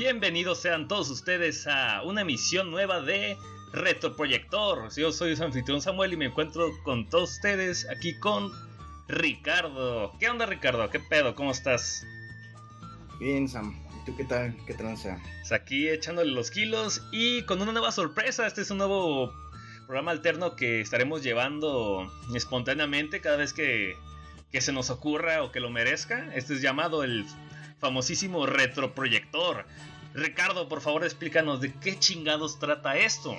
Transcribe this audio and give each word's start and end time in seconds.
Bienvenidos 0.00 0.62
sean 0.62 0.88
todos 0.88 1.10
ustedes 1.10 1.66
a 1.66 2.00
una 2.04 2.22
emisión 2.22 2.70
nueva 2.70 3.02
de 3.02 3.36
Retroproyector. 3.74 4.88
Yo 4.96 5.12
soy 5.12 5.36
su 5.36 5.44
anfitrión 5.44 5.82
Samuel 5.82 6.14
y 6.14 6.16
me 6.16 6.24
encuentro 6.24 6.70
con 6.84 7.06
todos 7.10 7.32
ustedes 7.32 7.86
aquí 7.90 8.18
con 8.18 8.50
Ricardo. 9.08 10.16
¿Qué 10.18 10.30
onda 10.30 10.46
Ricardo? 10.46 10.88
¿Qué 10.88 11.00
pedo? 11.00 11.34
¿Cómo 11.34 11.50
estás? 11.50 12.06
Bien 13.18 13.46
Sam, 13.46 13.78
¿y 14.00 14.06
tú 14.06 14.16
qué 14.16 14.24
tal? 14.24 14.56
¿Qué 14.66 14.72
tranza? 14.72 15.20
Pues 15.40 15.52
aquí 15.52 15.86
echándole 15.90 16.32
los 16.32 16.50
kilos 16.50 17.02
y 17.12 17.42
con 17.42 17.60
una 17.60 17.72
nueva 17.72 17.92
sorpresa. 17.92 18.46
Este 18.46 18.62
es 18.62 18.70
un 18.70 18.78
nuevo 18.78 19.34
programa 19.84 20.12
alterno 20.12 20.56
que 20.56 20.80
estaremos 20.80 21.22
llevando 21.22 22.10
espontáneamente 22.34 23.20
cada 23.20 23.36
vez 23.36 23.52
que, 23.52 23.98
que 24.50 24.62
se 24.62 24.72
nos 24.72 24.88
ocurra 24.88 25.42
o 25.42 25.52
que 25.52 25.60
lo 25.60 25.68
merezca. 25.68 26.34
Este 26.34 26.54
es 26.54 26.62
llamado 26.62 27.04
el 27.04 27.26
famosísimo 27.80 28.46
retroproyector. 28.46 29.64
Ricardo, 30.14 30.68
por 30.68 30.80
favor, 30.80 31.04
explícanos 31.04 31.60
de 31.60 31.72
qué 31.72 31.98
chingados 31.98 32.58
trata 32.58 32.96
esto. 32.96 33.36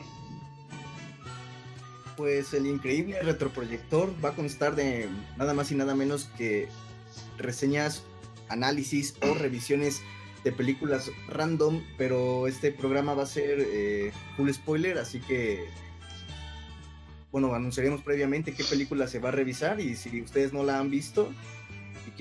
Pues 2.17 2.53
el 2.53 2.65
increíble 2.65 3.21
retroproyector 3.21 4.13
va 4.23 4.29
a 4.29 4.35
constar 4.35 4.75
de 4.75 5.09
nada 5.37 5.53
más 5.53 5.71
y 5.71 5.75
nada 5.75 5.95
menos 5.95 6.29
que 6.37 6.67
reseñas, 7.37 8.03
análisis 8.49 9.15
o 9.21 9.33
revisiones 9.33 10.01
de 10.43 10.51
películas 10.51 11.11
random, 11.27 11.83
pero 11.97 12.47
este 12.47 12.71
programa 12.71 13.13
va 13.13 13.23
a 13.23 13.27
ser 13.27 13.59
eh, 13.59 14.11
full 14.35 14.49
spoiler, 14.51 14.97
así 14.97 15.19
que 15.19 15.69
bueno, 17.31 17.53
anunciaremos 17.53 18.01
previamente 18.01 18.53
qué 18.53 18.63
película 18.63 19.07
se 19.07 19.19
va 19.19 19.29
a 19.29 19.31
revisar 19.31 19.79
y 19.79 19.95
si 19.95 20.21
ustedes 20.21 20.51
no 20.51 20.63
la 20.63 20.79
han 20.79 20.89
visto 20.89 21.31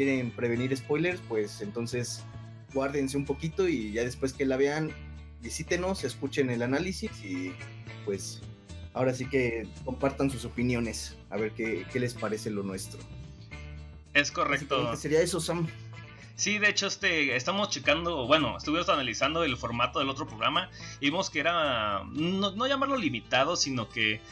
quieren 0.01 0.31
prevenir 0.31 0.75
spoilers, 0.75 1.21
pues 1.29 1.61
entonces 1.61 2.25
guárdense 2.73 3.19
un 3.19 3.27
poquito 3.27 3.69
y 3.69 3.93
ya 3.93 4.03
después 4.03 4.33
que 4.33 4.47
la 4.47 4.57
vean, 4.57 4.95
visítenos, 5.43 6.05
escuchen 6.05 6.49
el 6.49 6.63
análisis 6.63 7.11
y 7.23 7.53
pues 8.07 8.41
ahora 8.95 9.13
sí 9.13 9.27
que 9.27 9.69
compartan 9.85 10.31
sus 10.31 10.47
opiniones, 10.47 11.19
a 11.29 11.37
ver 11.37 11.53
qué, 11.53 11.87
qué 11.93 12.01
les 12.01 12.15
parece 12.15 12.49
lo 12.49 12.63
nuestro. 12.63 12.99
Es 14.15 14.33
correcto. 14.33 14.97
Sería 14.97 15.21
eso, 15.21 15.39
Sam. 15.39 15.69
Sí, 16.35 16.59
de 16.59 16.71
hecho, 16.71 16.87
este, 16.87 17.37
estamos 17.37 17.69
checando, 17.69 18.27
bueno, 18.27 18.57
estuvimos 18.57 18.89
analizando 18.89 19.45
el 19.45 19.59
formato 19.59 19.99
del 19.99 20.09
otro 20.09 20.27
programa 20.27 20.71
y 20.99 21.11
vimos 21.11 21.29
que 21.29 21.41
era, 21.41 22.05
no, 22.11 22.53
no 22.53 22.67
llamarlo 22.67 22.97
limitado, 22.97 23.55
sino 23.55 23.91
que 23.91 24.23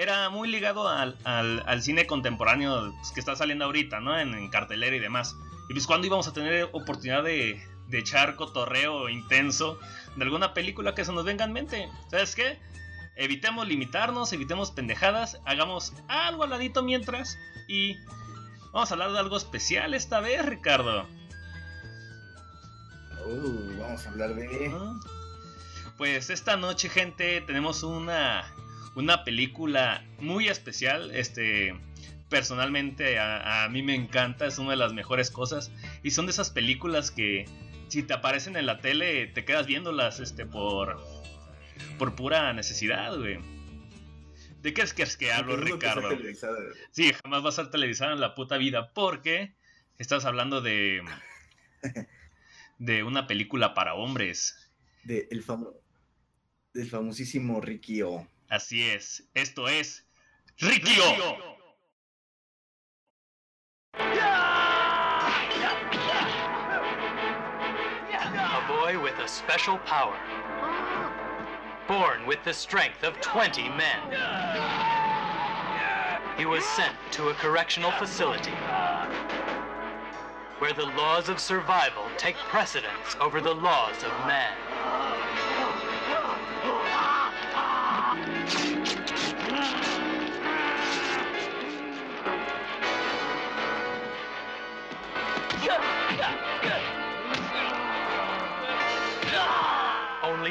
era 0.00 0.30
muy 0.30 0.48
ligado 0.48 0.88
al, 0.88 1.14
al, 1.24 1.82
cine 1.82 2.06
contemporáneo 2.06 2.90
pues, 2.96 3.10
que 3.12 3.20
está 3.20 3.36
saliendo 3.36 3.66
ahorita, 3.66 4.00
¿no? 4.00 4.18
En, 4.18 4.48
cartelera 4.48 4.96
y 4.96 4.98
demás. 4.98 5.36
Y 5.68 5.74
pues 5.74 5.86
cuando 5.86 6.06
íbamos 6.06 6.26
a 6.26 6.32
tener 6.32 6.70
oportunidad 6.72 7.22
de, 7.22 7.62
de 7.88 7.98
echar 7.98 8.34
cotorreo 8.34 9.10
intenso 9.10 9.78
de 10.16 10.24
alguna 10.24 10.54
película 10.54 10.94
que 10.94 11.04
se 11.04 11.12
nos 11.12 11.26
venga 11.26 11.44
en 11.44 11.52
mente. 11.52 11.88
¿Sabes 12.10 12.34
qué? 12.34 12.58
Evitemos 13.14 13.68
limitarnos, 13.68 14.32
evitemos 14.32 14.70
pendejadas, 14.70 15.38
hagamos 15.44 15.92
algo 16.08 16.44
al 16.44 16.50
ladito 16.50 16.82
mientras 16.82 17.36
y 17.68 17.98
vamos 18.72 18.90
a 18.90 18.94
hablar 18.94 19.12
de 19.12 19.18
algo 19.18 19.36
especial 19.36 19.92
esta 19.92 20.20
vez, 20.20 20.46
Ricardo. 20.46 21.06
Uh, 23.26 23.78
vamos 23.78 24.06
a 24.06 24.08
hablar 24.08 24.34
de... 24.34 24.74
Pues 25.98 26.30
esta 26.30 26.56
noche, 26.56 26.88
gente, 26.88 27.42
tenemos 27.42 27.82
una 27.82 28.50
una 28.96 29.24
película 29.24 30.04
muy 30.18 30.48
especial. 30.48 31.10
Este, 31.14 31.74
personalmente 32.28 33.18
a, 33.18 33.68
mí 33.70 33.82
me 33.82 33.94
encanta, 33.94 34.46
es 34.46 34.58
una 34.58 34.70
de 34.70 34.76
las 34.76 34.92
mejores 34.92 35.30
cosas. 35.30 35.72
Y 36.02 36.10
son 36.10 36.26
de 36.26 36.32
esas 36.32 36.50
películas 36.50 37.10
que 37.10 37.46
si 37.88 38.02
te 38.02 38.14
aparecen 38.14 38.56
en 38.56 38.66
la 38.66 38.78
tele 38.78 39.26
te 39.26 39.44
quedas 39.44 39.66
viéndolas 39.66 40.20
este, 40.20 40.46
por, 40.46 41.00
por 41.98 42.14
pura 42.14 42.52
necesidad, 42.52 43.16
güey. 43.16 43.38
¿De 44.62 44.74
qué 44.74 44.82
es 44.82 44.92
que, 44.92 45.02
es 45.02 45.16
que 45.16 45.32
hablo, 45.32 45.56
Ricardo? 45.56 46.10
Sí, 46.90 47.12
jamás 47.22 47.44
va 47.44 47.48
a 47.48 47.52
ser 47.52 47.70
televisada 47.70 48.12
en 48.12 48.20
la 48.20 48.34
puta 48.34 48.58
vida 48.58 48.92
porque 48.92 49.54
estás 49.98 50.26
hablando 50.26 50.60
de 50.60 51.02
de 52.80 53.04
una 53.04 53.26
película 53.26 53.74
para 53.74 53.94
hombres. 53.94 54.70
De 55.04 55.28
el 55.30 55.44
del 56.72 56.88
famosísimo 56.88 57.60
Ricky 57.60 58.02
O. 58.02 58.26
Así 58.50 58.92
es, 58.92 59.22
esto 59.36 59.66
es 59.68 60.02
Rikio. 60.58 61.38
A 68.34 68.64
boy 68.66 69.00
with 69.00 69.16
a 69.18 69.28
special 69.28 69.78
power. 69.78 70.18
Born 71.86 72.26
with 72.26 72.42
the 72.44 72.52
strength 72.52 73.04
of 73.04 73.20
20 73.20 73.68
men. 73.68 74.00
He 76.36 76.44
was 76.44 76.64
sent 76.64 76.96
to 77.12 77.28
a 77.28 77.34
correctional 77.34 77.92
facility 77.92 78.50
where 80.58 80.72
the 80.72 80.86
laws 80.96 81.28
of 81.28 81.38
survival 81.38 82.04
take 82.16 82.36
precedence 82.36 83.16
over 83.20 83.40
the 83.40 83.54
laws 83.54 84.02
of 84.02 84.10
man. 84.26 84.56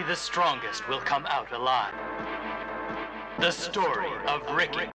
The 0.10 0.16
strongest 0.16 0.90
will 0.90 1.02
come 1.02 1.24
out 1.28 1.52
alive. 1.52 1.94
The 3.38 3.52
story 3.52 4.10
of 4.26 4.42
Ricky. 4.56 4.90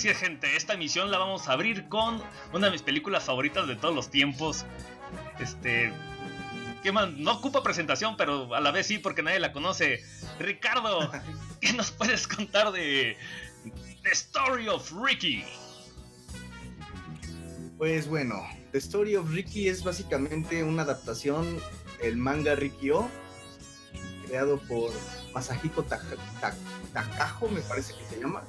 Así 0.00 0.08
es, 0.08 0.16
gente, 0.16 0.56
esta 0.56 0.72
emisión 0.72 1.10
la 1.10 1.18
vamos 1.18 1.46
a 1.46 1.52
abrir 1.52 1.86
con 1.90 2.22
una 2.54 2.68
de 2.68 2.72
mis 2.72 2.80
películas 2.80 3.24
favoritas 3.24 3.68
de 3.68 3.76
todos 3.76 3.94
los 3.94 4.10
tiempos. 4.10 4.64
Este. 5.38 5.92
¿Qué 6.82 6.90
más? 6.90 7.12
No 7.12 7.32
ocupa 7.32 7.62
presentación, 7.62 8.16
pero 8.16 8.54
a 8.54 8.60
la 8.62 8.70
vez 8.70 8.86
sí, 8.86 8.96
porque 8.96 9.22
nadie 9.22 9.40
la 9.40 9.52
conoce. 9.52 10.02
Ricardo, 10.38 11.12
¿qué 11.60 11.74
nos 11.74 11.90
puedes 11.90 12.26
contar 12.26 12.72
de 12.72 13.18
The 14.02 14.10
Story 14.12 14.68
of 14.68 14.90
Ricky? 14.90 15.44
Pues 17.76 18.08
bueno, 18.08 18.40
The 18.72 18.78
Story 18.78 19.16
of 19.16 19.30
Ricky 19.30 19.68
es 19.68 19.84
básicamente 19.84 20.64
una 20.64 20.80
adaptación 20.84 21.60
del 22.00 22.16
manga 22.16 22.54
Ricky-O, 22.54 23.06
creado 24.26 24.56
por 24.60 24.92
Masahiko 25.34 25.84
Takajo, 25.84 27.48
me 27.50 27.60
parece 27.60 27.92
que 27.92 28.14
se 28.14 28.18
llama 28.18 28.42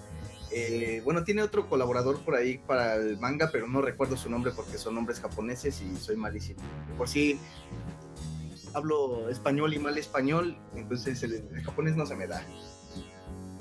eh, 0.53 1.01
bueno, 1.05 1.23
tiene 1.23 1.43
otro 1.43 1.69
colaborador 1.69 2.19
por 2.25 2.35
ahí 2.35 2.57
para 2.57 2.95
el 2.95 3.17
manga, 3.17 3.49
pero 3.51 3.67
no 3.67 3.81
recuerdo 3.81 4.17
su 4.17 4.29
nombre 4.29 4.51
porque 4.53 4.77
son 4.77 4.95
nombres 4.95 5.21
japoneses 5.21 5.81
y 5.81 5.95
soy 5.95 6.17
malísimo. 6.17 6.59
Por 6.97 7.07
si 7.07 7.39
hablo 8.73 9.29
español 9.29 9.73
y 9.73 9.79
mal 9.79 9.97
español, 9.97 10.57
entonces 10.75 11.23
el, 11.23 11.43
japonés 11.63 11.95
no 11.95 12.05
se 12.05 12.15
me 12.15 12.27
da. 12.27 12.45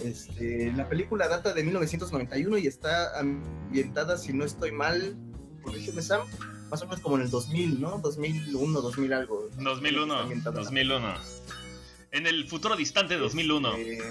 Este, 0.02 0.72
la 0.72 0.88
película 0.88 1.28
data 1.28 1.52
de 1.52 1.62
1991 1.62 2.58
y 2.58 2.66
está 2.66 3.18
ambientada, 3.18 4.18
si 4.18 4.32
no 4.32 4.44
estoy 4.44 4.72
mal, 4.72 5.16
corrígeme 5.62 6.02
Sam, 6.02 6.22
más 6.70 6.82
o 6.82 6.86
menos 6.86 7.00
como 7.00 7.16
en 7.16 7.22
el 7.22 7.30
2000, 7.30 7.80
¿no? 7.80 7.98
2001, 7.98 8.80
2000 8.80 9.12
algo. 9.12 9.48
2001, 9.58 10.42
2001. 10.52 11.14
En 12.12 12.26
el 12.26 12.48
futuro 12.48 12.74
distante 12.74 13.14
de 13.14 13.20
2001. 13.20 13.74
Este, 13.74 14.02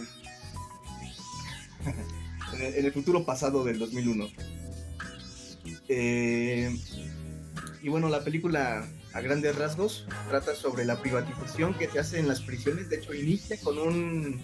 en 2.54 2.86
el 2.86 2.92
futuro 2.92 3.26
pasado 3.26 3.64
del 3.64 3.80
2001. 3.80 4.28
Eh, 5.88 6.76
y 7.82 7.90
bueno, 7.90 8.10
la 8.10 8.24
película 8.24 8.88
a 9.14 9.22
grandes 9.22 9.56
rasgos 9.56 10.06
trata 10.30 10.56
sobre 10.56 10.86
la 10.86 11.02
privatización 11.02 11.74
que 11.74 11.88
se 11.88 12.00
hace 12.00 12.20
en 12.20 12.28
las 12.28 12.42
prisiones. 12.42 12.90
De 12.90 12.98
hecho, 12.98 13.14
inicia 13.14 13.60
con 13.62 13.78
un 13.78 14.42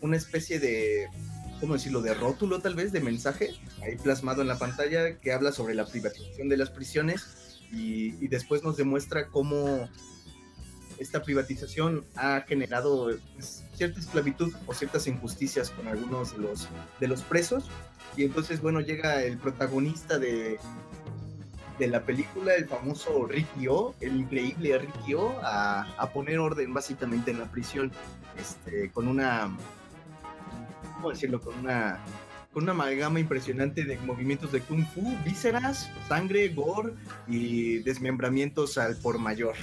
una 0.00 0.16
especie 0.16 0.60
de 0.60 1.08
¿cómo 1.60 1.74
decirlo?, 1.74 2.02
de 2.02 2.14
rótulo 2.14 2.60
tal 2.60 2.74
vez, 2.74 2.92
de 2.92 3.00
mensaje, 3.00 3.50
ahí 3.82 3.96
plasmado 3.96 4.42
en 4.42 4.48
la 4.48 4.58
pantalla, 4.58 5.18
que 5.18 5.32
habla 5.32 5.52
sobre 5.52 5.74
la 5.74 5.86
privatización 5.86 6.48
de 6.48 6.56
las 6.56 6.70
prisiones 6.70 7.60
y, 7.72 8.14
y 8.22 8.28
después 8.28 8.62
nos 8.62 8.76
demuestra 8.76 9.28
cómo 9.28 9.88
esta 10.98 11.22
privatización 11.22 12.04
ha 12.16 12.40
generado 12.42 13.10
pues, 13.34 13.64
cierta 13.74 14.00
esclavitud 14.00 14.52
o 14.66 14.74
ciertas 14.74 15.06
injusticias 15.06 15.70
con 15.70 15.88
algunos 15.88 16.32
de 16.32 16.38
los, 16.38 16.68
de 17.00 17.08
los 17.08 17.22
presos. 17.22 17.64
Y 18.16 18.24
entonces, 18.24 18.60
bueno, 18.60 18.80
llega 18.80 19.22
el 19.22 19.36
protagonista 19.36 20.18
de, 20.18 20.58
de 21.78 21.86
la 21.86 22.02
película, 22.02 22.54
el 22.54 22.66
famoso 22.66 23.26
Ricky 23.26 23.68
O, 23.68 23.94
el 24.00 24.16
increíble 24.16 24.78
Ricky 24.78 25.14
O, 25.14 25.38
a, 25.42 25.82
a 25.98 26.12
poner 26.12 26.38
orden 26.38 26.72
básicamente 26.72 27.30
en 27.30 27.40
la 27.40 27.50
prisión, 27.50 27.92
este, 28.38 28.90
con 28.90 29.08
una, 29.08 29.54
¿cómo 30.94 31.10
decirlo? 31.10 31.40
Con 31.40 31.58
una, 31.58 31.98
con 32.52 32.62
una 32.62 32.72
amalgama 32.72 33.20
impresionante 33.20 33.84
de 33.84 33.98
movimientos 33.98 34.50
de 34.52 34.60
kung 34.60 34.86
fu, 34.86 35.14
vísceras, 35.24 35.90
sangre, 36.08 36.48
gore 36.48 36.94
y 37.28 37.78
desmembramientos 37.78 38.78
al 38.78 38.96
por 38.96 39.18
mayor. 39.18 39.56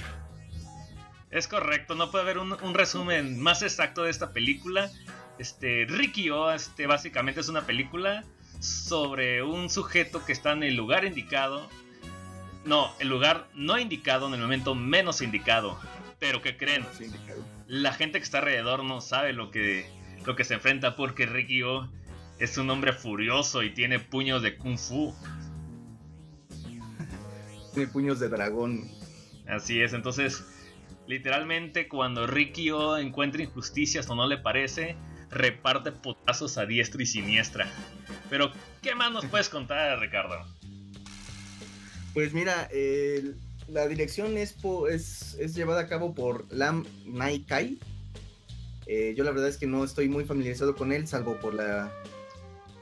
Es 1.34 1.48
correcto, 1.48 1.96
no 1.96 2.12
puede 2.12 2.22
haber 2.22 2.38
un, 2.38 2.52
un 2.52 2.74
resumen 2.74 3.40
más 3.40 3.62
exacto 3.62 4.04
de 4.04 4.10
esta 4.12 4.32
película. 4.32 4.88
Este, 5.36 5.84
Ricky 5.88 6.30
O, 6.30 6.52
este, 6.52 6.86
básicamente 6.86 7.40
es 7.40 7.48
una 7.48 7.66
película 7.66 8.22
sobre 8.60 9.42
un 9.42 9.68
sujeto 9.68 10.24
que 10.24 10.30
está 10.30 10.52
en 10.52 10.62
el 10.62 10.76
lugar 10.76 11.04
indicado. 11.04 11.68
No, 12.64 12.92
el 13.00 13.08
lugar 13.08 13.48
no 13.52 13.76
indicado 13.80 14.28
en 14.28 14.34
el 14.34 14.42
momento 14.42 14.76
menos 14.76 15.22
indicado. 15.22 15.76
Pero 16.20 16.40
que 16.40 16.56
creen, 16.56 16.86
la 17.66 17.92
gente 17.92 18.20
que 18.20 18.24
está 18.24 18.38
alrededor 18.38 18.84
no 18.84 19.00
sabe 19.00 19.32
lo 19.32 19.50
que, 19.50 19.90
lo 20.24 20.36
que 20.36 20.44
se 20.44 20.54
enfrenta 20.54 20.94
porque 20.94 21.26
Ricky 21.26 21.64
O 21.64 21.88
es 22.38 22.58
un 22.58 22.70
hombre 22.70 22.92
furioso 22.92 23.64
y 23.64 23.70
tiene 23.70 23.98
puños 23.98 24.40
de 24.40 24.56
kung 24.56 24.78
fu. 24.78 25.12
Tiene 27.74 27.90
puños 27.90 28.20
de 28.20 28.28
dragón. 28.28 28.88
Así 29.48 29.82
es, 29.82 29.94
entonces 29.94 30.44
literalmente 31.06 31.88
cuando 31.88 32.26
Ricky 32.26 32.70
O 32.70 32.96
encuentra 32.96 33.42
injusticias 33.42 34.08
o 34.08 34.14
no 34.14 34.26
le 34.26 34.38
parece, 34.38 34.96
reparte 35.30 35.92
putazos 35.92 36.58
a 36.58 36.66
diestra 36.66 37.02
y 37.02 37.06
siniestra. 37.06 37.66
Pero, 38.30 38.50
¿qué 38.82 38.94
más 38.94 39.12
nos 39.12 39.24
puedes 39.26 39.48
contar, 39.48 39.98
Ricardo? 39.98 40.36
Pues 42.14 42.32
mira, 42.32 42.68
la 43.68 43.88
dirección 43.88 44.36
es, 44.38 44.52
po- 44.52 44.88
es, 44.88 45.34
es 45.40 45.54
llevada 45.54 45.82
a 45.82 45.88
cabo 45.88 46.14
por 46.14 46.46
Lam 46.52 46.84
Nai 47.06 47.40
Kai. 47.40 47.78
Eh, 48.86 49.14
yo 49.16 49.24
la 49.24 49.30
verdad 49.30 49.48
es 49.48 49.56
que 49.56 49.66
no 49.66 49.82
estoy 49.82 50.08
muy 50.08 50.24
familiarizado 50.24 50.76
con 50.76 50.92
él, 50.92 51.08
salvo 51.08 51.36
por 51.40 51.54
la, 51.54 51.90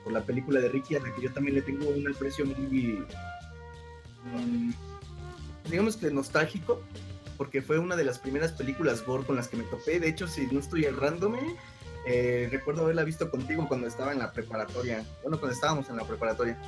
por 0.04 0.12
la 0.12 0.22
película 0.24 0.60
de 0.60 0.69
Ricky, 0.69 0.96
a 0.96 1.00
la 1.00 1.14
que 1.14 1.22
yo 1.22 1.32
también 1.32 1.54
le 1.54 1.62
tengo 1.62 1.88
un 1.88 2.06
aprecio 2.12 2.44
muy, 2.44 3.04
mm, 4.24 4.72
digamos 5.70 5.96
que 5.96 6.10
nostálgico, 6.10 6.82
porque 7.37 7.62
fue 7.62 7.79
una 7.79 7.96
de 7.96 8.05
las 8.05 8.19
primeras 8.19 8.52
películas 8.52 9.05
gore 9.05 9.25
con 9.25 9.37
las 9.37 9.49
que 9.49 9.56
me 9.56 9.64
topé. 9.64 10.00
De 10.00 10.08
hecho, 10.08 10.26
si 10.26 10.46
no 10.46 10.61
estoy 10.61 10.84
errándome, 10.84 11.40
eh, 12.06 12.49
recuerdo 12.50 12.82
haberla 12.82 13.05
visto 13.05 13.31
contigo 13.31 13.67
cuando 13.69 13.87
estaba 13.87 14.12
en 14.12 14.19
la 14.19 14.32
preparatoria. 14.32 15.05
Bueno, 15.23 15.38
cuando 15.38 15.55
estábamos 15.55 15.88
en 15.88 15.96
la 15.96 16.05
preparatoria. 16.05 16.58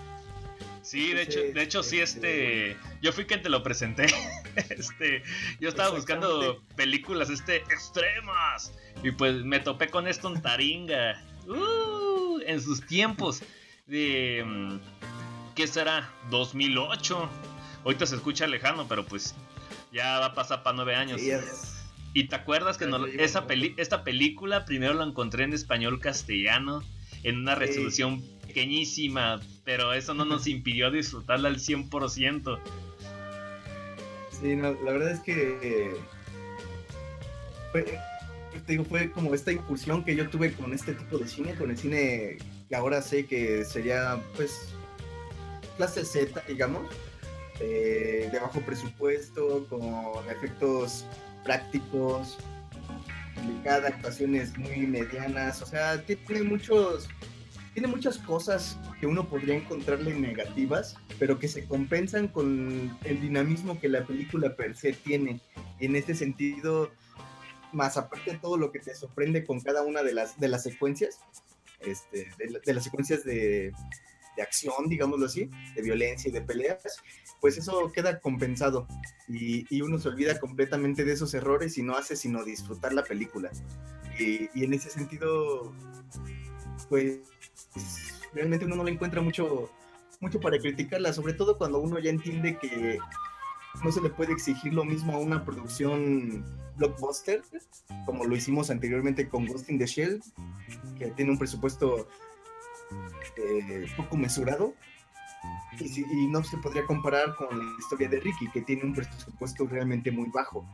Sí, 0.82 1.14
de 1.14 1.22
hecho, 1.22 1.40
de 1.40 1.62
hecho 1.62 1.82
sí, 1.82 2.00
este, 2.00 2.76
yo 3.00 3.11
fui 3.12 3.25
quien 3.25 3.43
te 3.43 3.49
lo 3.49 3.62
presenté. 3.62 4.06
Este, 4.70 5.25
yo 5.58 5.69
estaba 5.69 5.90
buscando 5.90 6.62
películas, 6.76 7.28
este, 7.28 7.56
extremas. 7.56 8.72
Y 9.02 9.11
pues 9.11 9.44
me 9.44 9.58
topé 9.58 9.88
con 9.88 10.06
esto 10.06 10.32
en 10.32 10.40
Taringa. 10.40 11.20
Uh, 11.49 12.38
en 12.46 12.61
sus 12.61 12.87
tiempos 12.87 13.43
de, 13.87 14.44
mm, 14.46 14.78
¿qué 15.56 15.66
será? 15.66 16.08
2008. 16.31 17.28
Ahorita 17.84 18.06
se 18.06 18.14
escucha 18.14 18.46
lejano, 18.46 18.87
pero 18.87 19.05
pues 19.05 19.34
ya 19.94 20.19
va 20.19 20.26
a 20.26 20.35
pasar 20.35 20.62
para 20.62 20.76
nueve 20.76 20.94
años. 20.96 21.20
Sí, 21.20 21.31
¿Y 22.12 22.29
te 22.29 22.37
acuerdas 22.37 22.76
que 22.79 22.87
no- 22.87 23.06
esa 23.06 23.46
peli- 23.46 23.75
esta 23.76 24.05
película 24.05 24.64
primero 24.64 24.94
la 24.94 25.05
encontré 25.05 25.44
en 25.44 25.52
español 25.52 25.99
castellano, 26.00 26.82
en 27.23 27.38
una 27.38 27.55
Sí. 27.55 27.61
resolución 27.61 28.23
pequeñísima, 28.46 29.41
pero 29.64 29.93
eso 29.94 30.14
no 30.14 30.25
nos 30.25 30.47
impidió 30.47 30.90
disfrutarla 30.90 31.49
al 31.49 31.59
100%. 31.59 32.59
Sí, 34.40 34.54
no, 34.57 34.73
la 34.85 34.92
verdad 34.92 35.11
es 35.12 35.21
que 35.21 35.97
eh, 37.73 37.95
fue 38.88 39.11
como 39.11 39.35
esta 39.35 39.50
incursión 39.52 40.04
que 40.04 40.14
yo 40.14 40.28
tuve 40.28 40.52
con 40.52 40.73
este 40.73 40.95
tipo 40.95 41.18
de 41.18 41.26
cine, 41.28 41.54
con 41.54 41.71
el 41.71 41.78
cine 41.78 42.38
que 42.68 42.76
ahora 42.76 43.02
sé 43.02 43.26
que 43.26 43.64
sería, 43.64 44.21
pues, 44.37 44.68
clase 45.76 46.04
Z, 46.04 46.42
digamos, 46.47 46.83
eh, 47.61 48.28
de 48.32 48.38
bajo 48.38 48.61
presupuesto, 48.61 49.66
con 49.68 49.82
efectos 50.30 51.04
prácticos, 51.44 52.38
cada 53.62 53.88
actuaciones 53.88 54.56
muy 54.56 54.87
medianas, 54.87 55.61
o 55.62 55.66
sea, 55.66 56.02
tiene 56.04 56.42
muchos, 56.42 57.08
tiene 57.75 57.88
muchas 57.88 58.18
cosas 58.18 58.78
que 59.00 59.06
uno 59.06 59.28
podría 59.28 59.56
encontrarle 59.56 60.14
negativas, 60.14 60.96
pero 61.18 61.38
que 61.38 61.49
se 61.49 61.64
compensan 61.66 62.28
con 62.28 62.96
el 63.04 63.20
dinamismo 63.20 63.78
que 63.80 63.88
la 63.88 64.04
película 64.06 64.56
per 64.56 64.76
se 64.76 64.92
tiene. 64.92 65.40
En 65.80 65.96
este 65.96 66.14
sentido, 66.14 66.90
más 67.73 67.96
aparte 67.96 68.32
de 68.32 68.38
todo 68.38 68.56
lo 68.56 68.70
que 68.73 68.78
te 68.78 68.94
sorprende 68.94 69.44
con 69.44 69.61
cada 69.61 69.82
una 69.82 70.02
de 70.02 70.14
las, 70.14 70.38
de 70.40 70.49
las 70.49 70.62
secuencias, 70.62 71.18
este, 71.80 72.28
de, 72.38 72.50
la- 72.50 72.58
de 72.61 72.73
las 72.75 72.84
secuencias 72.84 73.25
de, 73.25 73.73
de 74.37 74.43
acción, 74.43 74.88
digámoslo 74.88 75.26
así, 75.26 75.50
de 75.75 75.83
violencia 75.83 76.29
y 76.29 76.33
de 76.33 76.43
peleas, 76.43 77.03
pues 77.41 77.59
eso 77.59 77.91
queda 77.93 78.21
compensado 78.21 78.87
y, 79.29 79.81
uno 79.83 79.99
se 79.99 80.09
olvida 80.09 80.38
completamente 80.41 81.05
de 81.05 81.12
esos 81.12 81.35
errores 81.35 81.76
y 81.79 81.83
no 81.83 81.97
hace 81.97 82.17
sino 82.17 82.45
disfrutar 82.45 82.93
la 82.93 83.05
película. 83.05 83.50
Y, 84.19 84.49
y 84.55 84.64
en 84.64 84.75
ese 84.75 84.91
sentido, 84.91 85.73
pues 86.88 87.21
realmente 88.33 88.67
uno 88.67 88.76
no 88.76 88.85
le 88.85 88.93
encuentra 88.93 89.21
mucho, 89.21 89.71
mucho 90.21 90.41
para 90.41 90.59
criticarla, 90.59 91.12
sobre 91.12 91.35
todo 91.35 91.59
cuando 91.59 91.79
uno 91.79 91.99
ya 91.99 92.11
entiende 92.11 92.59
que 92.59 92.99
no 93.83 93.91
se 93.91 94.00
le 94.00 94.11
puede 94.11 94.33
exigir 94.33 94.73
lo 94.73 94.85
mismo 94.85 95.14
a 95.14 95.19
una 95.19 95.45
producción 95.45 96.45
blockbuster, 96.76 97.43
como 98.07 98.25
lo 98.25 98.37
hicimos 98.37 98.71
anteriormente 98.71 99.29
con 99.29 99.47
Ghost 99.47 99.71
in 99.71 99.79
the 99.79 99.87
Shell, 99.87 100.23
que 100.99 101.11
tiene 101.12 101.33
un 101.33 101.38
presupuesto 101.38 102.09
eh, 103.37 103.87
poco 103.97 104.17
mesurado. 104.17 104.75
Y, 105.79 106.00
y 106.00 106.29
no 106.29 106.43
se 106.43 106.57
podría 106.59 106.85
comparar 106.87 107.35
con 107.37 107.59
la 107.59 107.79
historia 107.79 108.09
de 108.09 108.21
Ricky, 108.21 108.49
que 108.50 108.62
tiene 108.62 108.85
un 108.85 108.95
presupuesto 108.95 109.67
realmente 109.67 110.11
muy 110.11 110.31
bajo. 110.31 110.67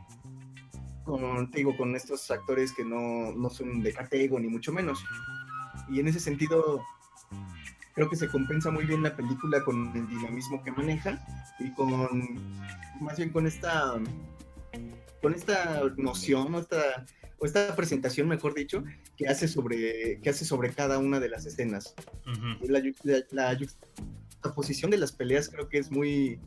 Con, 1.03 1.49
te 1.51 1.59
digo, 1.59 1.75
con 1.75 1.95
estos 1.95 2.29
actores 2.29 2.71
que 2.71 2.85
no, 2.85 3.31
no 3.31 3.49
son 3.49 3.81
de 3.81 3.93
catego, 3.93 4.39
ni 4.39 4.47
mucho 4.47 4.71
menos. 4.71 5.03
Y 5.89 5.99
en 5.99 6.07
ese 6.07 6.19
sentido, 6.19 6.81
creo 7.93 8.09
que 8.09 8.15
se 8.15 8.29
compensa 8.29 8.71
muy 8.71 8.85
bien 8.85 9.03
la 9.03 9.15
película 9.15 9.63
con 9.63 9.91
el 9.95 10.07
dinamismo 10.07 10.63
que 10.63 10.71
maneja 10.71 11.19
y 11.59 11.73
con, 11.73 12.39
más 13.01 13.17
bien 13.17 13.29
con 13.29 13.47
esta, 13.47 13.95
con 15.21 15.33
esta 15.33 15.81
noción, 15.97 16.55
esta, 16.55 17.05
o 17.41 17.45
esta 17.45 17.75
presentación, 17.75 18.27
mejor 18.27 18.53
dicho, 18.53 18.83
que 19.17 19.27
hace 19.27 19.47
sobre, 19.47 20.19
que 20.21 20.29
hace 20.29 20.45
sobre 20.45 20.69
cada 20.71 20.99
una 20.99 21.19
de 21.19 21.27
las 21.27 21.45
escenas. 21.47 21.95
La, 22.61 22.79
la, 23.03 23.23
la 23.31 23.57
juxtaposición 23.57 24.91
de 24.91 24.97
las 24.97 25.11
peleas 25.11 25.49
creo 25.49 25.67
que 25.67 25.79
es 25.79 25.89
muy 25.91 26.39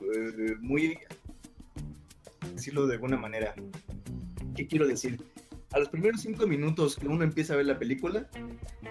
eh, 0.00 0.54
muy 0.60 0.98
decirlo 2.54 2.86
de 2.86 2.94
alguna 2.94 3.16
manera 3.16 3.54
qué 4.56 4.66
quiero 4.66 4.86
decir 4.86 5.20
a 5.72 5.78
los 5.78 5.88
primeros 5.88 6.22
cinco 6.22 6.46
minutos 6.46 6.96
que 6.96 7.06
uno 7.08 7.22
empieza 7.24 7.54
a 7.54 7.56
ver 7.56 7.66
la 7.66 7.78
película 7.78 8.28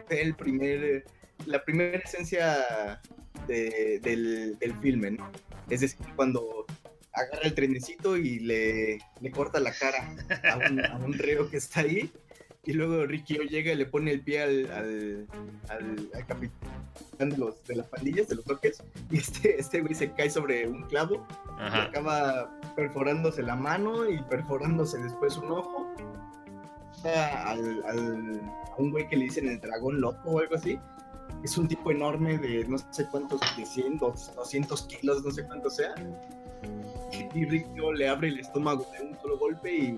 el 0.09 0.35
primer 0.35 1.05
la 1.45 1.63
primera 1.63 1.97
esencia 1.97 3.01
de- 3.47 3.99
del, 4.03 4.57
del 4.59 4.73
filme 4.79 5.11
¿no? 5.11 5.29
es 5.69 5.81
decir 5.81 6.05
cuando 6.15 6.56
agarra 7.17 7.41
el 7.43 7.53
trenecito 7.53 8.15
y 8.17 8.39
le, 8.39 8.99
le 9.21 9.31
corta 9.31 9.59
la 9.59 9.71
cara 9.73 10.15
a 10.51 10.57
un, 10.57 10.85
a 10.85 10.95
un 10.97 11.13
reo 11.13 11.49
que 11.49 11.57
está 11.57 11.81
ahí 11.81 12.11
y 12.65 12.73
luego 12.73 13.05
Ricky 13.05 13.37
llega 13.49 13.71
y 13.71 13.75
le 13.77 13.85
pone 13.85 14.11
el 14.11 14.21
pie 14.21 14.41
al, 14.43 14.71
al, 14.71 15.27
al, 15.69 16.09
al 16.13 16.25
capitán 16.25 17.29
de, 17.29 17.37
los, 17.37 17.63
de 17.63 17.75
las 17.77 17.87
pandillas, 17.87 18.27
de 18.27 18.35
los 18.35 18.43
toques, 18.43 18.83
y 19.09 19.17
este, 19.19 19.57
este 19.57 19.79
güey 19.81 19.95
se 19.95 20.11
cae 20.11 20.29
sobre 20.29 20.67
un 20.67 20.83
clavo, 20.83 21.25
y 21.59 21.61
acaba 21.79 22.51
perforándose 22.75 23.41
la 23.41 23.55
mano 23.55 24.09
y 24.09 24.21
perforándose 24.23 24.97
después 24.97 25.37
un 25.37 25.49
ojo. 25.51 25.87
Al, 27.05 27.83
al- 27.85 28.41
a 28.71 28.75
un 28.77 28.91
güey 28.91 29.07
que 29.07 29.15
le 29.15 29.23
dicen 29.25 29.47
el 29.47 29.61
dragón 29.61 30.01
loco 30.01 30.31
o 30.31 30.39
algo 30.39 30.55
así. 30.55 30.77
Es 31.43 31.57
un 31.57 31.67
tipo 31.69 31.89
enorme 31.91 32.37
de 32.37 32.65
no 32.67 32.77
sé 32.91 33.05
cuántos, 33.09 33.39
de 33.55 33.65
100, 33.65 33.97
200 33.97 34.81
kilos, 34.87 35.23
no 35.23 35.31
sé 35.31 35.45
cuánto 35.45 35.69
sea. 35.69 35.93
Y 37.33 37.45
Ricky 37.45 37.79
O 37.81 37.93
le 37.93 38.07
abre 38.07 38.29
el 38.29 38.39
estómago 38.39 38.87
de 38.97 39.05
un 39.05 39.19
solo 39.21 39.37
golpe 39.37 39.75
y 39.75 39.95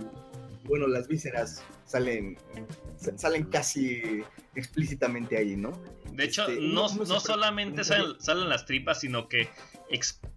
bueno, 0.65 0.87
las 0.87 1.07
vísceras 1.07 1.63
salen, 1.85 2.37
salen 3.15 3.43
casi 3.45 4.21
explícitamente 4.55 5.37
ahí, 5.37 5.55
¿no? 5.55 5.71
De 6.13 6.25
hecho, 6.25 6.47
Este, 6.47 6.61
no, 6.61 6.87
no- 6.93 7.19
solamente 7.19 7.83
salen, 7.83 8.19
salen 8.19 8.49
las 8.49 8.65
tripas, 8.65 8.99
sino 8.99 9.27
que 9.27 9.47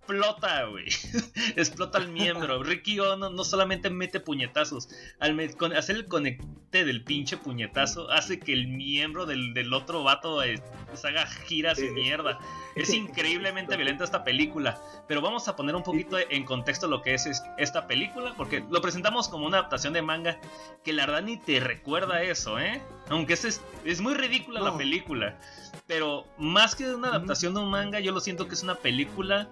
explota, 0.07 0.65
güey. 0.67 0.87
explota 1.57 1.99
el 1.99 2.09
miembro. 2.09 2.63
Ricky 2.65 2.99
O 3.01 3.17
no, 3.17 3.45
solamente 3.45 3.89
mete 3.91 4.21
puñetazos, 4.21 4.89
al 5.21 5.35
me- 5.35 5.53
con- 5.55 5.75
hacer 5.75 5.97
el 5.97 6.07
conecte 6.07 6.85
del 6.85 7.05
pinche 7.05 7.37
puñetazo 7.37 8.11
hace 8.11 8.41
que 8.41 8.53
el 8.53 8.67
miembro 8.67 9.27
del, 9.27 9.53
del 9.55 9.73
otro 9.75 10.03
vato 10.03 10.43
eh, 10.43 10.61
se 10.95 11.09
haga 11.09 11.27
giras 11.27 11.79
y 11.79 11.91
mierda. 11.91 12.39
Es 12.75 12.91
increíblemente 12.95 13.77
violenta 13.77 14.05
esta 14.05 14.25
película. 14.25 14.81
Pero 15.07 15.21
vamos 15.21 15.47
a 15.49 15.57
poner 15.57 15.77
un 15.77 15.83
poquito 15.83 16.17
en 16.19 16.45
contexto 16.45 16.89
lo 16.89 17.03
que 17.03 17.15
es 17.15 17.27
es- 17.27 17.43
esta 17.59 17.87
película, 17.87 18.35
porque 18.37 18.65
lo 18.71 18.81
presentamos 18.81 19.29
como 19.29 19.47
una 19.47 19.59
adaptación 19.59 19.93
de 19.93 20.03
manga 20.03 20.39
que 20.85 20.93
la 20.93 21.07
verdad 21.07 21.23
ni 21.23 21.37
te 21.37 21.61
recuerda 21.61 22.23
eso, 22.23 22.59
¿eh? 22.59 22.81
Aunque 23.09 23.35
es, 23.35 23.61
es 23.85 24.01
muy 24.01 24.15
ridícula 24.15 24.61
la 24.61 24.77
película. 24.77 25.39
Pero 25.87 26.27
más 26.39 26.75
que 26.75 26.95
una 26.95 27.09
adaptación 27.09 27.55
de 27.55 27.61
un 27.61 27.71
manga, 27.71 28.01
yo 28.01 28.13
lo 28.13 28.21
siento 28.21 28.47
que 28.49 28.55
es 28.55 28.63
una 28.63 28.77
película 28.77 29.49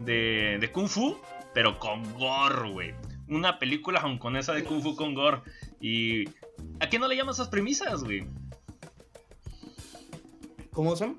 de, 0.00 0.58
de 0.60 0.72
Kung 0.72 0.88
Fu, 0.88 1.16
pero 1.54 1.78
con 1.78 2.02
gore, 2.14 2.70
güey. 2.70 2.94
Una 3.28 3.58
película 3.58 4.04
hongkonesa 4.04 4.52
de 4.52 4.64
Kung 4.64 4.82
Fu 4.82 4.94
con 4.96 5.14
gore. 5.14 5.42
Y. 5.80 6.28
¿A 6.80 6.88
qué 6.88 6.98
no 6.98 7.08
le 7.08 7.16
llaman 7.16 7.34
esas 7.34 7.48
premisas, 7.48 8.04
güey? 8.04 8.26
¿Cómo 10.72 10.96
son? 10.96 11.16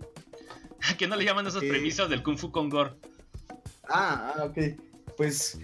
¿A 0.89 0.97
qué 0.97 1.07
no 1.07 1.15
le 1.15 1.25
llaman 1.25 1.47
esas 1.47 1.63
Eh. 1.63 1.69
premisas 1.69 2.09
del 2.09 2.23
Kung 2.23 2.37
Fu 2.37 2.51
con 2.51 2.69
gore? 2.69 2.91
Ah, 3.87 4.33
ah, 4.37 4.43
ok. 4.45 4.57
Pues 5.17 5.59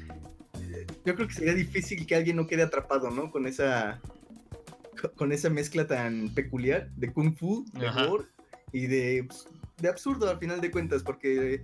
yo 1.06 1.16
creo 1.16 1.28
que 1.28 1.34
sería 1.34 1.54
difícil 1.54 2.06
que 2.06 2.16
alguien 2.16 2.38
no 2.38 2.48
quede 2.48 2.64
atrapado, 2.64 3.10
¿no? 3.12 3.32
Con 3.32 3.46
esa 3.48 4.00
co- 5.02 5.12
con 5.14 5.32
esa 5.32 5.50
mezcla 5.50 5.86
tan 5.88 6.30
peculiar 6.34 6.90
de 6.92 7.12
kung 7.12 7.36
fu, 7.36 7.66
de 7.74 7.88
Ajá. 7.88 8.06
gore 8.06 8.26
y 8.72 8.86
de, 8.88 9.26
pues, 9.28 9.46
de 9.78 9.90
absurdo 9.90 10.30
al 10.30 10.38
final 10.40 10.62
de 10.62 10.72
cuentas, 10.72 11.02
porque 11.04 11.64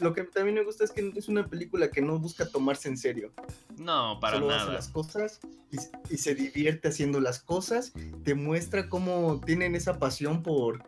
lo 0.00 0.12
que 0.12 0.24
también 0.24 0.54
me 0.56 0.64
gusta 0.64 0.84
es 0.84 0.90
que 0.92 1.12
es 1.16 1.28
una 1.28 1.46
película 1.48 1.90
que 1.90 2.02
no 2.02 2.18
busca 2.18 2.46
tomarse 2.48 2.88
en 2.88 2.96
serio. 2.98 3.32
No, 3.78 4.18
para 4.20 4.38
Solo 4.38 4.50
hace 4.50 4.58
nada. 4.58 4.72
las 4.74 4.88
cosas 4.88 5.40
y, 5.70 6.14
y 6.14 6.18
se 6.18 6.34
divierte 6.34 6.88
haciendo 6.88 7.20
las 7.20 7.40
cosas. 7.40 7.92
Te 8.24 8.34
muestra 8.34 8.88
cómo 8.88 9.40
tienen 9.44 9.74
esa 9.74 9.98
pasión 9.98 10.42
por... 10.42 10.82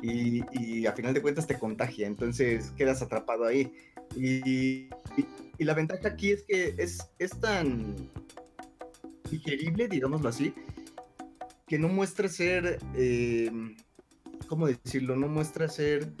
Y, 0.00 0.42
y 0.52 0.86
a 0.86 0.92
final 0.92 1.12
de 1.12 1.20
cuentas 1.20 1.46
te 1.48 1.58
contagia, 1.58 2.06
entonces 2.06 2.70
quedas 2.76 3.02
atrapado 3.02 3.44
ahí. 3.44 3.72
Y, 4.16 4.36
y- 4.46 4.88
y 5.60 5.64
la 5.64 5.74
ventaja 5.74 6.06
aquí 6.08 6.30
es 6.30 6.44
que 6.44 6.74
es, 6.78 7.00
es 7.18 7.30
tan 7.40 7.96
digerible, 9.28 9.88
digámoslo 9.88 10.28
así, 10.28 10.54
que 11.66 11.78
no 11.78 11.88
muestra 11.88 12.28
ser... 12.28 12.78
eh, 12.94 13.50
¿Cómo 14.46 14.68
decirlo? 14.68 15.16
No 15.16 15.26
muestra 15.28 15.68
ser... 15.68 16.12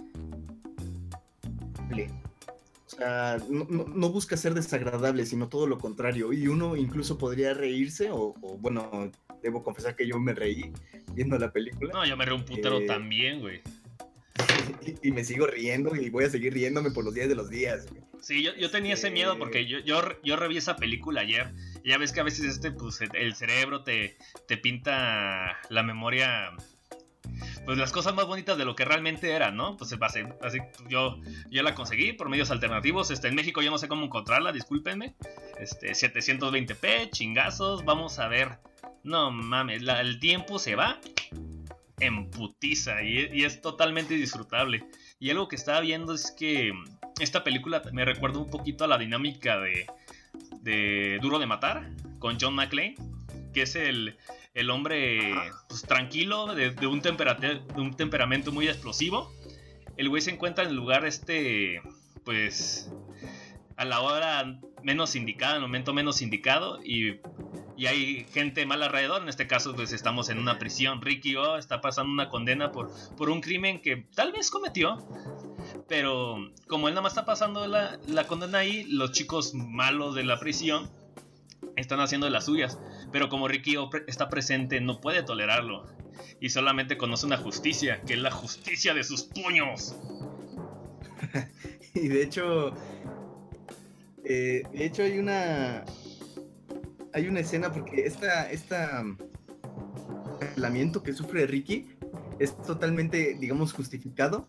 O 1.90 2.90
sea, 2.90 3.38
no, 3.48 4.08
busca 4.10 4.36
ser 4.36 4.54
desagradable, 4.54 5.26
sino 5.26 5.48
todo 5.48 5.66
lo 5.66 5.78
contrario. 5.78 6.32
Y 6.32 6.48
uno 6.48 6.76
incluso 6.76 7.18
podría 7.18 7.54
reírse, 7.54 8.10
o, 8.10 8.34
o, 8.40 8.58
bueno, 8.58 9.10
debo 9.42 9.62
confesar 9.62 9.94
que 9.94 10.06
yo 10.06 10.18
me 10.18 10.34
reí 10.34 10.72
viendo 11.12 11.38
la 11.38 11.52
película. 11.52 11.92
No, 11.92 12.06
yo 12.06 12.16
me 12.16 12.24
reo 12.24 12.36
un 12.36 12.44
putero 12.44 12.78
Eh, 12.78 12.86
también, 12.86 13.40
güey. 13.40 13.60
Y, 14.82 14.94
y 15.08 15.12
me 15.12 15.24
sigo 15.24 15.46
riendo 15.46 15.94
y 15.94 16.08
voy 16.10 16.24
a 16.24 16.30
seguir 16.30 16.54
riéndome 16.54 16.90
por 16.90 17.04
los 17.04 17.14
días 17.14 17.28
de 17.28 17.34
los 17.34 17.50
días. 17.50 17.86
güey. 17.90 18.02
Sí, 18.20 18.42
yo, 18.42 18.54
yo 18.56 18.70
tenía 18.70 18.94
ese 18.94 19.10
miedo 19.10 19.38
porque 19.38 19.66
yo, 19.66 19.78
yo, 19.80 20.02
yo 20.22 20.36
reví 20.36 20.56
esa 20.56 20.76
película 20.76 21.20
ayer. 21.22 21.52
Y 21.84 21.90
ya 21.90 21.98
ves 21.98 22.12
que 22.12 22.20
a 22.20 22.24
veces 22.24 22.46
este, 22.46 22.70
pues, 22.70 23.00
el 23.00 23.34
cerebro 23.34 23.84
te, 23.84 24.16
te 24.46 24.56
pinta 24.56 25.58
la 25.70 25.82
memoria. 25.82 26.50
Pues 27.64 27.78
las 27.78 27.92
cosas 27.92 28.14
más 28.14 28.26
bonitas 28.26 28.56
de 28.56 28.64
lo 28.64 28.74
que 28.74 28.84
realmente 28.84 29.30
era, 29.30 29.50
¿no? 29.50 29.76
Pues 29.76 29.94
así, 30.00 30.20
así 30.42 30.58
yo, 30.88 31.20
yo 31.50 31.62
la 31.62 31.74
conseguí 31.74 32.12
por 32.12 32.28
medios 32.28 32.50
alternativos. 32.50 33.10
Este, 33.10 33.28
en 33.28 33.34
México 33.34 33.62
yo 33.62 33.70
no 33.70 33.78
sé 33.78 33.88
cómo 33.88 34.04
encontrarla, 34.04 34.52
discúlpenme. 34.52 35.14
Este, 35.58 35.92
720p, 35.92 37.10
chingazos, 37.10 37.84
vamos 37.84 38.18
a 38.18 38.28
ver. 38.28 38.58
No 39.04 39.30
mames, 39.30 39.82
el 39.82 40.20
tiempo 40.20 40.58
se 40.58 40.74
va 40.74 41.00
en 42.00 42.30
putiza 42.30 43.02
y, 43.02 43.28
y 43.32 43.44
es 43.44 43.60
totalmente 43.60 44.14
disfrutable. 44.14 44.84
Y 45.18 45.30
algo 45.30 45.48
que 45.48 45.56
estaba 45.56 45.80
viendo 45.80 46.14
es 46.14 46.30
que 46.30 46.72
esta 47.20 47.42
película 47.44 47.82
me 47.92 48.04
recuerda 48.04 48.38
un 48.38 48.50
poquito 48.50 48.84
a 48.84 48.88
la 48.88 48.98
dinámica 48.98 49.58
de, 49.58 49.86
de 50.60 51.18
Duro 51.20 51.38
de 51.38 51.46
Matar 51.46 51.90
con 52.18 52.38
John 52.40 52.54
McClane, 52.54 52.96
que 53.52 53.62
es 53.62 53.74
el, 53.76 54.16
el 54.54 54.70
hombre 54.70 55.34
pues, 55.68 55.82
tranquilo, 55.82 56.54
de, 56.54 56.70
de 56.70 56.86
un 56.86 57.00
de 57.00 57.62
un 57.76 57.94
temperamento 57.94 58.52
muy 58.52 58.68
explosivo. 58.68 59.32
El 59.96 60.08
güey 60.08 60.22
se 60.22 60.30
encuentra 60.30 60.64
en 60.64 60.70
el 60.70 60.76
lugar 60.76 61.04
este, 61.06 61.82
pues, 62.24 62.90
a 63.76 63.84
la 63.84 64.00
hora 64.00 64.60
menos 64.82 65.16
indicada, 65.16 65.52
en 65.52 65.56
el 65.56 65.62
momento 65.62 65.92
menos 65.92 66.22
indicado, 66.22 66.80
y, 66.84 67.20
y 67.76 67.86
hay 67.86 68.24
gente 68.32 68.64
mal 68.64 68.82
alrededor. 68.82 69.22
En 69.22 69.28
este 69.28 69.46
caso, 69.46 69.74
pues 69.74 69.92
estamos 69.92 70.28
en 70.28 70.38
una 70.38 70.58
prisión. 70.58 71.02
Ricky 71.02 71.36
O 71.36 71.56
está 71.56 71.80
pasando 71.80 72.12
una 72.12 72.28
condena 72.28 72.70
por, 72.70 72.90
por 73.16 73.30
un 73.30 73.40
crimen 73.40 73.80
que 73.82 74.08
tal 74.14 74.32
vez 74.32 74.50
cometió, 74.50 74.98
pero 75.88 76.36
como 76.68 76.88
él 76.88 76.94
nada 76.94 77.02
más 77.02 77.12
está 77.12 77.24
pasando 77.24 77.66
la, 77.66 77.98
la 78.06 78.26
condena 78.26 78.58
ahí, 78.58 78.84
los 78.84 79.12
chicos 79.12 79.52
malos 79.54 80.14
de 80.14 80.24
la 80.24 80.38
prisión 80.38 80.90
están 81.76 82.00
haciendo 82.00 82.28
las 82.30 82.46
suyas. 82.46 82.78
Pero 83.12 83.28
como 83.28 83.48
Ricky 83.48 83.76
está 84.06 84.28
presente, 84.28 84.80
no 84.80 85.00
puede 85.00 85.22
tolerarlo. 85.22 85.86
Y 86.40 86.50
solamente 86.50 86.96
conoce 86.96 87.26
una 87.26 87.36
justicia, 87.36 88.00
que 88.02 88.14
es 88.14 88.20
la 88.20 88.30
justicia 88.30 88.94
de 88.94 89.04
sus 89.04 89.24
puños. 89.24 89.96
Y 91.94 92.06
de 92.06 92.22
hecho, 92.22 92.74
eh, 94.22 94.62
de 94.72 94.84
hecho 94.84 95.02
hay 95.02 95.18
una, 95.18 95.84
hay 97.12 97.26
una 97.26 97.40
escena 97.40 97.72
porque 97.72 98.06
esta, 98.06 98.48
esta 98.52 99.02
aislamiento 100.40 101.02
que 101.02 101.12
sufre 101.12 101.46
Ricky 101.46 101.88
es 102.38 102.56
totalmente, 102.62 103.36
digamos, 103.40 103.72
justificado 103.72 104.46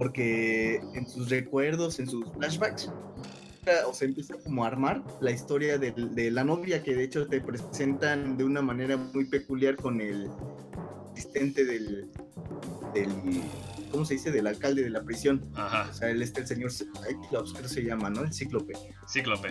porque 0.00 0.76
en 0.94 1.06
sus 1.06 1.28
recuerdos, 1.28 2.00
en 2.00 2.06
sus 2.06 2.24
flashbacks, 2.32 2.90
o 3.86 3.94
se 3.94 4.04
empieza 4.06 4.34
como 4.38 4.64
a 4.64 4.68
armar 4.68 5.02
la 5.20 5.30
historia 5.30 5.78
de, 5.78 5.92
de 5.92 6.30
la 6.30 6.44
novia 6.44 6.82
que 6.82 6.94
de 6.94 7.04
hecho 7.04 7.26
te 7.26 7.40
presentan 7.40 8.36
de 8.36 8.44
una 8.44 8.62
manera 8.62 8.96
muy 8.96 9.24
peculiar 9.26 9.76
con 9.76 10.00
el 10.00 10.28
asistente 11.12 11.64
del, 11.64 12.10
del 12.94 13.08
¿cómo 13.90 14.04
se 14.04 14.14
dice? 14.14 14.30
Del 14.30 14.46
alcalde 14.46 14.82
de 14.82 14.90
la 14.90 15.02
prisión. 15.02 15.50
Ajá, 15.54 15.88
O 15.90 15.94
sea, 15.94 16.10
él 16.10 16.22
está 16.22 16.40
el 16.40 16.46
señor 16.46 16.70
Cyclops, 16.72 17.52
creo 17.52 17.62
que 17.62 17.68
se 17.68 17.82
llama, 17.82 18.10
¿no? 18.10 18.22
El 18.22 18.32
cíclope. 18.32 18.74
cíclope. 19.08 19.48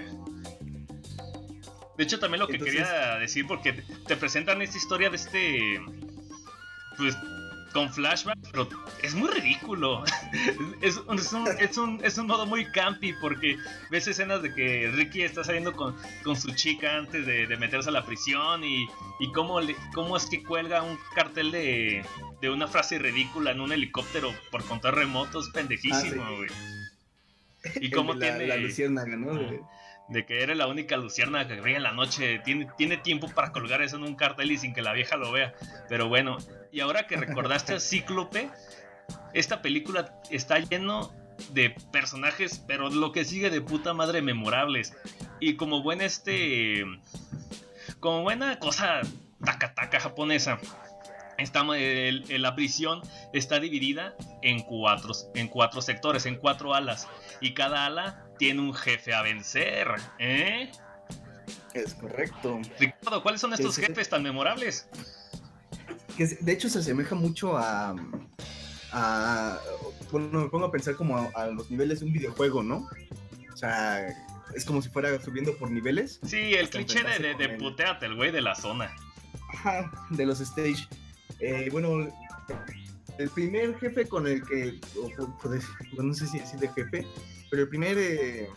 De 1.98 2.04
hecho, 2.06 2.18
también 2.20 2.40
lo 2.40 2.48
que 2.48 2.54
Entonces- 2.54 2.78
quería 2.78 3.16
decir, 3.20 3.46
porque 3.46 3.74
te, 3.74 3.84
te 4.08 4.16
presentan 4.16 4.62
esta 4.62 4.78
historia 4.78 5.10
de 5.10 5.16
este. 5.18 5.82
Pues. 6.98 7.14
Con 7.74 7.94
flashback, 7.94 8.38
pero 8.52 8.68
es 9.04 9.14
muy 9.14 9.30
ridículo. 9.30 10.04
Es, 10.82 10.98
un- 10.98 11.20
es 11.20 11.34
un, 11.34 11.48
es, 11.60 11.78
un, 11.78 12.00
es 12.04 12.18
un 12.18 12.28
modo 12.28 12.46
muy 12.46 12.66
campi 12.72 13.14
porque 13.22 13.58
ves 13.92 14.08
escenas 14.08 14.42
de 14.42 14.54
que 14.54 14.90
Ricky 14.94 15.22
está 15.24 15.44
saliendo 15.44 15.74
con, 15.74 15.96
con 16.24 16.36
su 16.40 16.52
chica 16.52 16.96
antes 16.98 17.26
de, 17.26 17.48
de 17.48 17.58
meterse 17.58 17.90
a 17.90 17.92
la 17.92 18.06
prisión 18.06 18.64
y, 18.64 18.88
y 19.20 19.32
cómo, 19.34 19.60
le- 19.60 19.76
cómo 19.94 20.16
es 20.18 20.26
que 20.26 20.42
cuelga 20.42 20.82
un 20.84 20.98
cartel 21.16 21.52
de, 21.52 22.04
de 22.42 22.50
una 22.50 22.68
frase 22.68 22.98
ridícula 22.98 23.52
en 23.52 23.60
un 23.60 23.72
helicóptero 23.74 24.34
por 24.52 24.64
contar 24.64 24.96
remotos, 24.96 25.50
pendejísimo, 25.50 26.24
Ah, 26.24 26.30
sí. 26.30 26.36
güey. 26.38 26.50
Y 27.86 27.92
cómo 27.92 28.14
la, 28.14 28.28
tiene 28.28 28.48
la 28.48 28.56
luciérnaga, 28.58 29.18
¿no? 29.18 29.34
De 30.10 30.26
que 30.26 30.42
eres 30.44 30.58
la 30.58 30.68
única 30.68 30.98
luciérnaga 30.98 31.48
que 31.48 31.62
brilla 31.62 31.78
en 31.78 31.84
la 31.84 31.92
noche. 31.92 32.40
Tiene, 32.44 32.68
tiene 32.78 32.98
tiempo 32.98 33.28
para 33.30 33.52
colgar 33.52 33.82
eso 33.82 33.96
en 33.98 34.04
un 34.04 34.16
cartel 34.16 34.52
y 34.52 34.58
sin 34.58 34.74
que 34.74 34.82
la 34.82 34.94
vieja 34.94 35.16
lo 35.18 35.32
vea. 35.32 35.54
Pero 35.88 36.08
bueno, 36.10 36.38
y 36.72 36.80
ahora 36.82 37.08
que 37.08 37.16
recordaste 37.18 37.74
a 37.76 37.80
Cíclope, 37.80 38.50
esta 39.34 39.62
película 39.62 40.20
está 40.30 40.60
lleno 40.60 41.14
de 41.52 41.70
personajes, 41.92 42.64
pero 42.68 42.90
lo 42.90 43.12
que 43.12 43.24
sigue 43.24 43.50
de 43.50 43.62
puta 43.62 43.94
madre 43.94 44.22
memorables. 44.22 44.94
Y 45.40 45.56
como 45.56 45.82
buen 45.84 46.02
este. 46.02 46.84
Como 48.00 48.24
buena 48.24 48.60
cosa 48.60 49.02
taca 49.44 49.74
taca 49.74 50.00
japonesa. 50.00 50.60
Estamos, 51.38 51.78
el- 51.78 52.26
el- 52.30 52.42
la 52.42 52.56
prisión 52.56 53.02
está 53.32 53.60
dividida 53.60 54.16
en 54.42 54.60
cuatro, 54.62 55.14
en 55.36 55.48
cuatro 55.48 55.82
sectores, 55.82 56.26
en 56.26 56.36
cuatro 56.36 56.74
alas. 56.74 57.08
Y 57.40 57.54
cada 57.54 57.86
ala 57.86 58.26
tiene 58.40 58.62
un 58.62 58.74
jefe 58.74 59.14
a 59.14 59.22
vencer. 59.22 59.88
¿Eh? 60.18 60.72
Es 61.76 61.94
correcto. 61.94 62.60
Ricardo, 62.80 63.22
¿cuáles 63.22 63.42
son 63.42 63.54
estos 63.54 63.78
jefes 63.78 64.10
tan 64.10 64.24
memorables? 64.24 64.88
Que 66.18 66.24
es- 66.24 66.44
de 66.44 66.52
hecho 66.52 66.68
se 66.70 66.80
asemeja 66.80 67.14
mucho 67.16 67.56
a, 67.58 67.96
a- 68.92 69.60
Bueno, 70.12 70.40
me 70.42 70.50
pongo 70.50 70.66
a 70.66 70.72
pensar 70.72 70.96
como 70.96 71.18
a, 71.18 71.30
a 71.36 71.48
los 71.48 71.70
niveles 71.70 72.00
de 72.00 72.08
un 72.08 72.14
videojuego, 72.14 72.64
¿no? 72.64 72.90
O 73.54 73.58
sea, 73.58 74.08
es 74.56 74.66
como 74.66 74.82
si 74.82 74.90
fuera 74.90 75.22
subiendo 75.22 75.56
por 75.58 75.70
niveles. 75.70 76.20
Sí, 76.26 76.56
el 76.56 76.70
cliché 76.70 77.04
de, 77.04 77.20
de, 77.20 77.36
de 77.36 77.50
puteate, 77.58 78.08
el 78.08 78.16
güey 78.16 78.32
de 78.32 78.42
la 78.42 78.56
zona. 78.56 78.92
Ajá, 79.54 79.92
de 80.10 80.26
los 80.26 80.40
stage. 80.42 80.88
Eh, 81.40 81.70
bueno, 81.72 82.08
el 83.20 83.30
primer 83.30 83.78
jefe 83.80 84.08
con 84.08 84.26
el 84.28 84.44
que, 84.44 84.80
no 86.02 86.14
sé 86.16 86.26
si 86.28 86.40
decir 86.40 86.60
de 86.60 86.70
jefe, 86.70 87.08
pero 87.50 87.64
el 87.64 87.70
primer 87.70 87.98
eh, 87.98 88.50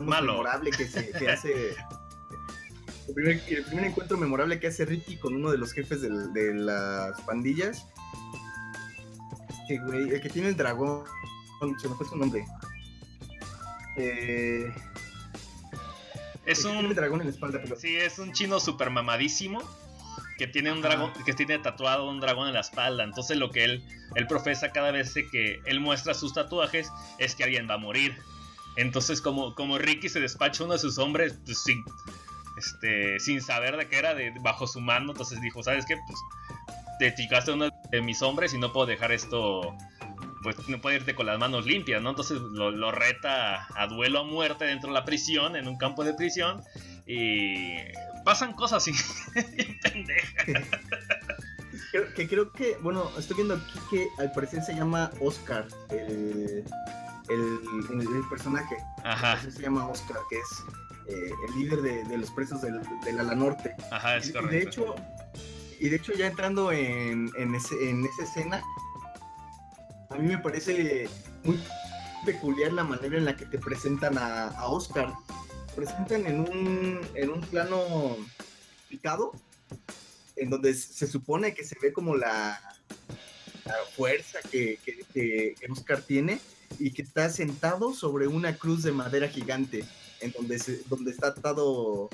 Malo. 0.00 0.32
memorable 0.32 0.70
que, 0.70 0.86
se, 0.86 1.10
que 1.10 1.28
hace, 1.30 1.70
el 3.08 3.14
primer, 3.14 3.42
el 3.48 3.64
primer 3.64 3.84
encuentro 3.86 4.16
memorable 4.18 4.60
que 4.60 4.66
hace 4.68 4.84
Ricky 4.84 5.16
con 5.18 5.34
uno 5.34 5.50
de 5.50 5.58
los 5.58 5.72
jefes 5.72 6.00
del- 6.02 6.32
de, 6.32 6.54
las 6.54 7.20
pandillas, 7.22 7.86
este 9.62 9.78
güey, 9.84 10.10
el 10.10 10.20
que 10.20 10.28
tiene 10.28 10.48
el 10.48 10.56
dragón, 10.56 11.04
se 11.80 11.88
me 11.88 11.94
fue 11.94 12.06
su 12.06 12.16
nombre. 12.16 12.44
Eh, 13.96 14.72
Es 16.44 16.58
el 16.58 16.64
que 16.64 16.70
tiene 16.70 16.78
un. 16.80 16.86
el 16.86 16.94
dragón 16.94 17.20
en 17.22 17.26
la 17.28 17.32
espalda, 17.32 17.58
pero 17.62 17.76
Sí, 17.76 17.96
es 17.96 18.18
un 18.18 18.32
chino 18.32 18.60
super 18.60 18.90
mamadísimo 18.90 19.60
que 20.38 20.46
tiene 20.46 20.72
un 20.72 20.82
dragón, 20.82 21.12
que 21.24 21.32
tiene 21.32 21.58
tatuado 21.58 22.08
un 22.08 22.20
dragón 22.20 22.48
en 22.48 22.54
la 22.54 22.60
espalda. 22.60 23.04
Entonces 23.04 23.36
lo 23.36 23.50
que 23.50 23.64
él, 23.64 23.84
él 24.14 24.26
profesa 24.26 24.70
cada 24.72 24.90
vez 24.90 25.14
que 25.14 25.60
él 25.64 25.80
muestra 25.80 26.14
sus 26.14 26.34
tatuajes 26.34 26.90
es 27.18 27.34
que 27.34 27.44
alguien 27.44 27.68
va 27.68 27.74
a 27.74 27.78
morir. 27.78 28.16
Entonces 28.76 29.20
como, 29.20 29.54
como 29.54 29.78
Ricky 29.78 30.08
se 30.08 30.20
despacha 30.20 30.64
uno 30.64 30.74
de 30.74 30.78
sus 30.78 30.98
hombres 30.98 31.38
pues, 31.44 31.62
sin, 31.62 31.82
este, 32.58 33.18
sin 33.20 33.40
saber 33.40 33.76
de 33.76 33.88
qué 33.88 33.98
era 33.98 34.14
de, 34.14 34.32
bajo 34.40 34.66
su 34.66 34.80
mando, 34.80 35.12
entonces 35.12 35.40
dijo, 35.40 35.62
¿sabes 35.62 35.86
qué? 35.86 35.96
Pues 36.06 36.18
te 36.98 37.14
chicaste 37.14 37.52
uno 37.52 37.70
de 37.90 38.00
mis 38.02 38.22
hombres 38.22 38.54
y 38.54 38.58
no 38.58 38.72
puedo 38.72 38.86
dejar 38.86 39.12
esto, 39.12 39.76
pues 40.42 40.56
no 40.68 40.80
puedo 40.80 40.96
irte 40.96 41.14
con 41.14 41.26
las 41.26 41.38
manos 41.38 41.66
limpias, 41.66 42.02
¿no? 42.02 42.10
Entonces 42.10 42.38
lo, 42.38 42.70
lo 42.70 42.90
reta 42.90 43.66
a 43.74 43.86
duelo 43.86 44.20
a 44.20 44.24
muerte 44.24 44.64
dentro 44.64 44.88
de 44.88 44.94
la 44.94 45.04
prisión, 45.04 45.56
en 45.56 45.68
un 45.68 45.76
campo 45.76 46.04
de 46.04 46.14
prisión. 46.14 46.62
Y 47.06 47.76
pasan 48.24 48.52
cosas 48.54 48.82
así. 48.82 48.92
Creo, 51.92 52.14
que 52.14 52.28
creo 52.28 52.52
que, 52.52 52.76
bueno, 52.82 53.10
estoy 53.18 53.36
viendo 53.36 53.54
aquí 53.54 53.78
que 53.90 54.08
al 54.18 54.32
parecer 54.32 54.62
se 54.62 54.74
llama 54.74 55.10
Oscar, 55.20 55.66
el, 55.90 56.64
el, 57.28 57.60
el- 57.90 58.16
el 58.16 58.28
personaje. 58.28 58.76
Ajá, 59.04 59.40
se 59.40 59.62
llama 59.62 59.86
Oscar, 59.88 60.18
que 60.28 60.36
es 60.36 60.64
eh, 61.08 61.30
el 61.48 61.54
líder 61.58 61.80
de, 61.82 62.04
de 62.04 62.18
los 62.18 62.30
presos 62.30 62.60
del, 62.60 62.80
del 63.04 63.20
Ala 63.20 63.34
Norte. 63.34 63.74
ajá, 63.90 64.16
es 64.16 64.26
Y- 64.26 64.30
y 64.30 64.32
correcto. 64.32 64.50
de 64.50 64.62
hecho, 64.62 64.94
y 65.80 65.88
de 65.88 65.96
hecho 65.96 66.12
ya 66.12 66.26
entrando 66.26 66.70
en, 66.72 67.30
en, 67.38 67.54
ese- 67.54 67.88
en 67.88 68.04
esa 68.04 68.24
escena, 68.24 68.62
a 70.10 70.16
mí 70.16 70.26
me 70.28 70.38
parece 70.38 71.08
muy 71.44 71.58
peculiar 72.26 72.72
la 72.72 72.84
manera 72.84 73.16
en 73.16 73.24
la 73.24 73.36
que 73.36 73.46
te 73.46 73.58
presentan 73.58 74.18
a, 74.18 74.48
a 74.48 74.66
Oscar. 74.66 75.14
Presentan 75.76 76.26
en 76.26 76.40
un, 76.40 77.00
en 77.14 77.30
un 77.30 77.40
plano 77.42 78.16
picado, 78.88 79.32
en 80.36 80.48
donde 80.50 80.72
se 80.74 81.06
supone 81.06 81.52
que 81.54 81.64
se 81.64 81.76
ve 81.80 81.92
como 81.92 82.16
la, 82.16 82.58
la 83.66 83.74
fuerza 83.94 84.38
que, 84.50 84.78
que- 84.84 85.04
que- 85.12 85.54
Oscar 85.70 86.00
tiene 86.00 86.40
y 86.78 86.90
que 86.92 87.02
está 87.02 87.28
sentado 87.30 87.92
sobre 87.92 88.26
una 88.26 88.56
cruz 88.56 88.82
de 88.82 88.92
madera 88.92 89.28
gigante, 89.28 89.84
en 90.20 90.32
donde, 90.32 90.58
se- 90.58 90.82
donde 90.88 91.10
está 91.10 91.28
atado 91.28 92.08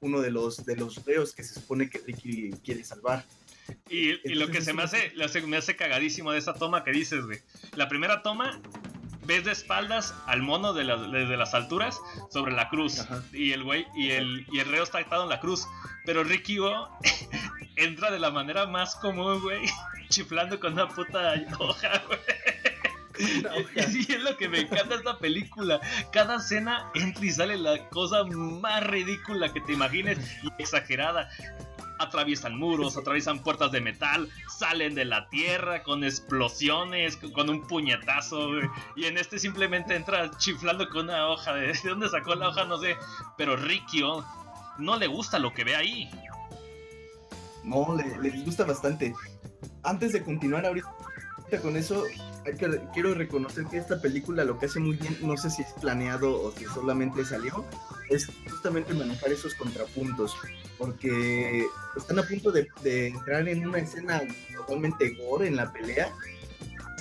uno 0.00 0.20
de 0.20 0.30
los, 0.30 0.64
de 0.66 0.76
los 0.76 1.02
reos 1.06 1.32
que 1.32 1.44
se 1.44 1.54
supone 1.54 1.88
que 1.88 1.98
Ricky 1.98 2.50
quiere 2.62 2.84
salvar. 2.84 3.24
Y, 3.88 4.10
y 4.30 4.34
lo 4.34 4.48
que 4.48 4.60
se 4.60 4.72
me 4.74 4.82
hace, 4.82 5.12
lo 5.14 5.24
hace- 5.24 5.40
me 5.46 5.56
hace 5.56 5.76
cagadísimo 5.76 6.30
de 6.32 6.38
esa 6.38 6.52
toma 6.54 6.84
que 6.84 6.90
dices, 6.92 7.24
güey. 7.24 7.38
La 7.74 7.88
primera 7.88 8.22
toma, 8.22 8.60
ves 9.32 9.44
de 9.44 9.52
espaldas 9.52 10.14
al 10.26 10.42
mono 10.42 10.72
de 10.74 10.84
las- 10.84 11.10
desde 11.10 11.36
las 11.36 11.54
alturas 11.54 11.98
sobre 12.30 12.52
la 12.52 12.68
cruz. 12.68 13.00
Ajá. 13.00 13.22
Y 13.32 13.52
el 13.52 13.64
güey, 13.64 13.86
y 13.94 14.10
el, 14.10 14.46
y 14.52 14.58
el 14.60 14.68
reo 14.68 14.82
está 14.82 14.98
atado 14.98 15.22
en 15.24 15.30
la 15.30 15.40
cruz. 15.40 15.66
Pero 16.04 16.22
Ricky 16.24 16.58
entra 17.76 18.10
de 18.10 18.18
la 18.18 18.30
manera 18.30 18.66
más 18.66 18.96
común, 18.96 19.40
güey. 19.40 19.62
Chiflando 20.10 20.60
con 20.60 20.74
una 20.74 20.88
puta 20.88 21.34
hoja, 21.58 22.02
güey. 22.06 22.20
Y 23.76 24.12
es 24.12 24.22
lo 24.22 24.36
que 24.36 24.48
me 24.48 24.60
encanta 24.60 24.94
esta 24.96 25.18
película. 25.18 25.80
Cada 26.12 26.36
escena 26.36 26.90
entra 26.94 27.24
y 27.24 27.30
sale 27.30 27.56
la 27.56 27.88
cosa 27.90 28.24
más 28.24 28.86
ridícula 28.86 29.52
que 29.52 29.60
te 29.60 29.72
imagines 29.72 30.18
y 30.42 30.48
exagerada. 30.62 31.28
Atraviesan 31.98 32.56
muros, 32.58 32.96
atraviesan 32.96 33.42
puertas 33.44 33.70
de 33.70 33.80
metal, 33.80 34.28
salen 34.58 34.94
de 34.94 35.04
la 35.04 35.28
tierra 35.28 35.82
con 35.84 36.02
explosiones, 36.02 37.16
con- 37.16 37.48
un 37.50 37.66
puñetazo. 37.66 38.48
güey. 38.48 38.68
Y 38.96 39.04
en 39.04 39.18
este 39.18 39.38
simplemente 39.38 39.94
entra 39.94 40.30
chiflando 40.38 40.88
con 40.88 41.04
una 41.04 41.28
hoja. 41.28 41.54
¿De 41.54 41.66
de 41.72 41.88
dónde 41.88 42.08
sacó 42.08 42.34
la 42.34 42.48
hoja? 42.48 42.64
No 42.64 42.78
sé. 42.78 42.96
Pero 43.36 43.56
Rikio 43.56 44.24
no 44.78 44.96
le 44.96 45.06
gusta 45.06 45.38
lo 45.38 45.52
que 45.54 45.64
ve 45.64 45.76
ahí. 45.76 46.10
No, 47.62 47.94
le, 47.96 48.18
le 48.20 48.30
disgusta 48.30 48.64
bastante. 48.64 49.14
Antes 49.84 50.12
de 50.12 50.24
continuar 50.24 50.66
ahorita 50.66 50.88
con 51.62 51.76
eso, 51.76 52.04
quiero 52.92 53.14
reconocer 53.14 53.66
que 53.66 53.78
esta 53.78 54.00
película 54.00 54.44
lo 54.44 54.58
que 54.58 54.66
hace 54.66 54.80
muy 54.80 54.96
bien, 54.96 55.16
no 55.22 55.36
sé 55.36 55.50
si 55.50 55.62
es 55.62 55.72
planeado 55.80 56.42
o 56.42 56.52
si 56.52 56.64
solamente 56.64 57.24
salió, 57.24 57.64
es 58.10 58.26
justamente 58.50 58.94
manejar 58.94 59.30
esos 59.32 59.54
contrapuntos. 59.54 60.36
Porque 60.78 61.66
están 61.96 62.18
a 62.18 62.22
punto 62.22 62.50
de, 62.50 62.68
entrar 63.06 63.48
en 63.48 63.66
una 63.66 63.78
escena 63.78 64.22
totalmente 64.56 65.14
gore 65.14 65.48
en 65.48 65.56
la 65.56 65.72
pelea. 65.72 66.12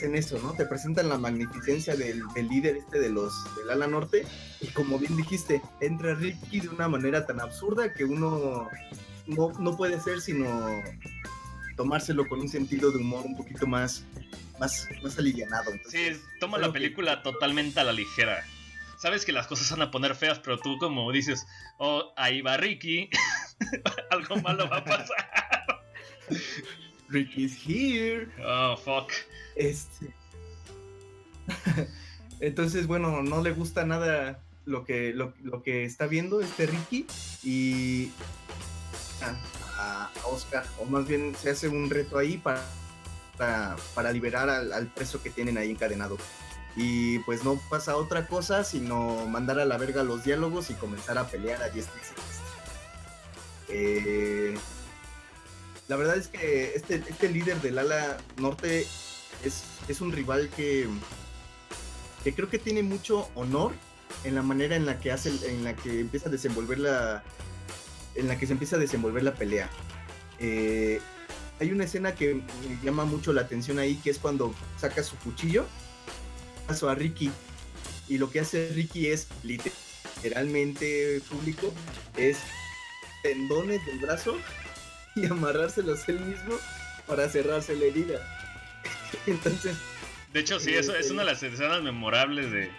En 0.01 0.15
eso, 0.15 0.39
¿no? 0.41 0.53
Te 0.53 0.65
presentan 0.65 1.09
la 1.09 1.19
magnificencia 1.19 1.95
del, 1.95 2.23
líder 2.49 2.77
este 2.77 2.99
de 2.99 3.09
los 3.09 3.31
del 3.55 3.69
ala 3.69 3.87
norte. 3.87 4.25
Y 4.59 4.67
como 4.67 4.97
bien 4.97 5.15
dijiste, 5.15 5.61
entra 5.79 6.15
Ricky 6.15 6.59
de 6.59 6.69
una 6.69 6.87
manera 6.87 7.25
tan 7.25 7.39
absurda 7.39 7.93
que 7.93 8.03
uno 8.05 8.67
no, 9.27 9.51
no 9.59 9.77
puede 9.77 9.99
ser 9.99 10.19
sino 10.21 10.81
tomárselo 11.75 12.27
con 12.27 12.41
un 12.41 12.49
sentido 12.49 12.91
de 12.91 12.97
humor 12.97 13.25
un 13.25 13.35
poquito 13.35 13.67
más, 13.67 14.03
más, 14.61 14.87
más 15.03 15.17
alivianado. 15.17 15.71
Sí, 15.89 16.11
toma 16.39 16.57
la 16.59 16.67
que- 16.67 16.73
película 16.73 17.23
totalmente 17.23 17.79
a 17.79 17.83
la 17.83 17.91
ligera. 17.91 18.45
Sabes 18.97 19.25
que 19.25 19.31
las 19.31 19.47
cosas 19.47 19.69
van 19.71 19.81
a 19.81 19.89
poner 19.91 20.15
feas, 20.15 20.37
pero 20.39 20.59
tú 20.59 20.77
como 20.77 21.11
dices, 21.11 21.45
oh, 21.79 22.13
ahí 22.15 22.41
va 22.41 22.55
Ricky, 22.57 23.09
algo 24.11 24.35
malo 24.37 24.69
va 24.69 24.77
a 24.77 24.83
pasar. 24.85 25.83
Ricky's 27.09 27.57
here. 27.67 28.29
Oh, 28.45 28.77
fuck. 28.77 29.11
Este. 29.55 30.13
Entonces, 32.39 32.85
bueno, 32.87 33.23
no 33.23 33.41
le 33.41 33.51
gusta 33.51 33.83
nada 33.85 34.39
lo 34.65 34.85
que, 34.85 35.13
lo, 35.13 35.33
lo 35.43 35.63
que 35.63 35.83
está 35.83 36.05
viendo 36.05 36.39
este 36.39 36.67
Ricky 36.67 37.07
y 37.43 38.11
a, 39.77 40.05
a 40.05 40.27
Oscar, 40.27 40.63
o 40.79 40.85
más 40.85 41.07
bien 41.07 41.35
se 41.35 41.49
hace 41.49 41.67
un 41.67 41.89
reto 41.89 42.17
ahí 42.19 42.37
para, 42.37 42.63
para, 43.93 44.11
liberar 44.11 44.49
al, 44.49 44.87
preso 44.87 45.21
que 45.21 45.29
tienen 45.29 45.57
ahí 45.57 45.71
encadenado. 45.71 46.17
Y 46.75 47.19
pues 47.19 47.43
no 47.43 47.59
pasa 47.69 47.97
otra 47.97 48.27
cosa 48.27 48.63
sino 48.63 49.27
mandar 49.27 49.59
a 49.59 49.65
la 49.65 49.77
verga 49.77 50.03
los 50.03 50.23
diálogos 50.23 50.69
y 50.69 50.73
comenzar 50.75 51.17
a 51.17 51.27
pelear 51.27 51.61
a 51.61 51.69
diestra 51.69 51.99
y. 51.99 53.73
Eh, 53.73 54.57
la 55.87 55.95
verdad 55.95 56.17
es 56.17 56.27
que 56.27 56.73
este, 56.75 56.95
este 56.95 57.29
líder 57.29 57.59
del 57.61 57.77
ala 57.79 58.17
norte 58.37 58.87
es, 59.43 60.01
un 60.01 60.11
rival 60.11 60.49
que, 60.55 60.87
que 62.23 62.33
creo 62.33 62.49
que 62.49 62.59
tiene 62.59 62.83
mucho 62.83 63.29
honor 63.35 63.73
en 64.23 64.35
la 64.35 64.41
manera 64.41 64.75
en 64.75 64.85
la 64.85 64.99
que 64.99 65.11
hace, 65.11 65.31
en 65.49 65.63
la 65.63 65.75
que 65.75 65.99
empieza 65.99 66.29
a 66.29 66.31
desenvolver 66.31 66.79
la, 66.79 67.23
en 68.15 68.27
la 68.27 68.37
que 68.37 68.47
se 68.47 68.53
empieza 68.53 68.77
a 68.77 68.79
desenvolver 68.79 69.23
la 69.23 69.33
pelea. 69.33 69.69
Eh, 70.39 71.01
hay 71.61 71.71
una 71.71 71.83
escena 71.83 72.15
que 72.15 72.33
me 72.33 72.43
llama 72.83 73.05
mucho 73.05 73.31
la 73.33 73.41
atención 73.41 73.77
ahí, 73.77 73.93
que 74.03 74.09
es 74.09 74.17
cuando 74.17 74.51
saca 74.79 75.03
su 75.03 75.15
cuchillo, 75.17 75.67
paso 76.67 76.89
a 76.89 76.95
Ricky, 76.95 77.29
y 78.07 78.17
lo 78.17 78.31
que 78.31 78.39
hace 78.39 78.71
Ricky 78.73 79.07
es 79.07 79.27
literalmente 79.43 81.21
público, 81.29 81.71
es 82.17 82.39
tendones 83.21 83.85
del 83.85 83.99
brazo 83.99 84.39
y 85.15 85.27
amarrárselos 85.27 86.09
él 86.09 86.19
mismo 86.21 86.57
para 87.05 87.29
cerrarse 87.29 87.75
la 87.75 87.85
herida. 87.85 88.19
Entonces, 89.27 89.77
De 90.33 90.39
hecho, 90.39 90.59
sí, 90.59 90.73
eso 90.73 90.95
es 90.95 91.09
eh. 91.09 91.13
una 91.13 91.21
de 91.21 91.31
las 91.31 91.43
escenas 91.43 91.83
memorables 91.83 92.51
de, 92.51 92.71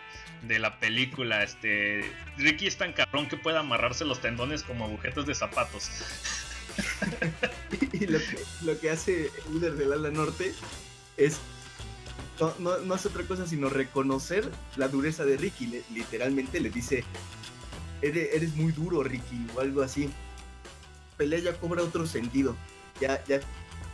de 0.42 0.58
la 0.58 0.80
película. 0.80 1.44
Este, 1.44 2.04
Ricky 2.36 2.66
es 2.66 2.78
tan 2.78 2.92
cabrón 2.94 3.28
que 3.28 3.36
puede 3.36 3.58
amarrarse 3.58 4.04
los 4.04 4.20
tendones 4.20 4.64
como 4.64 4.86
agujetas 4.86 5.24
de 5.24 5.36
zapatos. 5.36 5.88
y 7.92 8.06
lo 8.06 8.80
que, 8.80 8.90
hace 8.90 9.30
el 9.46 9.54
líder 9.54 9.76
del 9.76 9.92
ala 9.92 10.10
norte 10.10 10.54
es 11.16 11.38
no, 12.58 12.78
no, 12.78 12.94
otra 12.94 13.22
cosa 13.24 13.46
sino 13.46 13.68
reconocer 13.68 14.50
la 14.76 14.88
dureza 14.88 15.24
de 15.24 15.36
Ricky. 15.36 15.82
Literalmente 15.92 16.60
le 16.60 16.70
dice, 16.70 17.04
eres, 18.00 18.54
muy 18.56 18.72
duro 18.72 19.02
Ricky 19.02 19.46
o 19.54 19.60
algo 19.60 19.82
así. 19.82 20.10
Pelea 21.16 21.38
ya 21.38 21.58
cobra 21.58 21.82
otro 21.82 22.06
sentido. 22.06 22.56
Ya, 23.00 23.22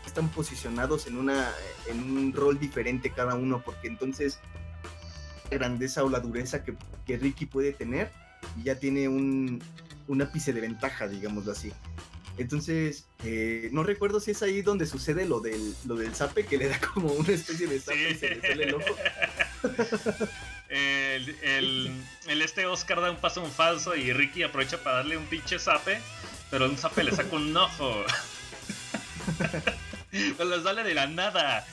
están 0.07 0.29
posicionados 0.31 1.07
en, 1.07 1.19
un 1.19 2.33
rol 2.35 2.59
diferente 2.59 3.11
cada 3.11 3.35
uno 3.35 3.63
porque 3.63 3.89
entonces 3.89 4.39
grandeza 5.51 6.03
o 6.05 6.09
la 6.09 6.21
dureza 6.21 6.65
que, 6.65 6.77
Ricky 7.17 7.47
puede 7.47 7.73
tener 7.73 8.11
ya 8.63 8.79
tiene 8.79 9.09
un 9.09 9.61
ápice 10.23 10.53
de 10.55 10.63
ventaja, 10.63 11.07
digámoslo 11.07 11.53
así. 11.53 11.73
Entonces, 12.39 13.05
eh, 13.25 13.69
no 13.73 13.83
recuerdo 13.83 14.21
si 14.21 14.31
es 14.31 14.43
ahí 14.43 14.63
donde 14.63 14.87
sucede 14.87 15.27
lo 15.27 15.41
del, 15.41 15.75
lo 15.87 15.97
del 15.97 16.15
zape, 16.15 16.47
que 16.47 16.57
le 16.57 16.69
da 16.69 16.79
como 16.81 17.13
una 17.13 17.33
especie 17.33 17.67
de 17.67 17.81
zape 17.81 18.11
y 18.11 18.15
se 18.15 18.29
le 18.31 18.41
sale 18.41 18.65
el 18.65 18.75
ojo. 18.75 18.97
el, 20.69 21.37
el, 21.43 21.93
el 22.29 22.43
este 22.43 22.67
Oscar 22.67 23.01
da 23.01 23.11
un 23.11 23.17
paso 23.17 23.43
un 23.43 23.51
falso 23.51 23.97
y 23.97 24.13
Ricky 24.13 24.45
aprovecha 24.45 24.83
para 24.83 24.99
darle 24.99 25.17
un 25.17 25.27
pinche 25.27 25.59
zape, 25.59 25.99
pero 26.51 26.67
un 26.67 26.79
zape 26.79 27.03
le 27.03 27.13
saca 27.13 27.35
un 27.35 27.57
ojo. 27.57 28.05
pues 30.37 30.49
le 30.49 30.63
sale 30.63 30.85
de 30.85 30.95
la 30.95 31.09
nada. 31.09 31.67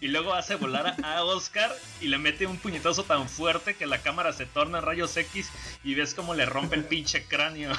Y 0.00 0.08
luego 0.08 0.34
hace 0.34 0.56
volar 0.56 0.96
a 1.04 1.22
Oscar 1.22 1.72
y 2.00 2.08
le 2.08 2.18
mete 2.18 2.46
un 2.46 2.58
puñetazo 2.58 3.04
tan 3.04 3.28
fuerte 3.28 3.74
que 3.74 3.86
la 3.86 4.02
cámara 4.02 4.32
se 4.32 4.46
torna 4.46 4.78
en 4.78 4.84
rayos 4.84 5.16
X 5.16 5.48
y 5.84 5.94
ves 5.94 6.14
como 6.14 6.34
le 6.34 6.44
rompe 6.44 6.74
el 6.74 6.84
pinche 6.84 7.24
cráneo. 7.24 7.72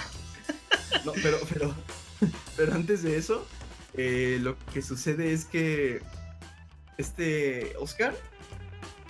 No, 1.03 1.11
pero, 1.21 1.39
pero, 1.51 1.75
pero 2.57 2.73
antes 2.73 3.03
de 3.03 3.17
eso, 3.17 3.47
eh, 3.95 4.37
lo 4.41 4.57
que 4.73 4.81
sucede 4.81 5.33
es 5.33 5.45
que 5.45 6.01
este 6.97 7.73
Oscar 7.79 8.15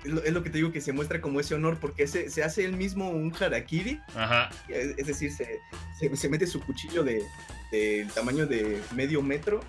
es 0.04 0.12
lo, 0.12 0.24
es 0.24 0.34
lo 0.34 0.44
que 0.44 0.50
te 0.50 0.58
digo 0.58 0.72
que 0.72 0.82
se 0.82 0.92
muestra 0.92 1.22
como 1.22 1.40
ese 1.40 1.56
honor 1.56 1.78
porque 1.80 2.08
se, 2.08 2.30
se 2.30 2.44
hace 2.44 2.66
él 2.66 2.74
mismo 2.76 3.10
un 3.10 3.34
harakiri, 3.34 4.00
Ajá. 4.16 4.50
es, 4.68 4.98
es 4.98 5.08
decir, 5.08 5.32
se, 5.32 5.60
se, 6.00 6.16
se 6.16 6.30
mete 6.30 6.46
su 6.48 6.60
cuchillo 6.62 7.04
de, 7.04 7.24
del 7.72 8.10
tamaño 8.12 8.46
de 8.46 8.82
medio 8.96 9.22
metro 9.22 9.62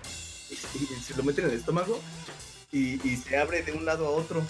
y, 0.51 0.55
se- 0.55 0.77
y 0.77 1.01
se 1.01 1.15
lo 1.15 1.23
mete 1.23 1.41
en 1.41 1.49
el 1.49 1.55
estómago 1.55 2.01
y, 2.71 2.99
y 3.07 3.15
se 3.15 3.37
abre 3.37 3.63
de 3.63 3.71
un 3.71 3.85
lado 3.85 4.07
a 4.07 4.09
otro. 4.09 4.45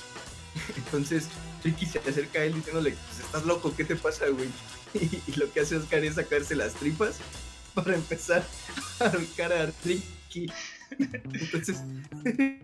Entonces 0.77 1.27
Ricky 1.63 1.85
se 1.85 1.99
acerca 1.99 2.39
a 2.39 2.45
él 2.45 2.55
diciéndole, 2.55 2.91
pues 2.91 3.19
estás 3.25 3.45
loco, 3.45 3.73
¿qué 3.75 3.83
te 3.83 3.95
pasa, 3.95 4.25
güey? 4.29 4.49
Y, 4.95 5.21
y 5.27 5.35
lo 5.35 5.51
que 5.51 5.59
hace 5.59 5.75
Oscar 5.75 6.01
es 6.05 6.15
sacarse 6.15 6.55
las 6.55 6.73
tripas 6.75 7.17
para 7.75 7.95
empezar 7.95 8.43
a 8.99 9.05
ahorcar 9.05 9.53
a 9.53 9.71
Ricky. 9.83 10.47
Entonces, 10.97 11.83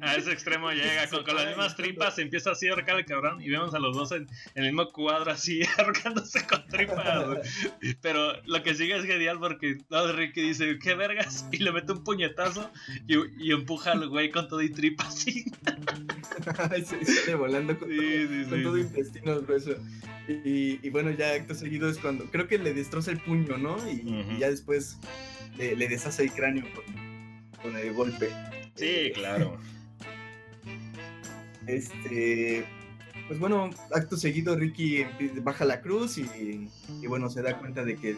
A 0.02 0.16
ese 0.16 0.32
extremo 0.32 0.72
llega, 0.72 1.08
con, 1.10 1.36
las 1.36 1.48
mismas 1.48 1.76
tripas 1.76 2.16
se 2.16 2.22
empieza 2.22 2.52
así 2.52 2.68
a 2.68 2.72
ahorcar 2.72 2.98
el 2.98 3.06
cabrón 3.06 3.42
y 3.42 3.50
vemos 3.50 3.74
a 3.74 3.80
los 3.80 3.96
dos 3.96 4.12
en, 4.12 4.28
el 4.56 4.66
mismo 4.66 4.90
cuadro 4.90 5.32
así 5.32 5.62
ahorcándose 5.78 6.46
con 6.48 6.66
tripas. 6.68 7.48
Pero 8.02 8.42
lo 8.46 8.64
que 8.64 8.76
sigue 8.76 8.96
es 8.96 9.06
genial 9.06 9.40
porque 9.40 9.78
no, 9.90 10.12
Ricky 10.14 10.42
dice, 10.42 10.80
¿qué 10.80 10.96
vergas? 10.96 11.46
Y 11.52 11.58
le 11.58 11.72
mete 11.72 11.92
un 11.92 12.04
puñetazo 12.04 12.72
y, 13.08 13.18
y 13.38 13.52
empuja 13.52 13.92
al 13.92 14.08
güey 14.08 14.32
con 14.32 14.48
todo 14.48 14.62
y 14.62 14.70
tripas 14.70 15.08
así. 15.08 15.46
Se 16.86 17.06
sale 17.06 17.36
volando 17.36 17.78
con, 17.78 17.90
Sí, 17.90 17.98
todo, 17.98 18.08
sí, 18.08 18.46
con 18.50 18.58
sí, 18.58 18.64
todo 18.64 18.76
sí. 18.76 18.82
intestino 18.82 19.42
grueso. 19.42 19.72
Y, 20.28 20.80
y 20.86 20.90
bueno, 20.90 21.12
ya 21.12 21.34
acto 21.34 21.54
seguido 21.56 21.90
es 21.90 21.98
cuando 21.98 22.26
creo 22.26 22.48
que 22.48 22.58
le 22.58 22.74
destroza 22.74 23.12
el 23.12 23.20
puño, 23.20 23.58
¿no? 23.58 23.78
Y, 23.90 24.38
ya 24.40 24.50
después 24.50 24.98
le, 25.58 25.76
le 25.76 25.88
deshace 25.88 26.24
el 26.24 26.32
cráneo 26.32 26.66
con, 26.74 26.86
con 27.62 27.76
el 27.78 27.94
golpe. 27.94 28.30
Sí, 28.76 28.86
Eh, 28.86 29.12
claro. 29.14 29.58
Este, 31.68 32.66
pues 33.28 33.40
bueno, 33.40 33.70
acto 33.94 34.18
seguido 34.18 34.56
Ricky 34.56 35.06
baja 35.44 35.64
la 35.64 35.80
cruz 35.82 36.18
y, 36.18 36.68
y 37.02 37.08
bueno, 37.08 37.30
se 37.30 37.42
da 37.44 37.60
cuenta 37.60 37.84
de 37.84 37.96
que 37.98 38.10
el, 38.12 38.18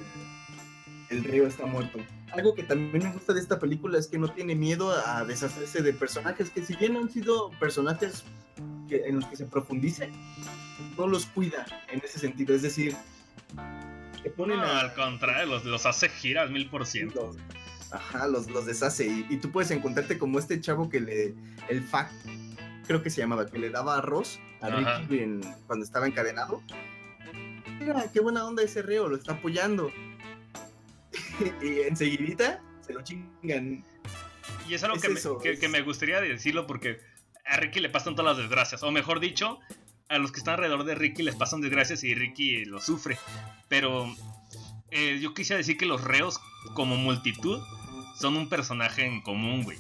el 1.09 1.23
río 1.25 1.45
está 1.45 1.65
muerto. 1.65 1.99
Algo 2.33 2.55
que 2.55 2.63
también 2.63 3.03
me 3.03 3.11
gusta 3.11 3.33
de 3.33 3.39
esta 3.39 3.59
película 3.59 3.97
es 3.99 4.07
que 4.07 4.17
no 4.17 4.27
tiene 4.27 4.55
miedo 4.55 4.91
a 5.05 5.23
deshacerse 5.23 5.81
de 5.81 5.93
personajes 5.93 6.49
que 6.49 6.63
si 6.65 6.75
bien 6.75 6.97
han 6.97 7.09
sido 7.11 7.51
personajes 7.59 8.23
que, 8.89 9.03
en 9.05 9.17
los 9.17 9.25
que 9.27 9.35
se 9.35 9.45
profundice, 9.45 10.09
no 10.97 11.07
los 11.07 11.25
cuida 11.27 11.65
en 11.91 11.99
ese 12.03 12.17
sentido. 12.19 12.55
Es 12.55 12.63
decir, 12.63 12.95
que 14.23 14.29
ponen 14.31 14.57
No, 14.57 14.63
a, 14.65 14.79
al 14.79 14.93
contrario, 14.95 15.45
los, 15.47 15.65
los 15.65 15.85
hace 15.85 16.09
giras 16.09 16.49
mil 16.49 16.69
por 16.69 16.85
ciento. 16.87 17.35
ajá, 17.91 18.27
los, 18.27 18.49
los 18.49 18.65
deshace. 18.65 19.05
Y, 19.05 19.27
y 19.29 19.37
tú 19.37 19.51
puedes 19.51 19.69
encontrarte 19.71 20.17
como 20.17 20.39
este 20.39 20.59
chavo 20.59 20.89
que 20.89 20.99
le. 21.01 21.35
El 21.69 21.83
fac, 21.83 22.09
creo 22.87 23.03
que 23.03 23.09
se 23.11 23.21
llamaba, 23.21 23.45
que 23.45 23.59
le 23.59 23.69
daba 23.69 23.97
arroz 23.97 24.39
a. 24.61 24.69
Ricky 24.69 25.19
en- 25.19 25.41
cuando 25.67 25.85
estaba 25.85 26.07
encadenado. 26.07 26.63
Mira, 27.79 28.05
qué 28.11 28.21
buena 28.21 28.45
onda 28.45 28.63
ese 28.63 28.81
reo, 28.81 29.07
lo 29.07 29.15
está 29.17 29.33
apoyando. 29.33 29.91
y 31.61 31.79
enseguidita 31.81 32.61
se 32.85 32.93
lo 32.93 33.01
chingan. 33.03 33.83
Y 34.67 34.73
es 34.73 34.83
algo 34.83 34.95
Es 34.97 35.01
que, 35.01 35.09
me- 35.09 35.19
eso, 35.19 35.37
que, 35.39 35.51
es- 35.51 35.59
que 35.59 35.67
me 35.69 35.81
gustaría 35.81 36.19
decirlo 36.21 36.65
porque 36.67 36.99
a 37.45 37.57
Ricky 37.57 37.79
le 37.79 37.89
pasan 37.89 38.15
todas 38.15 38.35
las 38.35 38.43
desgracias. 38.45 38.83
O 38.83 38.91
mejor 38.91 39.19
dicho, 39.19 39.59
a 40.09 40.17
los 40.17 40.31
que 40.31 40.39
están 40.39 40.55
alrededor 40.55 40.83
de 40.85 40.95
Ricky 40.95 41.23
les 41.23 41.35
pasan 41.35 41.61
desgracias 41.61 42.03
y 42.03 42.13
Ricky 42.15 42.65
lo 42.65 42.79
sufre. 42.79 43.17
Pero 43.67 44.05
eh, 44.91 45.19
yo 45.21 45.33
quisiera 45.33 45.57
decir 45.57 45.77
que 45.77 45.85
los 45.85 46.03
reos, 46.03 46.39
como 46.75 46.95
multitud, 46.95 47.61
son 48.19 48.37
un 48.37 48.47
personaje 48.49 49.05
en 49.05 49.21
común, 49.21 49.63
güey. 49.63 49.77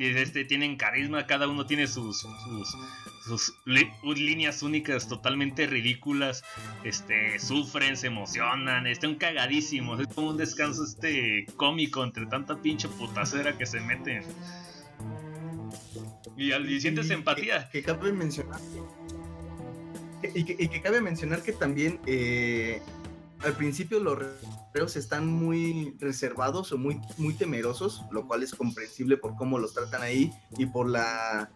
Este, 0.00 0.44
tienen 0.44 0.76
carisma, 0.76 1.26
cada 1.26 1.46
uno 1.46 1.66
tiene 1.66 1.86
sus, 1.86 2.20
sus, 2.20 2.76
sus 3.24 3.54
li- 3.66 3.90
líneas 4.02 4.62
únicas 4.62 5.06
totalmente 5.08 5.66
ridículas. 5.66 6.42
Este, 6.84 7.38
sufren, 7.38 7.96
se 7.96 8.06
emocionan, 8.06 8.86
están 8.86 9.16
cagadísimos. 9.16 10.00
Es 10.00 10.08
como 10.08 10.30
un 10.30 10.36
descanso 10.38 10.84
este 10.84 11.44
cómico 11.56 12.02
entre 12.02 12.26
tanta 12.26 12.56
pinche 12.62 12.88
putacera 12.88 13.56
que 13.58 13.66
se 13.66 13.80
meten. 13.80 14.24
Y, 16.36 16.52
al- 16.52 16.70
y 16.70 16.80
sientes 16.80 17.10
Y 17.10 17.12
empatía. 17.12 17.68
Que, 17.70 17.80
que 17.80 17.86
cabe 17.86 18.12
mencionar. 18.12 18.60
y, 20.34 20.44
que, 20.44 20.56
y 20.58 20.68
que 20.68 20.80
cabe 20.80 21.00
mencionar 21.00 21.42
que 21.42 21.52
también 21.52 22.00
eh, 22.06 22.80
al 23.44 23.54
principio 23.54 24.00
los 24.00 24.18
reos 24.72 24.96
están 24.96 25.26
muy 25.26 25.96
reservados 25.98 26.72
o 26.72 26.78
muy, 26.78 27.00
muy 27.18 27.34
temerosos, 27.34 28.02
lo 28.10 28.26
cual 28.26 28.42
es 28.42 28.54
comprensible 28.54 29.16
por 29.16 29.36
cómo 29.36 29.58
los 29.58 29.74
tratan 29.74 30.02
ahí 30.02 30.32
y 30.56 30.66
por 30.66 30.88
la 30.88 31.50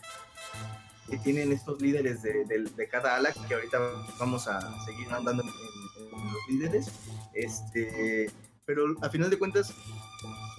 que 1.09 1.19
tienen 1.19 1.53
estos 1.53 1.81
líderes 1.81 2.23
de, 2.23 2.89
cada 2.91 3.17
ala, 3.17 3.33
que 3.47 3.55
ahorita 3.55 3.79
vamos 4.19 4.49
a 4.49 4.61
seguir 4.85 5.09
andando 5.13 5.43
en, 5.43 5.49
los 5.49 6.49
líderes. 6.49 6.91
Este, 7.35 8.31
pero 8.65 8.85
a 9.03 9.11
final 9.11 9.29
de 9.29 9.39
cuentas 9.39 9.75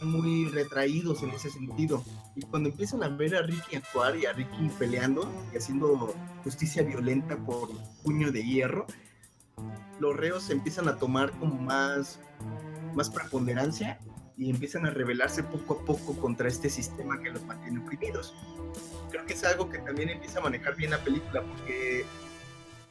muy 0.01 0.49
retraídos 0.49 1.23
en 1.23 1.31
ese 1.31 1.49
sentido. 1.49 2.03
Y 2.35 2.41
cuando 2.43 2.69
empiezan 2.69 3.03
a 3.03 3.09
ver 3.09 3.35
a 3.35 3.41
Ricky 3.41 3.77
actuar 3.77 4.15
y 4.17 4.25
a 4.25 4.33
Ricky 4.33 4.69
peleando 4.77 5.31
y 5.53 5.57
haciendo 5.57 6.13
justicia 6.43 6.83
violenta 6.83 7.37
por 7.37 7.69
puño 8.03 8.31
de 8.31 8.43
hierro, 8.43 8.85
los 9.99 10.15
reos 10.15 10.49
empiezan 10.49 10.87
a 10.87 10.97
tomar 10.97 11.31
como 11.39 11.55
más, 11.55 12.19
más 12.93 13.09
preponderancia 13.09 13.99
y 14.37 14.49
empiezan 14.49 14.85
a 14.85 14.89
rebelarse 14.89 15.43
poco 15.43 15.75
a 15.75 15.85
poco 15.85 16.17
contra 16.17 16.47
este 16.47 16.69
sistema 16.69 17.21
que 17.21 17.31
los 17.31 17.43
mantiene 17.45 17.79
oprimidos. 17.79 18.33
Creo 19.09 19.25
que 19.25 19.33
es 19.33 19.43
algo 19.43 19.69
que 19.69 19.79
también 19.79 20.09
empieza 20.09 20.39
a 20.39 20.43
manejar 20.43 20.75
bien 20.75 20.91
la 20.91 21.03
película 21.03 21.41
porque 21.43 22.05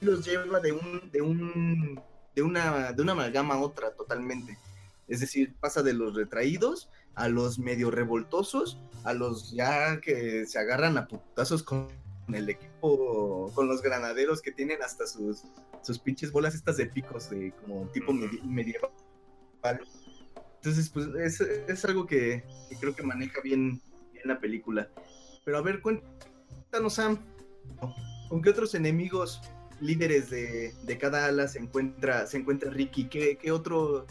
los 0.01 0.25
lleva 0.25 0.61
de 0.61 0.73
un, 0.73 1.11
de 1.13 1.21
un, 1.21 2.01
de 2.35 2.43
una, 2.43 2.93
de 2.93 3.03
una 3.03 3.13
amalgama 3.13 3.55
a 3.55 3.59
otra 3.59 3.93
totalmente. 3.93 4.59
Es 5.07 5.21
decir, 5.21 5.55
pasa 5.61 5.83
de 5.83 5.93
los 5.93 6.15
retraídos 6.15 6.89
a 7.15 7.29
los 7.29 7.59
medio 7.59 7.91
revoltosos, 7.91 8.79
a 9.05 9.13
los 9.13 9.53
ya 9.53 10.01
que 10.01 10.47
se 10.47 10.59
agarran 10.59 10.97
a 10.97 11.07
putazos 11.07 11.63
con 11.63 11.89
el 12.33 12.49
equipo, 12.49 13.53
con 13.55 13.69
los 13.69 13.83
granaderos 13.83 14.41
que 14.41 14.51
tienen 14.51 14.83
hasta 14.83 15.07
sus, 15.07 15.45
sus 15.85 15.99
pinches 15.99 16.33
bolas 16.33 16.55
estas 16.55 16.77
de 16.77 16.87
picos, 16.87 17.31
de 17.31 17.53
como 17.53 17.87
tipo 17.89 18.13
medi- 18.13 18.43
medieval. 18.43 18.91
Entonces, 20.57 20.89
pues 20.89 21.09
es, 21.23 21.41
es 21.41 21.85
algo 21.85 22.07
que, 22.07 22.43
que 22.71 22.77
creo 22.77 22.95
que 22.97 23.03
maneja 23.03 23.41
bien, 23.43 23.83
bien 24.13 24.25
la 24.25 24.39
película. 24.41 24.89
Pero 25.45 25.59
a 25.59 25.63
ver, 25.63 25.83
cuéntanos, 25.83 26.95
Sam, 26.95 27.19
¿con 28.31 28.41
qué 28.41 28.49
otros 28.49 28.75
enemigos 28.75 29.43
líderes 29.81 30.31
de, 30.31 30.73
de 30.85 30.99
cada 30.99 31.27
ala 31.27 31.49
se 31.49 31.59
encuentra, 31.59 32.27
se 32.27 32.39
encuentra 32.39 32.71
Ricky? 32.71 33.09
¿Qué, 33.09 33.37
qué 33.37 33.53
otro, 33.53 34.07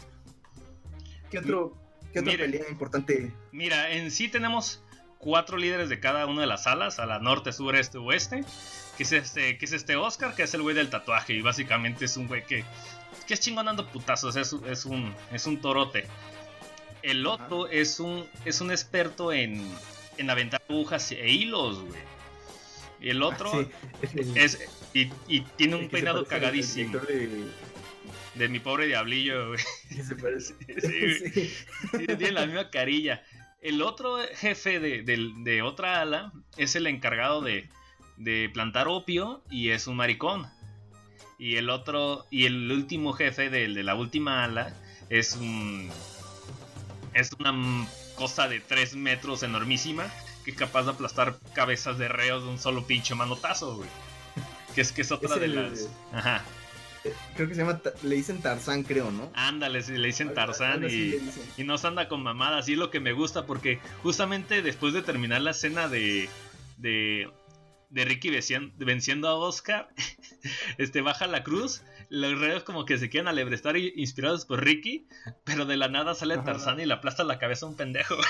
qué 1.30 1.38
otro, 1.40 1.76
qué 2.12 2.20
otra 2.20 2.36
pelea 2.36 2.70
importante? 2.70 3.32
Mira, 3.50 3.90
en 3.90 4.12
sí 4.12 4.28
tenemos 4.28 4.83
cuatro 5.24 5.56
líderes 5.56 5.88
de 5.88 5.98
cada 5.98 6.26
una 6.26 6.42
de 6.42 6.46
las 6.46 6.66
alas, 6.66 6.98
a 6.98 7.06
la 7.06 7.18
norte, 7.18 7.50
sur, 7.52 7.74
este, 7.74 7.96
oeste. 7.98 8.44
Que 8.98 9.02
es 9.02 9.10
este, 9.12 9.56
que 9.58 9.64
es 9.64 9.72
este 9.72 9.96
Oscar, 9.96 10.36
que 10.36 10.42
es 10.44 10.52
el 10.54 10.60
güey 10.62 10.76
del 10.76 10.90
tatuaje. 10.90 11.32
Y 11.32 11.40
básicamente 11.40 12.04
es 12.04 12.16
un 12.18 12.28
güey 12.28 12.44
que, 12.46 12.64
que 13.26 13.34
es 13.34 13.40
chingón 13.40 13.66
dando 13.66 13.86
putazos. 13.88 14.36
Es, 14.36 14.54
es, 14.68 14.84
un, 14.84 15.12
es 15.32 15.46
un 15.46 15.60
torote. 15.60 16.06
El 17.02 17.26
otro 17.26 17.66
es 17.68 17.98
un, 18.00 18.24
es 18.44 18.60
un 18.60 18.70
experto 18.70 19.32
en, 19.32 19.66
en 20.18 20.30
aventar 20.30 20.62
agujas 20.68 21.10
e 21.10 21.28
hilos, 21.28 21.80
güey. 21.82 22.00
Y 23.00 23.10
el 23.10 23.22
otro 23.22 23.50
Ah, 23.52 23.66
sí, 24.12 24.32
es. 24.36 24.60
Y, 24.94 25.10
y 25.26 25.40
tiene 25.56 25.74
un 25.76 25.88
peinado 25.88 26.24
cagadísimo. 26.26 26.98
de- 27.00 27.44
De 28.36 28.48
mi 28.48 28.60
pobre 28.60 28.86
diablillo, 28.86 29.48
güey. 29.48 29.60
se 30.04 30.14
parece- 30.16 30.54
Sí. 30.80 31.50
Sí. 31.50 32.06
Tiene 32.06 32.30
la 32.32 32.46
misma 32.46 32.70
carilla. 32.70 33.22
El 33.64 33.82
otro 33.82 34.18
jefe 34.36 34.78
de, 34.78 35.02
de 35.02 35.62
otra 35.62 36.00
ala 36.02 36.32
es 36.56 36.76
el 36.76 36.86
encargado 36.86 37.40
de, 37.40 37.68
de 38.18 38.48
plantar 38.52 38.86
opio 38.88 39.42
y 39.50 39.70
es 39.70 39.86
un 39.88 39.96
maricón. 39.96 40.46
Y 41.38 41.56
el 41.56 41.68
otro, 41.70 42.26
y 42.30 42.44
el 42.44 42.70
último 42.70 43.12
jefe 43.14 43.50
de 43.50 43.66
la 43.68 43.94
última 43.96 44.44
ala 44.44 44.76
es 45.10 45.34
un. 45.36 45.90
Es 47.14 47.30
una 47.38 47.88
cosa 48.16 48.48
de 48.48 48.60
3 48.60 48.94
metros 48.96 49.42
enormísima 49.42 50.06
que 50.44 50.50
es 50.50 50.56
capaz 50.56 50.82
de 50.84 50.90
aplastar 50.90 51.38
cabezas 51.54 51.96
de 51.98 52.06
reos 52.08 52.44
de 52.44 52.50
un 52.50 52.58
solo 52.58 52.86
pinche 52.86 53.14
manotazo, 53.14 53.76
güey. 53.76 53.88
Que 54.74 54.82
es 54.82 54.92
que 54.92 55.00
es 55.02 55.10
otra 55.10 55.34
Es 55.34 55.40
de 55.40 55.46
el- 55.46 55.54
las. 55.54 55.88
Ajá. 56.12 56.44
Creo 57.36 57.48
que 57.48 57.54
se 57.54 57.60
llama, 57.60 57.80
le 58.02 58.14
dicen 58.14 58.40
Tarzán, 58.40 58.82
creo, 58.82 59.10
¿no? 59.10 59.30
Ándale, 59.34 59.82
sí, 59.82 59.92
le 59.96 60.06
dicen 60.06 60.32
Tarzán 60.34 60.84
y. 60.84 60.88
dicen. 60.88 61.42
Y 61.56 61.64
no 61.64 61.76
se 61.78 61.86
anda 61.86 62.08
con 62.08 62.22
mamadas, 62.22 62.68
y 62.68 62.72
es 62.72 62.78
lo 62.78 62.90
que 62.90 63.00
me 63.00 63.12
gusta 63.12 63.46
porque 63.46 63.78
justamente 64.02 64.62
después 64.62 64.94
de 64.94 65.02
terminar 65.02 65.40
la 65.42 65.50
escena 65.52 65.88
de 65.88 66.28
de, 66.78 67.30
de 67.90 68.04
Ricky 68.04 68.30
vencien- 68.30 68.72
venciendo 68.76 69.28
a 69.28 69.34
Oscar, 69.34 69.88
este 70.78 71.00
baja 71.02 71.26
la 71.26 71.44
cruz, 71.44 71.82
los 72.08 72.38
reos 72.38 72.62
como 72.64 72.84
que 72.84 72.98
se 72.98 73.08
quieren 73.10 73.28
alebrestar 73.28 73.76
inspirados 73.76 74.44
por 74.46 74.64
Ricky, 74.64 75.06
pero 75.44 75.66
de 75.66 75.76
la 75.76 75.88
nada 75.88 76.14
sale. 76.14 76.38
Tarzán 76.38 76.80
y 76.80 76.86
le 76.86 76.94
aplasta 76.94 77.24
la 77.24 77.38
cabeza 77.38 77.66
a 77.66 77.68
un 77.68 77.76
pendejo. 77.76 78.16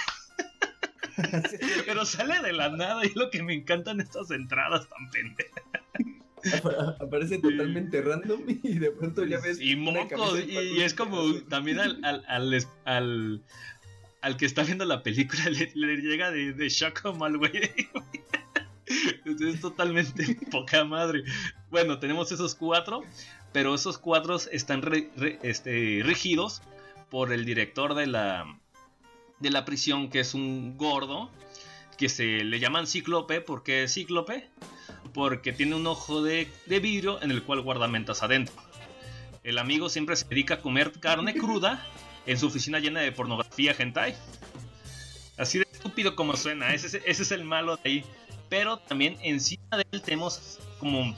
pero 1.86 2.04
sale 2.04 2.40
de 2.42 2.52
la 2.52 2.70
nada 2.70 3.04
y 3.04 3.08
es 3.08 3.16
lo 3.16 3.30
que 3.30 3.42
me 3.42 3.54
encantan 3.54 4.00
estas 4.00 4.30
entradas 4.32 4.88
tan 4.88 5.10
pendejas. 5.10 5.62
Apa- 6.52 6.96
Aparece 7.00 7.38
totalmente 7.38 8.02
random 8.02 8.42
y 8.62 8.78
de 8.78 8.90
pronto 8.90 9.24
ya 9.24 9.40
ves. 9.40 9.58
Y 9.60 9.76
cabeza 10.08 10.40
y, 10.40 10.80
es 10.82 10.94
como 10.94 11.34
también 11.48 11.78
al, 11.80 12.04
al, 12.04 12.24
al, 12.28 12.54
es- 12.54 12.68
al, 12.84 13.42
al 14.20 14.36
que 14.36 14.46
está 14.46 14.62
viendo 14.64 14.84
la 14.84 15.02
película 15.02 15.44
le, 15.50 15.70
le 15.74 15.96
llega 15.96 16.30
de, 16.30 16.52
de 16.52 16.68
shock 16.68 17.02
como 17.02 17.24
al 17.24 17.38
güey. 17.38 17.52
Es 19.24 19.60
totalmente 19.60 20.38
poca 20.50 20.84
madre. 20.84 21.24
Bueno, 21.70 21.98
tenemos 21.98 22.30
esos 22.32 22.54
cuatro, 22.54 23.02
pero 23.52 23.74
esos 23.74 23.96
cuatro 23.98 24.36
están 24.52 24.82
re- 24.82 25.10
re- 25.16 25.38
este, 25.42 26.02
regidos 26.04 26.60
por 27.10 27.32
el 27.32 27.44
director 27.46 27.94
de 27.94 28.06
la, 28.06 28.44
de 29.40 29.50
la 29.50 29.64
prisión, 29.64 30.10
que 30.10 30.20
es 30.20 30.34
un 30.34 30.76
gordo, 30.76 31.30
que 31.96 32.10
se 32.10 32.44
le 32.44 32.60
llaman 32.60 32.86
cíclope. 32.86 33.40
¿Por 33.40 33.62
qué 33.62 33.88
cíclope? 33.88 34.48
Porque 35.14 35.52
tiene 35.52 35.74
un 35.76 35.86
ojo 35.86 36.22
de, 36.22 36.52
de 36.66 36.80
vidrio 36.80 37.22
en 37.22 37.30
el 37.30 37.42
cual 37.42 37.62
guarda 37.62 37.88
mentas 37.88 38.22
adentro. 38.22 38.54
El 39.44 39.56
amigo 39.58 39.88
siempre 39.88 40.16
se 40.16 40.26
dedica 40.26 40.54
a 40.54 40.60
comer 40.60 40.92
carne 41.00 41.34
cruda 41.38 41.86
en 42.26 42.38
su 42.38 42.46
oficina 42.48 42.78
llena 42.80 43.00
de 43.00 43.12
pornografía 43.12 43.74
hentai. 43.78 44.14
Así 45.38 45.58
de 45.58 45.66
estúpido 45.72 46.14
como 46.16 46.36
suena, 46.36 46.74
ese, 46.74 46.88
es- 46.88 47.02
ese 47.06 47.22
es 47.22 47.30
el 47.32 47.44
malo 47.44 47.76
de 47.76 47.82
ahí. 47.88 48.04
Pero 48.48 48.78
también 48.78 49.16
encima 49.22 49.76
de 49.78 49.86
él 49.92 50.02
tenemos 50.02 50.58
como 50.78 51.14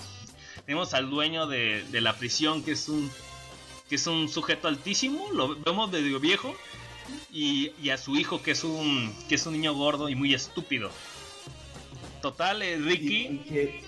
tenemos 0.64 0.94
al 0.94 1.10
dueño 1.10 1.46
de, 1.46 1.84
de 1.90 2.00
la 2.00 2.12
prisión 2.14 2.62
que 2.62 2.72
es 2.72 2.88
un 2.88 3.10
que 3.88 3.94
es 3.96 4.06
un 4.08 4.28
sujeto 4.28 4.66
altísimo, 4.68 5.30
lo 5.32 5.54
vemos 5.56 5.90
medio 5.92 6.18
viejo 6.18 6.54
y, 7.32 7.70
y 7.80 7.90
a 7.90 7.98
su 7.98 8.16
hijo 8.16 8.42
que 8.42 8.50
es 8.52 8.64
un 8.64 9.14
que 9.28 9.36
es 9.36 9.46
un 9.46 9.52
niño 9.54 9.74
gordo 9.74 10.08
y 10.08 10.14
muy 10.14 10.34
estúpido. 10.34 10.90
Total, 12.22 12.62
eh, 12.62 12.76
Y, 12.76 12.82
Ricky 12.82 13.26
y 13.26 13.38
que, 13.38 13.80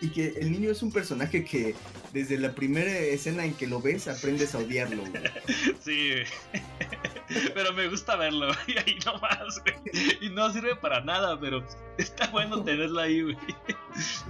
y 0.00 0.08
que 0.10 0.26
el 0.40 0.52
niño 0.52 0.70
es 0.70 0.82
un 0.82 0.92
personaje 0.92 1.44
que 1.44 1.74
desde 2.12 2.38
la 2.38 2.54
primera 2.54 2.90
escena 2.90 3.44
en 3.44 3.54
que 3.54 3.66
lo 3.66 3.80
ves 3.80 4.08
aprendes 4.08 4.54
a 4.54 4.58
odiarlo. 4.58 5.02
güey. 5.02 5.12
Sí. 5.80 6.12
Pero 7.54 7.72
me 7.72 7.88
gusta 7.88 8.16
verlo. 8.16 8.48
Y 8.66 8.78
ahí 8.78 8.98
nomás, 9.04 9.60
güey. 9.62 10.16
Y 10.20 10.30
no 10.30 10.50
sirve 10.52 10.76
para 10.76 11.00
nada, 11.00 11.38
pero 11.40 11.64
está 11.98 12.28
bueno 12.28 12.62
tenerlo 12.62 13.00
ahí, 13.00 13.22
güey. 13.22 13.36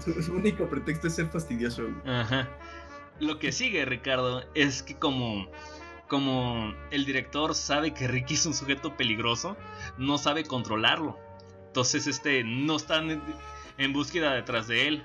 Su, 0.04 0.22
su 0.22 0.32
único 0.34 0.68
pretexto 0.68 1.08
es 1.08 1.14
ser 1.14 1.28
fastidioso. 1.28 1.82
güey. 1.82 2.16
Ajá. 2.16 2.48
Lo 3.20 3.38
que 3.38 3.52
sigue, 3.52 3.84
Ricardo, 3.84 4.44
es 4.54 4.82
que 4.82 4.94
como. 4.96 5.48
Como 6.08 6.72
el 6.92 7.04
director 7.04 7.52
sabe 7.54 7.92
que 7.92 8.06
Ricky 8.06 8.34
es 8.34 8.46
un 8.46 8.54
sujeto 8.54 8.96
peligroso, 8.96 9.56
no 9.98 10.18
sabe 10.18 10.44
controlarlo. 10.44 11.18
Entonces, 11.76 12.06
este, 12.06 12.42
no 12.42 12.76
están 12.76 13.22
en, 13.76 13.92
búsqueda 13.92 14.32
detrás 14.32 14.66
de 14.66 14.88
él. 14.88 15.02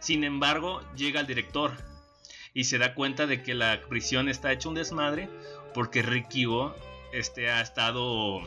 Sin 0.00 0.24
embargo, 0.24 0.80
llega 0.96 1.20
el 1.20 1.26
director 1.26 1.72
y 2.54 2.64
se 2.64 2.78
da 2.78 2.94
cuenta 2.94 3.26
de 3.26 3.42
que 3.42 3.52
la 3.52 3.82
prisión 3.86 4.30
está 4.30 4.50
hecha 4.50 4.70
un 4.70 4.74
desmadre 4.74 5.28
porque 5.74 6.00
Ricky 6.00 6.46
O 6.46 6.74
este, 7.12 7.50
ha 7.50 7.60
estado 7.60 8.40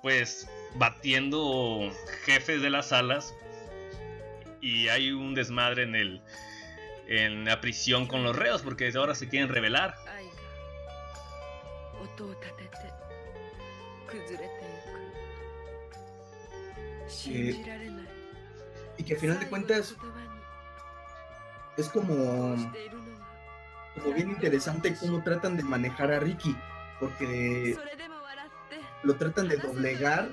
pues 0.00 0.48
batiendo 0.76 1.90
jefes 2.24 2.62
de 2.62 2.70
las 2.70 2.90
salas 2.90 3.34
y 4.60 4.86
hay 4.86 5.10
un 5.10 5.34
desmadre 5.34 5.82
en 5.82 5.96
el 5.96 6.22
en 7.08 7.46
la 7.46 7.60
prisión 7.60 8.06
con 8.06 8.22
los 8.22 8.36
reos 8.36 8.62
porque 8.62 8.92
ahora 8.94 9.16
se 9.16 9.28
quieren 9.28 9.48
rebelar 9.48 9.96
eh, 17.26 17.64
y 18.98 19.02
que 19.02 19.14
al 19.14 19.20
final 19.20 19.40
de 19.40 19.48
cuentas 19.48 19.96
es 21.76 21.88
como, 21.88 22.56
como 23.94 24.14
bien 24.14 24.30
interesante 24.30 24.94
cómo 24.96 25.22
tratan 25.22 25.56
de 25.56 25.62
manejar 25.62 26.12
a 26.12 26.18
Ricky, 26.18 26.56
porque 26.98 27.78
lo 29.04 29.14
tratan 29.16 29.48
de 29.48 29.56
doblegar, 29.56 30.28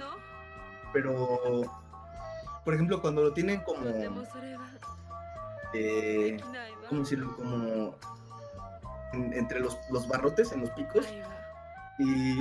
pero 0.91 1.71
por 2.63 2.73
ejemplo 2.73 3.01
cuando 3.01 3.21
lo 3.21 3.33
tienen 3.33 3.61
como 3.61 3.85
eh, 5.73 6.37
¿cómo 6.89 7.01
decirlo? 7.01 7.35
como 7.35 7.95
entre 9.13 9.59
los, 9.59 9.77
los, 9.91 10.07
barrotes 10.07 10.51
en 10.51 10.61
los 10.61 10.71
picos 10.71 11.05
y, 11.99 12.39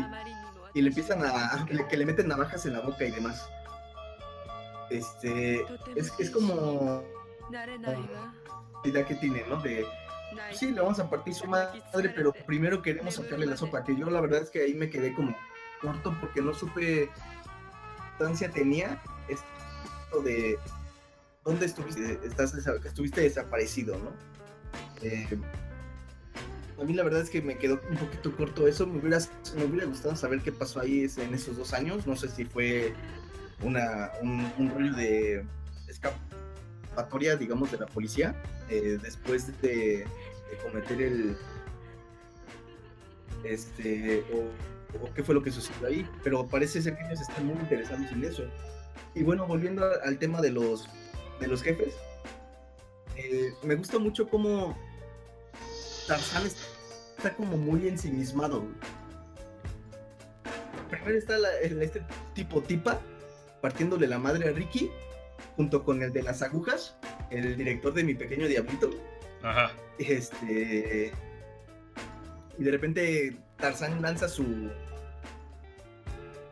y 0.75 0.83
le 0.83 0.89
empiezan 0.89 1.23
a, 1.23 1.65
que, 1.69 1.75
le, 1.75 1.87
que 1.87 1.97
le 1.99 2.07
meten 2.07 2.29
navajas 2.29 2.65
en 2.65 2.73
la 2.73 2.81
boca 2.81 3.05
y 3.05 3.11
demás 3.11 3.49
este, 4.99 5.65
es, 5.97 6.13
es 6.19 6.31
como 6.31 7.03
la 7.51 7.67
idea 8.85 9.05
que 9.07 9.15
tiene, 9.15 9.45
¿no? 9.49 9.61
De, 9.63 9.87
sí, 10.53 10.71
le 10.73 10.81
vamos 10.81 10.99
a 10.99 11.09
partir 11.09 11.35
su 11.35 11.47
madre, 11.47 11.83
pero 12.15 12.33
primero 12.33 12.83
queremos 12.83 13.15
sacarle 13.15 13.47
la 13.47 13.57
sopa, 13.57 13.85
que 13.85 13.97
yo 13.97 14.11
la 14.11 14.21
verdad 14.21 14.43
es 14.43 14.51
que 14.51 14.63
ahí 14.63 14.75
me 14.75 14.91
quedé 14.91 15.15
como 15.15 15.37
corto 15.81 16.17
porque 16.21 16.41
no 16.41 16.55
supe 16.55 17.11
qué 18.39 18.49
tenía 18.49 19.03
esto 19.29 20.23
de 20.23 20.59
dónde 21.45 21.67
estuviste, 21.67 22.21
estuviste 22.85 23.21
desaparecido, 23.21 23.99
¿no? 23.99 24.13
Eh, 25.03 25.29
a 26.81 26.85
mí 26.85 26.93
la 26.93 27.05
verdad 27.05 27.21
es 27.21 27.31
que 27.31 27.41
me 27.43 27.57
quedó 27.57 27.81
un 27.89 27.97
poquito 27.97 28.37
corto 28.37 28.67
eso, 28.67 28.87
me 28.87 28.99
hubiera, 28.99 29.19
me 29.57 29.65
hubiera 29.65 29.87
gustado 29.87 30.17
saber 30.17 30.41
qué 30.41 30.53
pasó 30.53 30.81
ahí 30.81 31.07
en 31.17 31.35
esos 31.35 31.57
dos 31.57 31.73
años, 31.73 32.07
no 32.07 32.17
sé 32.17 32.29
si 32.29 32.45
fue 32.45 32.95
una, 33.65 34.13
un, 34.23 34.71
rollo 34.75 34.93
de 34.95 35.45
escapatoria, 35.89 37.37
digamos, 37.37 37.71
de 37.73 37.79
la 37.79 37.87
policía 37.87 38.35
eh, 38.69 38.99
después 39.03 39.61
de, 39.63 40.07
cometer 40.63 41.03
el 41.03 41.37
este 43.43 44.25
o, 44.33 45.13
qué 45.15 45.25
fue 45.25 45.35
lo 45.35 45.43
que 45.43 45.51
sucedió 45.51 45.89
ahí 45.89 46.09
pero 46.23 46.47
parece 46.47 46.81
ser 46.81 46.97
que 46.97 47.05
ellos 47.05 47.21
están 47.21 47.47
muy 47.47 47.57
interesados 47.57 48.11
en 48.13 48.25
eso. 48.25 48.45
Y 49.15 49.23
bueno 49.25 49.47
volviendo 49.47 49.85
al 50.05 50.19
tema 50.19 50.41
de 50.41 50.51
los 50.53 50.89
de 51.41 51.49
los 51.49 51.63
jefes 51.63 51.95
eh, 53.17 53.53
me 53.65 53.75
gusta 53.75 53.99
mucho 53.99 54.29
cómo 54.29 54.79
Tarzán 56.07 56.47
es- 56.47 56.57
está 57.17 57.35
como 57.35 57.57
muy 57.57 57.89
ensimismado. 57.89 58.65
Primero 60.91 61.19
está 61.19 61.39
la- 61.39 61.59
este 61.61 62.03
tipo 62.35 62.61
tipa 62.63 63.01
partiéndole 63.65 64.07
la 64.07 64.19
madre 64.19 64.51
a 64.51 64.53
Ricky 64.53 64.91
junto 65.57 65.83
con 65.85 66.03
el 66.03 66.13
de 66.13 66.23
las 66.23 66.43
agujas 66.43 66.99
el 67.31 67.57
director 67.57 67.95
de 67.95 68.05
mi 68.05 68.15
pequeño 68.15 68.47
diablito 68.47 68.91
ajá 69.43 69.73
este. 69.99 71.13
Y 72.59 72.65
de 72.65 72.71
repente 72.71 73.37
Tarzán 73.59 74.03
lanza 74.03 74.29
su. 74.29 74.45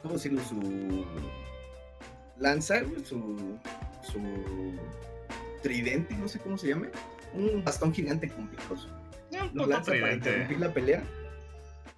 ¿Cómo 0.02 0.14
decirlo? 0.14 0.40
Su. 0.44 1.04
Lanza, 2.38 2.82
su. 3.04 3.58
Su. 4.02 4.20
Tridente, 5.62 6.14
no 6.14 6.28
sé 6.28 6.38
cómo 6.38 6.56
se 6.56 6.68
llame. 6.68 6.88
Un 7.34 7.62
bastón 7.64 7.92
gigante 7.92 8.28
con 8.28 8.46
picos. 8.48 8.88
Lo 9.54 9.66
lanza 9.66 9.90
para 9.90 10.00
tridente 10.02 10.28
interrumpir 10.30 10.60
la 10.60 10.72
pelea. 10.72 11.02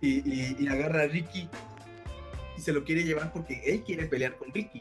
Y, 0.00 0.08
y- 0.28 0.56
y 0.58 0.68
agarra 0.68 1.02
a 1.02 1.06
Ricky. 1.06 1.48
Y 2.56 2.60
se 2.60 2.72
lo 2.72 2.84
quiere 2.84 3.04
llevar 3.04 3.32
porque 3.34 3.62
él 3.66 3.82
quiere 3.84 4.06
pelear 4.06 4.36
con 4.36 4.50
Ricky. 4.52 4.80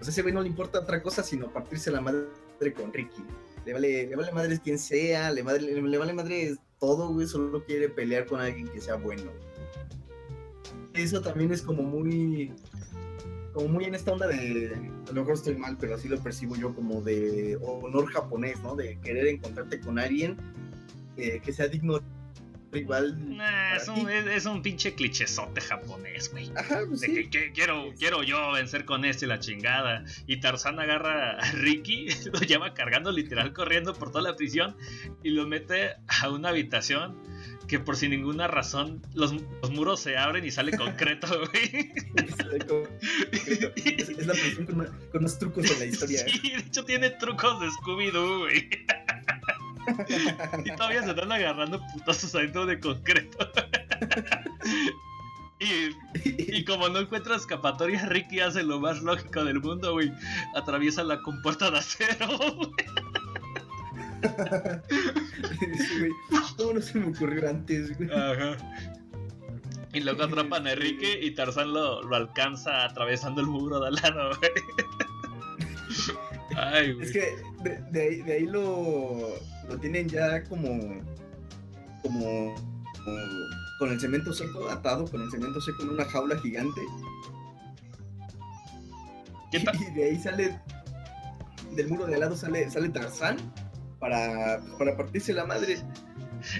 O 0.00 0.04
sea, 0.04 0.12
ese 0.12 0.22
güey 0.22 0.32
no 0.32 0.40
le 0.40 0.48
importa 0.48 0.80
otra 0.80 1.02
cosa 1.02 1.22
sino 1.22 1.52
partirse 1.52 1.90
la 1.90 2.00
madre 2.00 2.26
con 2.74 2.92
Ricky. 2.92 3.22
Le 3.64 3.72
vale, 3.74 4.06
le 4.06 4.16
vale 4.16 4.32
madres 4.32 4.60
quien 4.60 4.78
sea, 4.78 5.30
le, 5.30 5.42
le, 5.42 5.82
le 5.82 5.98
vale 5.98 6.12
madres 6.12 6.58
todo, 6.78 7.12
güey, 7.12 7.26
solo 7.26 7.62
quiere 7.64 7.88
pelear 7.88 8.26
con 8.26 8.40
alguien 8.40 8.66
que 8.68 8.80
sea 8.80 8.96
bueno. 8.96 9.30
Eso 10.94 11.20
también 11.20 11.52
es 11.52 11.62
como 11.62 11.82
muy, 11.82 12.52
como 13.52 13.68
muy 13.68 13.84
en 13.84 13.94
esta 13.94 14.12
onda 14.12 14.26
de, 14.26 14.74
a 15.08 15.12
lo 15.12 15.20
mejor 15.20 15.34
estoy 15.34 15.56
mal, 15.56 15.76
pero 15.78 15.94
así 15.94 16.08
lo 16.08 16.18
percibo 16.18 16.56
yo 16.56 16.74
como 16.74 17.02
de 17.02 17.58
honor 17.60 18.06
japonés, 18.06 18.60
¿no? 18.62 18.74
De 18.74 18.98
querer 19.00 19.26
encontrarte 19.26 19.80
con 19.80 19.98
alguien 19.98 20.36
eh, 21.16 21.40
que 21.44 21.52
sea 21.52 21.68
digno 21.68 22.00
rival. 22.72 23.36
Nah, 23.36 23.76
es 23.76 23.88
un, 23.88 24.08
es, 24.10 24.26
es 24.26 24.46
un 24.46 24.62
pinche 24.62 24.94
clichezote 24.94 25.60
japonés, 25.60 26.30
güey. 26.30 26.50
Ajá, 26.56 26.80
pues 26.86 27.00
De 27.00 27.08
sí. 27.08 27.14
que, 27.14 27.30
que 27.30 27.52
quiero, 27.52 27.92
quiero 27.98 28.22
yo 28.22 28.52
vencer 28.52 28.84
con 28.84 29.04
este 29.04 29.26
la 29.26 29.38
chingada. 29.38 30.04
Y 30.26 30.38
Tarzán 30.38 30.78
agarra 30.78 31.32
a 31.38 31.52
Ricky, 31.52 32.08
lo 32.32 32.40
lleva 32.40 32.74
cargando 32.74 33.12
literal 33.12 33.52
corriendo 33.52 33.94
por 33.94 34.10
toda 34.10 34.22
la 34.22 34.36
prisión 34.36 34.76
y 35.22 35.30
lo 35.30 35.46
mete 35.46 35.96
a 36.06 36.30
una 36.30 36.50
habitación 36.50 37.16
que 37.66 37.78
por 37.78 37.96
sin 37.96 38.10
ninguna 38.10 38.48
razón 38.48 39.00
los, 39.14 39.32
los 39.62 39.70
muros 39.70 40.00
se 40.00 40.16
abren 40.16 40.44
y 40.44 40.50
sale 40.50 40.76
concreto, 40.76 41.28
güey. 41.52 41.92
Es, 43.86 44.08
es 44.08 44.26
la 44.26 44.32
prisión 44.32 44.66
con, 44.66 44.86
con 45.12 45.38
trucos 45.38 45.70
en 45.70 45.78
la 45.78 45.84
historia. 45.84 46.20
¿eh? 46.22 46.30
Sí, 46.30 46.50
de 46.50 46.58
hecho 46.58 46.84
tiene 46.84 47.10
trucos 47.10 47.60
de 47.60 47.68
Scooby-Doo, 47.68 48.38
güey. 48.40 48.68
Y 50.64 50.70
todavía 50.76 51.02
se 51.02 51.10
están 51.10 51.32
agarrando 51.32 51.80
putazos 51.92 52.34
adentro 52.34 52.66
de 52.66 52.80
concreto. 52.80 53.38
Y, 55.62 55.94
y 56.24 56.64
como 56.64 56.88
no 56.88 57.00
encuentra 57.00 57.36
escapatoria, 57.36 58.06
Ricky 58.06 58.40
hace 58.40 58.62
lo 58.62 58.80
más 58.80 59.02
lógico 59.02 59.44
del 59.44 59.60
mundo, 59.60 59.92
güey. 59.92 60.10
Atraviesa 60.54 61.04
la 61.04 61.20
compuerta 61.20 61.70
de 61.70 61.78
acero. 61.78 62.38
Güey. 65.98 66.10
¿Cómo 66.56 66.72
no 66.74 66.80
se 66.80 66.98
me 66.98 67.08
ocurrió 67.08 67.50
antes, 67.50 67.96
güey? 67.98 68.10
Ajá. 68.10 68.56
Y 69.92 70.00
luego 70.00 70.22
atrapan 70.22 70.66
a 70.66 70.74
Ricky 70.74 71.18
y 71.20 71.32
Tarzán 71.32 71.72
lo, 71.72 72.02
lo 72.02 72.16
alcanza 72.16 72.84
atravesando 72.84 73.40
el 73.40 73.48
muro 73.48 73.80
de 73.80 73.88
al 73.88 73.94
lado, 73.96 74.30
güey. 74.38 74.52
Ay, 76.56 76.92
güey. 76.92 77.06
Es 77.06 77.12
que 77.12 77.36
de, 77.62 77.82
de 77.90 78.02
ahí, 78.02 78.22
de 78.22 78.32
ahí 78.32 78.46
lo, 78.46 79.34
lo 79.70 79.78
tienen 79.78 80.08
ya 80.08 80.42
como, 80.44 80.68
como, 82.02 82.54
como 83.04 83.18
con 83.78 83.90
el 83.90 84.00
cemento 84.00 84.32
seco, 84.32 84.68
atado 84.68 85.06
con 85.06 85.22
el 85.22 85.30
cemento 85.30 85.60
seco 85.60 85.82
en 85.82 85.90
una 85.90 86.04
jaula 86.04 86.38
gigante. 86.38 86.80
Y 89.52 89.94
de 89.94 90.04
ahí 90.04 90.18
sale, 90.18 90.60
del 91.74 91.88
muro 91.88 92.06
de 92.06 92.14
al 92.14 92.20
lado 92.20 92.36
sale, 92.36 92.70
sale 92.70 92.88
Tarzán 92.88 93.36
para, 93.98 94.60
para 94.78 94.96
partirse 94.96 95.32
la 95.32 95.44
madre. 95.44 95.78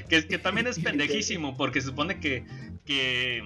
Que, 0.08 0.26
que 0.26 0.38
también 0.38 0.66
es 0.66 0.78
pendejísimo, 0.84 1.56
porque 1.56 1.80
supone 1.80 2.20
que, 2.20 2.44
que, 2.84 3.42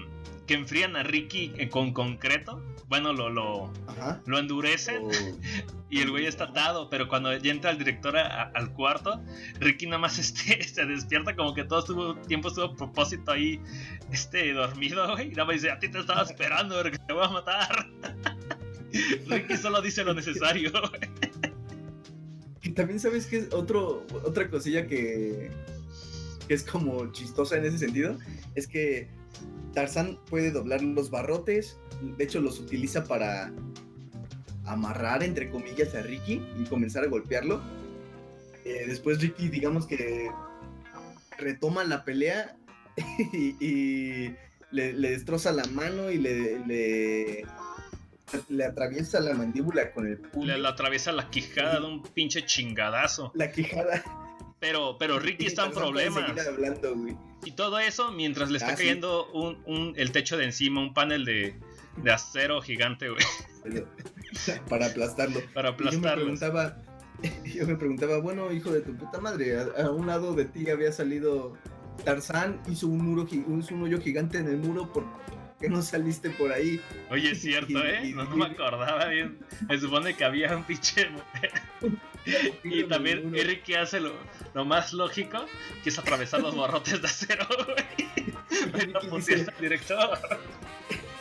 que 0.46 0.54
enfrían 0.54 0.96
a 0.96 1.02
Ricky 1.02 1.68
con 1.70 1.92
concreto. 1.92 2.62
Bueno, 2.94 3.12
lo, 3.12 3.28
lo, 3.28 3.72
Ajá. 3.88 4.22
lo 4.24 4.38
endurecen 4.38 5.02
O- 5.06 5.10
y 5.90 6.00
el 6.00 6.10
güey 6.12 6.26
está 6.26 6.44
atado, 6.44 6.88
pero 6.88 7.08
cuando 7.08 7.36
ya 7.36 7.50
entra 7.50 7.72
el 7.72 7.78
director 7.78 8.16
a- 8.16 8.42
a- 8.44 8.50
al 8.54 8.72
cuarto, 8.72 9.20
Ricky 9.58 9.86
nada 9.86 9.98
más 9.98 10.16
este, 10.20 10.62
se 10.62 10.84
despierta 10.86 11.34
como 11.34 11.54
que 11.54 11.64
todo 11.64 11.80
estuvo, 11.80 12.14
tiempo 12.14 12.48
estuvo 12.48 12.66
a 12.66 12.76
propósito 12.76 13.32
ahí 13.32 13.60
este, 14.12 14.52
dormido, 14.52 15.10
güey. 15.10 15.26
Y 15.26 15.30
nada 15.30 15.46
más 15.46 15.54
dice, 15.56 15.72
a 15.72 15.78
ti 15.80 15.88
te 15.88 15.98
estaba 15.98 16.22
esperando, 16.22 16.80
porque 16.80 16.98
te 16.98 17.12
voy 17.12 17.24
a 17.24 17.30
matar. 17.30 17.88
Ricky 19.26 19.56
solo 19.56 19.82
dice 19.82 20.04
lo 20.04 20.14
necesario. 20.14 20.70
Y 22.62 22.70
también 22.70 23.00
sabes 23.00 23.26
que 23.26 23.38
es 23.38 23.52
otro, 23.52 24.06
otra 24.24 24.48
cosilla 24.48 24.86
que, 24.86 25.50
que 26.46 26.54
es 26.54 26.62
como 26.62 27.10
chistosa 27.10 27.56
en 27.56 27.64
ese 27.64 27.78
sentido, 27.78 28.16
es 28.54 28.68
que 28.68 29.08
Tarzán 29.72 30.18
puede 30.30 30.50
doblar 30.50 30.82
los 30.82 31.10
barrotes, 31.10 31.78
de 32.00 32.24
hecho 32.24 32.40
los 32.40 32.58
utiliza 32.60 33.04
para 33.04 33.52
amarrar 34.66 35.22
entre 35.22 35.50
comillas 35.50 35.94
a 35.94 36.02
Ricky 36.02 36.42
y 36.58 36.64
comenzar 36.64 37.04
a 37.04 37.08
golpearlo. 37.08 37.60
Eh, 38.64 38.84
después 38.86 39.20
Ricky 39.20 39.48
digamos 39.48 39.86
que 39.86 40.30
retoma 41.38 41.84
la 41.84 42.04
pelea 42.04 42.56
y, 43.32 43.56
y 43.60 44.34
le, 44.70 44.92
le 44.92 45.10
destroza 45.10 45.52
la 45.52 45.64
mano 45.66 46.10
y 46.10 46.18
le, 46.18 46.58
le, 46.66 47.44
le 48.48 48.64
atraviesa 48.64 49.20
la 49.20 49.34
mandíbula 49.34 49.92
con 49.92 50.06
el 50.06 50.18
puño. 50.18 50.46
Le, 50.46 50.58
le 50.58 50.68
atraviesa 50.68 51.12
la 51.12 51.28
quijada 51.30 51.80
de 51.80 51.86
un 51.86 52.02
pinche 52.02 52.44
chingadazo. 52.46 53.32
la 53.34 53.50
quijada. 53.50 54.02
Pero, 54.60 54.96
pero 54.98 55.18
Ricky 55.18 55.46
está 55.46 55.66
en 55.66 55.72
problemas. 55.72 56.30
hablando, 56.46 56.94
güey. 56.96 57.16
Y 57.44 57.52
todo 57.52 57.78
eso 57.78 58.10
mientras 58.12 58.50
le 58.50 58.58
está 58.58 58.72
Ah, 58.72 58.76
sí. 58.76 58.84
cayendo 58.84 59.30
un, 59.32 59.62
un- 59.66 59.92
el 59.96 60.12
techo 60.12 60.36
de 60.36 60.44
encima, 60.44 60.80
un 60.80 60.94
panel 60.94 61.24
de, 61.24 61.54
de 62.02 62.12
acero 62.12 62.60
gigante, 62.62 63.08
güey, 63.10 63.22
para 64.68 64.86
aplastarlo. 64.86 65.40
para 65.52 65.70
Y 65.70 65.72
yo 65.72 65.78
me 65.78 65.86
aplastarlo. 65.86 66.22
preguntaba, 66.22 66.76
yo 67.54 67.66
me 67.66 67.76
preguntaba, 67.76 68.18
bueno, 68.18 68.52
hijo 68.52 68.70
de 68.72 68.80
tu 68.80 68.94
puta 68.96 69.20
madre, 69.20 69.58
a, 69.58 69.84
a 69.84 69.90
un 69.90 70.06
lado 70.06 70.34
de 70.34 70.44
ti 70.46 70.68
había 70.70 70.92
salido 70.92 71.54
Tarzán, 72.04 72.60
hizo 72.70 72.86
un 72.88 72.98
muro, 73.04 73.26
hizo 73.30 73.74
un 73.74 73.82
hoyo 73.82 74.00
gigante 74.00 74.38
en 74.38 74.48
el 74.48 74.56
muro, 74.58 74.92
¿por 74.92 75.04
qué 75.60 75.68
no 75.68 75.80
saliste 75.82 76.30
por 76.30 76.52
ahí? 76.52 76.80
Oye, 77.10 77.30
es 77.32 77.40
cierto, 77.40 77.78
¿eh? 77.84 78.10
No, 78.14 78.24
no 78.24 78.36
me 78.36 78.46
acordaba 78.46 79.06
bien. 79.06 79.38
Se 79.68 79.78
supone 79.78 80.14
que 80.14 80.24
había 80.24 80.56
un 80.56 80.64
pinche... 80.64 81.08
Y 82.64 82.84
también. 82.84 83.32
Ricky 83.32 83.74
hace 83.74 84.00
lo, 84.00 84.12
lo 84.54 84.64
más 84.64 84.92
lógico, 84.92 85.46
que 85.82 85.90
es 85.90 85.98
atravesar 85.98 86.40
los 86.40 86.56
barrotes 86.56 87.00
de 87.00 87.06
acero, 87.08 87.46
güey. 87.66 89.16
Dice- 89.16 89.46
al 89.48 89.60
director. 89.60 90.18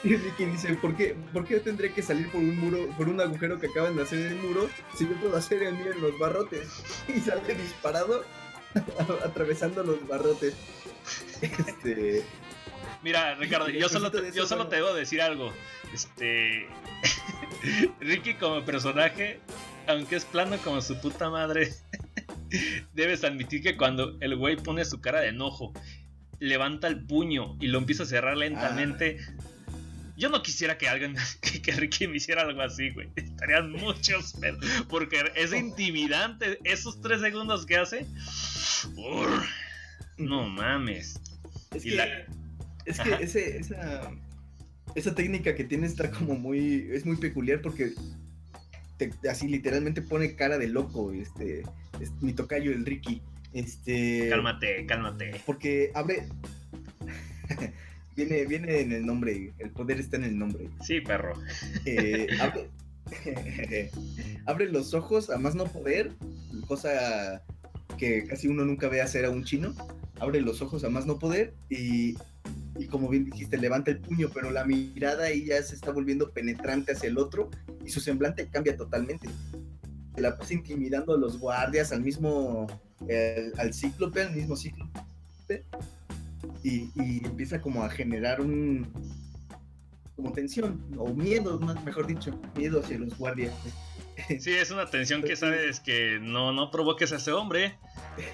Y 0.06 0.18
Ricky 0.18 0.44
dice, 0.44 0.74
¿por 0.76 0.98
qué, 0.98 1.16
¿por 1.32 1.46
qué 1.46 1.62
tendré 1.62 1.94
que 1.94 2.02
salir 2.02 2.30
por 2.30 2.42
un 2.42 2.58
muro, 2.60 2.90
por 2.98 3.08
un 3.08 3.22
agujero 3.22 3.58
que 3.58 3.68
acaban 3.68 3.96
de 3.96 4.04
hacer 4.04 4.20
en 4.20 4.34
el 4.34 4.36
muro, 4.36 4.70
si 4.98 5.08
yo 5.08 5.14
puedo 5.16 5.38
hacer 5.38 5.64
el 5.64 5.76
mío 5.76 5.94
en 5.94 6.02
los 6.02 6.20
barrotes? 6.20 6.84
Y 7.08 7.22
sale 7.22 7.56
disparado 7.56 8.26
atravesando 9.24 9.82
los 9.82 10.06
barrotes. 10.06 10.56
Este... 11.42 12.26
Mira, 13.02 13.36
Ricardo, 13.36 13.70
yo 13.70 13.88
solo, 13.88 14.12
te, 14.12 14.32
yo 14.34 14.46
solo 14.46 14.68
te 14.68 14.76
debo 14.78 14.94
decir 14.94 15.22
algo. 15.22 15.54
Este. 15.94 16.68
Ricky, 18.02 18.34
como 18.34 18.64
personaje, 18.66 19.40
aunque 19.88 20.16
es 20.16 20.26
plano 20.26 20.58
como 20.64 20.82
su 20.82 21.00
puta 21.00 21.30
madre, 21.30 21.74
debes 22.94 23.24
admitir 23.24 23.62
que 23.64 23.78
cuando 23.78 24.18
el 24.22 24.36
güey 24.36 24.56
pone 24.58 24.86
su 24.86 25.02
cara 25.02 25.22
de 25.22 25.30
enojo, 25.30 25.74
levanta 26.40 26.88
el 26.88 27.04
puño 27.06 27.58
y 27.60 27.68
lo 27.68 27.78
empieza 27.80 28.04
a 28.04 28.06
cerrar 28.06 28.38
lentamente. 28.38 29.18
Yo 30.16 30.30
no 30.30 30.44
quisiera 30.44 30.78
que 30.78 30.88
alguien, 30.88 31.16
que, 31.42 31.62
que 31.62 31.72
Ricky 31.72 32.08
me 32.08 32.18
hiciera 32.18 32.44
algo 32.44 32.62
así, 32.62 32.92
güey. 32.92 33.10
Estarían 33.16 33.72
muchos 33.72 34.34
pedos. 34.34 34.64
Porque 34.90 35.24
es 35.36 35.54
intimidante. 35.54 36.60
Esos 36.64 37.02
tres 37.02 37.22
segundos 37.22 37.66
que 37.66 37.78
hace. 37.78 38.06
No 40.18 40.48
mames. 40.48 41.20
Es 41.74 41.86
Y 41.86 41.90
que, 41.92 41.96
la- 41.96 42.08
es 42.86 43.00
que 43.00 43.14
Ajá. 43.14 43.24
ese, 43.24 43.58
esa, 43.58 44.12
esa 44.96 45.16
técnica 45.16 45.56
que 45.56 45.64
tiene 45.64 45.88
está 45.88 46.12
como 46.12 46.36
muy, 46.36 46.88
es 46.92 47.06
muy 47.06 47.18
peculiar 47.18 47.62
porque 47.62 47.94
te- 48.98 49.12
así 49.30 49.48
literalmente 49.48 50.02
pone 50.02 50.36
cara 50.36 50.58
de 50.58 50.68
loco, 50.68 51.12
este, 51.12 51.64
es 52.00 52.12
mi 52.22 52.34
tocayo 52.34 52.72
el 52.72 52.86
Ricky, 52.86 53.22
este, 53.54 54.28
Cálmate, 54.30 54.86
cálmate. 54.86 55.42
porque 55.46 55.92
abre, 55.94 56.24
viene, 58.16 58.46
viene 58.46 58.80
en 58.82 58.92
el 58.92 59.06
nombre, 59.06 59.54
el 59.60 59.70
poder 59.72 60.00
está 60.00 60.18
en 60.18 60.24
el 60.26 60.38
nombre, 60.38 60.70
Sí, 60.84 61.02
perro. 61.02 61.34
Eh, 61.86 62.28
abre, 62.40 62.70
abre 64.46 64.70
los 64.70 64.94
ojos 64.94 65.30
a 65.30 65.38
más 65.38 65.56
no 65.56 65.66
poder, 65.66 66.12
cosa 66.68 67.42
que 67.98 68.26
casi 68.26 68.48
uno 68.48 68.66
nunca 68.66 68.88
ve 68.88 69.02
hacer 69.02 69.26
a 69.26 69.30
un 69.30 69.44
chino. 69.44 69.74
Abre 70.20 70.42
los 70.42 70.62
ojos 70.62 70.84
a 70.84 70.90
más 70.90 71.06
no 71.06 71.20
poder 71.20 71.54
y, 71.70 72.16
y 72.78 72.88
como 72.88 73.10
bien 73.10 73.26
dijiste, 73.26 73.58
levanta 73.58 73.92
el 73.92 74.00
puño, 74.00 74.30
pero 74.34 74.52
la 74.52 74.66
mirada 74.66 75.26
ahí 75.26 75.46
ya 75.46 75.62
se 75.62 75.76
está 75.76 75.92
volviendo 75.92 76.32
penetrante 76.32 76.94
hacia 76.94 77.10
el 77.10 77.18
otro 77.18 77.50
y 77.86 77.90
su 77.90 78.00
semblante 78.00 78.48
cambia 78.48 78.76
totalmente. 78.76 79.30
Se 80.16 80.22
la 80.22 80.38
pasa 80.38 80.54
intimidando 80.54 81.14
a 81.14 81.18
los 81.18 81.40
guardias, 81.40 81.92
al 81.92 82.02
mismo, 82.02 82.68
al 83.58 83.74
cíclope, 83.74 84.22
al 84.22 84.36
mismo 84.36 84.56
cíclope. 84.56 85.00
Y, 86.64 86.90
y 86.96 87.26
empieza 87.26 87.62
como 87.62 87.84
a 87.84 87.90
generar 87.90 88.42
un, 88.42 88.88
como 90.16 90.32
tensión 90.32 90.82
o 90.98 91.14
miedo, 91.14 91.60
mejor 91.86 92.08
dicho, 92.08 92.40
miedo 92.56 92.80
hacia 92.80 92.98
los 92.98 93.18
guardias. 93.18 93.54
Sí, 94.40 94.52
es 94.52 94.72
una 94.72 94.86
tensión 94.90 95.24
que 95.24 95.36
sabes 95.36 95.80
que 95.80 96.20
no, 96.22 96.52
no 96.52 96.72
provoques 96.72 97.12
a 97.12 97.18
ese 97.18 97.32
hombre. 97.32 97.78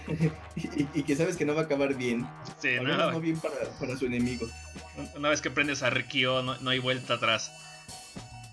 y, 0.56 1.00
y 1.00 1.04
que 1.04 1.16
sabes 1.16 1.38
que 1.38 1.46
no 1.46 1.56
va 1.56 1.62
a 1.62 1.64
acabar 1.66 1.96
bien. 1.96 2.28
Sí, 2.62 2.76
no, 2.76 2.84
menos 2.84 3.14
no 3.14 3.20
bien 3.22 3.40
para, 3.40 3.56
para 3.80 3.96
su 3.98 4.06
enemigo. 4.06 4.48
una 5.16 5.30
vez 5.30 5.42
que 5.42 5.50
prendes 5.50 5.84
a 5.84 5.90
Rikio, 5.90 6.42
no, 6.44 6.58
no 6.58 6.70
hay 6.70 6.80
vuelta 6.80 7.16
atrás. 7.16 7.52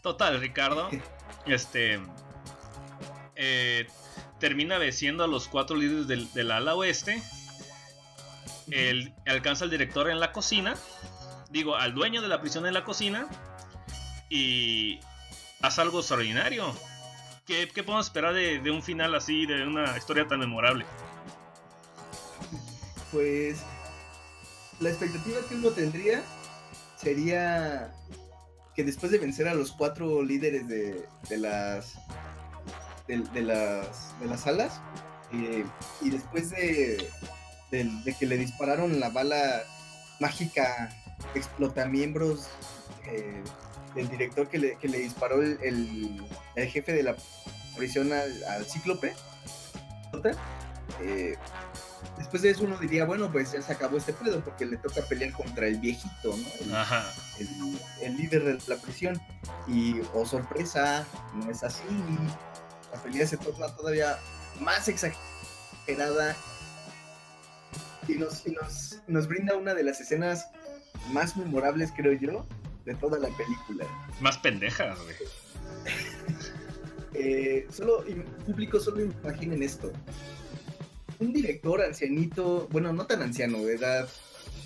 Total, 0.03 0.41
Ricardo. 0.41 0.89
Este. 1.47 2.01
eh, 3.37 3.87
termina 4.41 4.79
venciendo 4.79 5.22
a 5.22 5.29
los 5.29 5.47
cuatro 5.47 5.77
líderes 5.77 6.09
del, 6.09 6.33
del 6.33 6.51
ala 6.51 6.74
oeste. 6.74 7.22
El, 8.70 9.14
alcanza 9.27 9.64
al 9.64 9.70
director 9.70 10.11
en 10.11 10.18
la 10.18 10.33
cocina. 10.33 10.74
Digo, 11.51 11.77
al 11.77 11.95
dueño 11.95 12.20
de 12.20 12.27
la 12.27 12.41
prisión 12.41 12.66
en 12.66 12.74
la 12.74 12.83
cocina. 12.85 13.29
Y 14.29 14.99
hace 15.62 15.81
algo 15.83 16.01
extraordinario. 16.01 16.74
¿Qué, 17.47 17.68
podemos 17.76 18.07
esperar 18.07 18.34
de, 18.34 18.70
un 18.72 18.82
final 18.82 19.14
así, 19.14 19.47
de 19.47 19.64
una 19.64 19.97
historia 19.97 20.26
tan 20.26 20.40
memorable? 20.40 20.84
pues 23.12 23.59
la 24.80 24.90
expectativa 24.90 25.38
que 25.49 25.55
uno 25.55 25.70
tendría 25.70 26.22
sería 26.97 27.94
que 28.74 28.82
después 28.84 29.12
de 29.12 29.18
vencer 29.18 29.47
a 29.47 29.55
los 29.55 29.72
cuatro 29.72 30.22
líderes 30.22 30.66
de, 30.66 31.07
las 31.38 31.94
de, 33.07 33.42
las 33.42 34.20
de 34.20 34.26
las 34.26 34.40
salas 34.40 34.80
eh, 35.32 35.64
y 36.03 36.11
después 36.11 36.51
de, 36.51 37.09
de, 37.70 38.16
que 38.18 38.26
le 38.26 38.36
dispararon 38.36 38.99
la 38.99 39.09
bala 39.09 39.62
mágica 40.20 40.90
explotamiembros 41.34 42.49
eh, 43.07 43.42
del 43.97 44.09
director 44.09 44.49
que 44.49 44.59
le, 44.59 44.76
que 44.78 44.86
le 44.88 44.99
disparó 44.99 45.42
el, 45.42 45.59
el, 45.62 46.22
el 46.55 46.68
jefe 46.68 46.92
de 46.92 47.03
la 47.03 47.16
prisión 47.76 48.12
al, 48.12 48.44
al 48.44 48.64
cíclope 48.66 49.12
eh, 51.03 51.34
después 52.18 52.42
de 52.42 52.51
eso 52.51 52.64
uno 52.64 52.76
diría, 52.78 53.05
bueno, 53.05 53.30
pues 53.30 53.53
ya 53.53 53.61
se 53.61 53.72
acabó 53.72 53.97
este 53.99 54.12
pedo 54.12 54.40
porque 54.42 54.64
le 54.64 54.76
toca 54.78 55.03
pelear 55.03 55.32
contra 55.32 55.66
el 55.66 55.78
viejito, 55.78 56.36
¿no? 56.36 56.47
El, 56.61 56.74
Ajá. 56.74 57.05
el- 57.38 57.78
el 58.03 58.16
líder 58.16 58.44
de 58.44 58.59
la 58.74 58.80
prisión. 58.80 59.20
Y, 59.66 60.01
oh 60.14 60.24
sorpresa, 60.24 61.05
no 61.34 61.51
es 61.51 61.62
así. 61.62 61.82
La 62.92 63.03
pelea 63.03 63.26
se 63.26 63.36
torna 63.36 63.66
todavía 63.76 64.16
más 64.61 64.88
exagerada. 64.88 66.36
Y 68.09 68.14
nos, 68.14 68.47
y 68.47 68.53
nos, 68.53 69.03
nos 69.09 69.26
brinda 69.26 69.57
una 69.57 69.74
de 69.74 69.82
las 69.82 70.01
escenas 70.01 70.47
más 71.11 71.36
memorables, 71.36 71.92
creo 71.97 72.12
yo, 72.12 72.47
de 72.87 72.95
toda 72.95 73.18
la 73.18 73.28
película. 73.37 73.84
Más 74.20 74.39
pendejas, 74.39 74.99
güey. 75.03 75.16
Eh, 77.14 77.66
solo, 77.70 78.05
público, 78.47 78.78
solo 78.80 79.03
imaginen 79.05 79.62
esto. 79.62 79.93
Un 81.18 81.32
director 81.32 81.80
ancianito, 81.82 82.68
bueno, 82.70 82.93
no 82.93 83.07
tan 83.07 83.22
anciano, 83.22 83.59
de 83.62 83.74
edad 83.74 84.09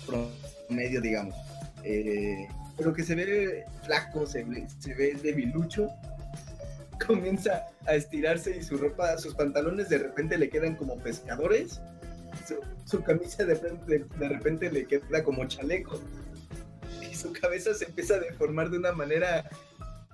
promedio, 0.05 0.99
digamos, 1.01 1.33
eh, 1.83 2.47
pero 2.77 2.93
que 2.93 3.03
se 3.03 3.15
ve 3.15 3.63
flaco, 3.85 4.25
se 4.25 4.43
ve, 4.43 4.67
se 4.79 4.93
ve 4.93 5.13
debilucho, 5.23 5.87
comienza 7.07 7.67
a 7.87 7.95
estirarse 7.95 8.57
y 8.57 8.63
su 8.63 8.77
ropa, 8.77 9.17
sus 9.17 9.33
pantalones 9.33 9.87
de 9.89 9.99
repente 9.99 10.37
le 10.37 10.49
quedan 10.49 10.75
como 10.75 10.97
pescadores, 10.97 11.79
su, 12.45 12.55
su 12.85 13.01
camisa 13.01 13.45
de, 13.45 13.53
repente- 13.55 14.05
de 14.19 14.29
repente 14.29 14.71
le 14.71 14.85
queda 14.87 15.23
como 15.23 15.45
chaleco, 15.45 16.01
su 17.21 17.31
cabeza 17.33 17.73
se 17.73 17.85
empieza 17.85 18.15
a 18.15 18.19
deformar 18.19 18.69
de 18.69 18.77
una 18.77 18.91
manera 18.91 19.49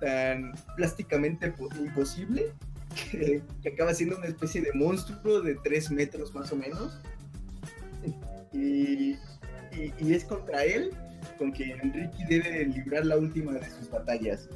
tan 0.00 0.54
plásticamente 0.76 1.50
po- 1.50 1.68
imposible 1.78 2.52
que, 3.10 3.42
acaba 3.72 3.92
siendo 3.94 4.16
una 4.16 4.26
especie 4.26 4.60
de 4.60 4.72
monstruo 4.72 5.40
de 5.40 5.56
3 5.56 5.90
metros 5.90 6.34
más 6.34 6.52
o 6.52 6.56
menos. 6.56 7.00
Y 8.52 9.16
es 10.12 10.24
contra 10.24 10.64
él 10.64 10.90
con 11.36 11.52
quien 11.52 11.92
Ricky 11.92 12.24
debe 12.28 12.64
librar 12.66 13.06
la 13.06 13.16
última 13.16 13.52
de 13.52 13.68
sus 13.70 13.90
batallas. 13.90 14.48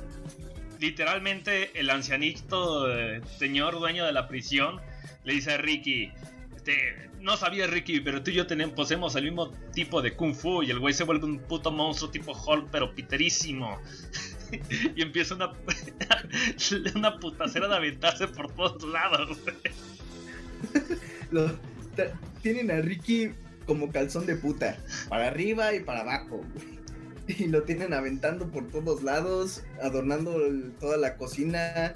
Literalmente, 0.81 1.79
el 1.79 1.91
ancianito 1.91 2.91
eh, 2.93 3.21
señor 3.39 3.79
dueño 3.79 4.05
de 4.05 4.13
la 4.13 4.27
prisión 4.27 4.81
le 5.25 5.35
dice 5.35 5.53
a 5.53 5.57
Ricky: 5.59 6.13
este, 6.65 7.11
No 7.21 7.37
sabía 7.37 7.67
Ricky, 7.67 8.01
pero 8.01 8.23
tú 8.23 8.31
y 8.31 8.35
yo 8.35 8.47
tenemos, 8.47 8.75
poseemos 8.75 9.15
el 9.17 9.25
mismo 9.25 9.51
tipo 9.75 10.03
de 10.03 10.15
kung 10.15 10.35
fu. 10.35 10.63
Y 10.63 10.71
el 10.71 10.79
güey 10.79 10.95
se 10.95 11.05
vuelve 11.05 11.25
un 11.27 11.39
puto 11.39 11.71
monstruo 11.71 12.11
tipo 12.11 12.33
Hulk, 12.33 12.69
pero 12.71 12.95
piterísimo. 12.95 13.79
y 14.97 15.03
empieza 15.03 15.35
una, 15.35 15.53
una 16.95 17.19
putacera 17.19 17.69
de 17.69 17.77
aventarse 17.77 18.29
por 18.29 18.53
todos 18.53 18.83
lados. 18.85 19.39
Lo- 21.31 21.59
tienen 22.43 22.71
a 22.71 22.81
Ricky 22.81 23.31
como 23.67 23.91
calzón 23.93 24.27
de 24.27 24.37
puta, 24.37 24.79
para 25.09 25.29
arriba 25.29 25.75
y 25.75 25.81
para 25.81 26.01
abajo. 26.01 26.45
Y 27.29 27.47
lo 27.47 27.63
tienen 27.63 27.95
aventando 27.95 28.51
por 28.51 28.69
todos 28.69 29.03
lados, 29.03 29.63
adornando 29.81 30.37
toda 30.81 30.97
la 30.97 31.17
cocina. 31.17 31.95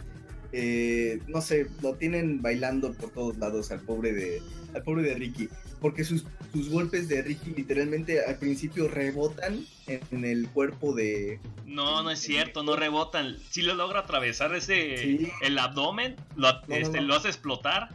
Eh, 0.52 1.20
no 1.28 1.40
sé, 1.40 1.66
lo 1.82 1.94
tienen 1.94 2.42
bailando 2.42 2.92
por 2.92 3.10
todos 3.10 3.36
lados 3.38 3.70
al 3.70 3.80
pobre 3.80 4.12
de, 4.12 4.42
al 4.74 4.82
pobre 4.82 5.02
de 5.02 5.14
Ricky. 5.14 5.48
Porque 5.80 6.04
sus, 6.04 6.24
sus 6.52 6.70
golpes 6.70 7.08
de 7.08 7.20
Ricky 7.22 7.50
literalmente 7.54 8.24
al 8.24 8.36
principio 8.36 8.88
rebotan 8.88 9.64
en, 9.86 10.00
en 10.10 10.24
el 10.24 10.48
cuerpo 10.48 10.94
de... 10.94 11.38
No, 11.66 12.02
no 12.02 12.10
es 12.10 12.18
cierto, 12.20 12.62
no 12.62 12.76
rebotan. 12.76 13.36
Si 13.50 13.60
lo 13.62 13.74
logra 13.74 14.00
atravesar 14.00 14.54
ese 14.54 14.96
Sí. 14.96 15.30
el 15.42 15.58
abdomen, 15.58 16.16
lo, 16.34 16.50
No, 16.66 16.74
este, 16.74 17.00
no. 17.00 17.08
lo 17.08 17.14
hace 17.16 17.28
explotar. 17.28 17.90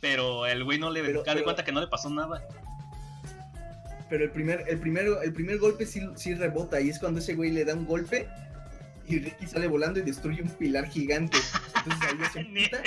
Pero 0.00 0.46
el 0.46 0.64
güey 0.64 0.78
no 0.78 0.90
le 0.90 1.02
Pero- 1.02 1.22
da 1.22 1.32
pero- 1.34 1.44
cuenta 1.44 1.64
que 1.64 1.72
no 1.72 1.80
le 1.80 1.86
pasó 1.86 2.10
nada. 2.10 2.42
Pero 4.08 4.24
el 4.24 4.30
primer, 4.32 4.64
el 4.66 4.78
primero, 4.80 5.22
el 5.22 5.32
primer 5.32 5.58
golpe 5.58 5.86
sí, 5.86 6.00
sí 6.16 6.34
rebota 6.34 6.80
y 6.80 6.88
es 6.88 6.98
cuando 6.98 7.20
ese 7.20 7.34
güey 7.34 7.52
le 7.52 7.64
da 7.64 7.74
un 7.74 7.86
golpe 7.86 8.26
y 9.06 9.18
Ricky 9.20 9.46
sale 9.46 9.68
volando 9.68 10.00
y 10.00 10.02
destruye 10.02 10.42
un 10.42 10.48
pilar 10.48 10.88
gigante. 10.88 11.38
Entonces 11.84 12.08
ahí 12.10 12.18
ya 12.18 12.30
se 12.30 12.40
emputa. 12.40 12.82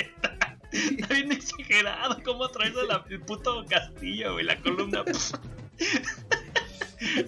Está 0.72 1.14
bien 1.14 1.32
exagerado 1.32 2.20
cómo 2.24 2.48
traes 2.48 2.74
la- 2.74 3.04
el 3.08 3.20
puto 3.20 3.64
castillo, 3.68 4.32
güey, 4.34 4.44
la 4.44 4.60
columna. 4.60 5.04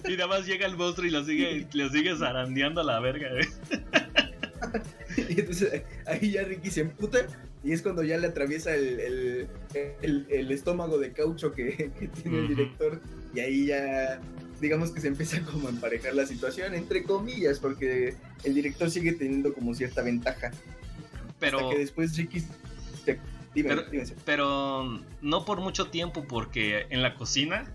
y 0.07 0.11
nada 0.11 0.27
más 0.27 0.45
llega 0.45 0.65
el 0.65 0.75
monstruo 0.77 1.07
y 1.07 1.11
lo 1.11 1.23
sigue, 1.23 1.67
lo 1.73 1.89
sigue 1.89 2.15
zarandeando 2.17 2.81
a 2.81 2.83
la 2.83 2.99
verga, 2.99 3.29
güey. 3.31 3.47
Y 5.29 5.39
entonces 5.39 5.81
ahí 6.05 6.31
ya 6.31 6.43
Ricky 6.43 6.69
se 6.69 6.81
emputa 6.81 7.25
y 7.63 7.71
es 7.71 7.81
cuando 7.81 8.03
ya 8.03 8.17
le 8.17 8.27
atraviesa 8.27 8.75
el, 8.75 8.99
el- 8.99 9.47
el- 10.01 10.25
el 10.29 10.51
estómago 10.51 10.99
de 10.99 11.11
caucho 11.11 11.53
que, 11.53 11.91
que 11.99 12.07
tiene 12.07 12.39
el 12.39 12.47
director 12.49 13.01
y 13.33 13.39
ahí 13.39 13.65
ya 13.67 14.19
digamos 14.61 14.91
que 14.91 15.01
se 15.01 15.07
empieza 15.07 15.41
como 15.41 15.67
a 15.67 15.71
emparejar 15.71 16.13
la 16.13 16.25
situación 16.27 16.75
entre 16.75 17.03
comillas 17.03 17.59
porque 17.59 18.15
el 18.43 18.53
director 18.53 18.91
sigue 18.91 19.13
teniendo 19.13 19.53
como 19.53 19.73
cierta 19.73 20.01
ventaja 20.03 20.51
Pero, 21.39 21.57
hasta 21.59 21.69
que 21.71 21.77
después 21.79 22.15
Ricky 22.17 22.39
se, 23.05 23.19
dime, 23.53 23.69
Pero- 23.69 23.83
dime. 23.89 24.05
pero 24.25 25.01
no 25.21 25.45
por 25.45 25.59
mucho 25.61 25.87
tiempo, 25.89 26.25
porque 26.27 26.87
en 26.89 27.01
la 27.03 27.15
cocina 27.15 27.65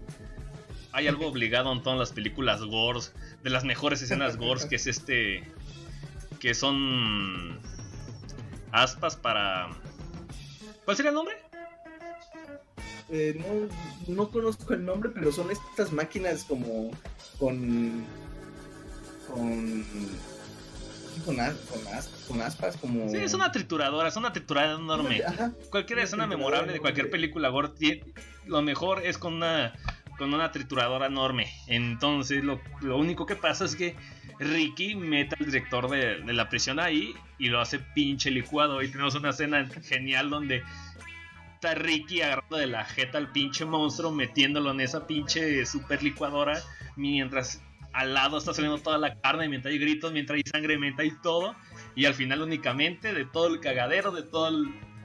hay 0.93 1.07
algo 1.09 1.27
obligado 1.29 1.73
en 1.73 1.83
todas 1.83 1.99
las 1.99 2.13
películas 2.13 2.63
gores, 2.63 3.13
de 3.43 3.51
las 3.51 3.65
mejores 3.65 4.03
escenas 4.03 4.37
gores, 4.37 4.67
que 4.67 4.77
es 4.77 4.87
este, 4.87 5.45
que 6.41 6.55
son 6.55 7.59
aspas 8.73 9.17
para... 9.17 9.69
¿Cuál 10.85 10.97
sería 10.97 11.11
el 11.11 11.15
nombre? 11.15 11.37
Eh, 13.11 13.39
no, 14.07 14.15
no 14.15 14.29
conozco 14.31 14.73
el 14.75 14.85
nombre, 14.85 15.11
pero 15.11 15.31
son 15.33 15.51
estas 15.51 15.93
máquinas 15.93 16.45
como 16.45 16.91
con 17.39 18.05
con 19.29 19.85
con, 21.25 21.39
as- 21.41 21.55
con, 21.55 21.87
as- 21.95 22.09
con 22.29 22.41
aspas 22.43 22.77
como 22.77 23.09
Sí, 23.09 23.19
es 23.19 23.35
una 23.35 23.53
trituradora, 23.53 24.09
es 24.09 24.17
una 24.17 24.33
trituradora 24.33 24.79
enorme. 24.83 25.23
Ajá. 25.27 25.53
Cualquier 25.71 25.99
Una 25.99 26.05
escena 26.05 26.27
memorable 26.27 26.73
de 26.73 26.81
cualquier 26.81 27.11
película 27.11 27.49
gore, 27.49 27.71
lo 28.47 28.63
mejor 28.63 29.05
es 29.05 29.19
con 29.19 29.35
una 29.35 29.73
con 30.19 30.33
una 30.35 30.53
trituradora 30.53 31.07
enorme. 31.07 31.51
Entonces, 31.67 32.45
lo, 32.45 32.61
lo 32.81 32.97
único 32.99 33.25
que 33.27 33.35
pasa 33.35 33.65
es 33.65 33.75
que 33.75 33.97
Ricky 34.39 34.95
mete 34.95 35.35
al 35.41 35.47
director 35.47 35.89
de, 35.89 36.21
de 36.21 36.33
la 36.33 36.49
prisión 36.49 36.79
ahí 36.79 37.15
y 37.39 37.49
lo 37.49 37.61
hace 37.61 37.79
pinche 37.79 38.31
licuado. 38.31 38.83
Y 38.83 38.89
tenemos 38.89 39.15
una 39.15 39.31
escena 39.31 39.67
genial 39.83 40.31
donde 40.31 40.63
está 41.55 41.75
Ricky 41.75 42.21
agarrando 42.23 42.57
de 42.59 42.67
la 42.67 42.85
jeta 42.85 43.19
al 43.19 43.33
pinche 43.33 43.65
monstruo, 43.65 44.13
metiéndolo 44.13 44.71
en 44.71 44.81
esa 44.83 45.07
pinche 45.07 45.65
super 45.67 46.03
licuadora, 46.03 46.61
mientras 46.95 47.61
al 47.93 48.15
lado 48.15 48.39
está 48.39 48.55
saliendo 48.55 48.79
toda 48.79 48.99
la 48.99 49.21
carne, 49.21 49.49
mientras 49.49 49.73
hay 49.73 49.79
gritos, 49.79 50.13
mientras 50.13 50.37
hay 50.37 50.43
sangre, 50.51 50.79
mientras 50.79 51.09
hay 51.09 51.17
todo. 51.23 51.55
Y 51.95 52.07
al 52.07 52.15
final 52.15 52.43
únicamente 52.43 53.13
de 53.13 53.25
todo 53.27 53.49
el 53.49 53.61
cagadero, 53.61 54.13
de 54.13 54.23
toda 54.23 54.51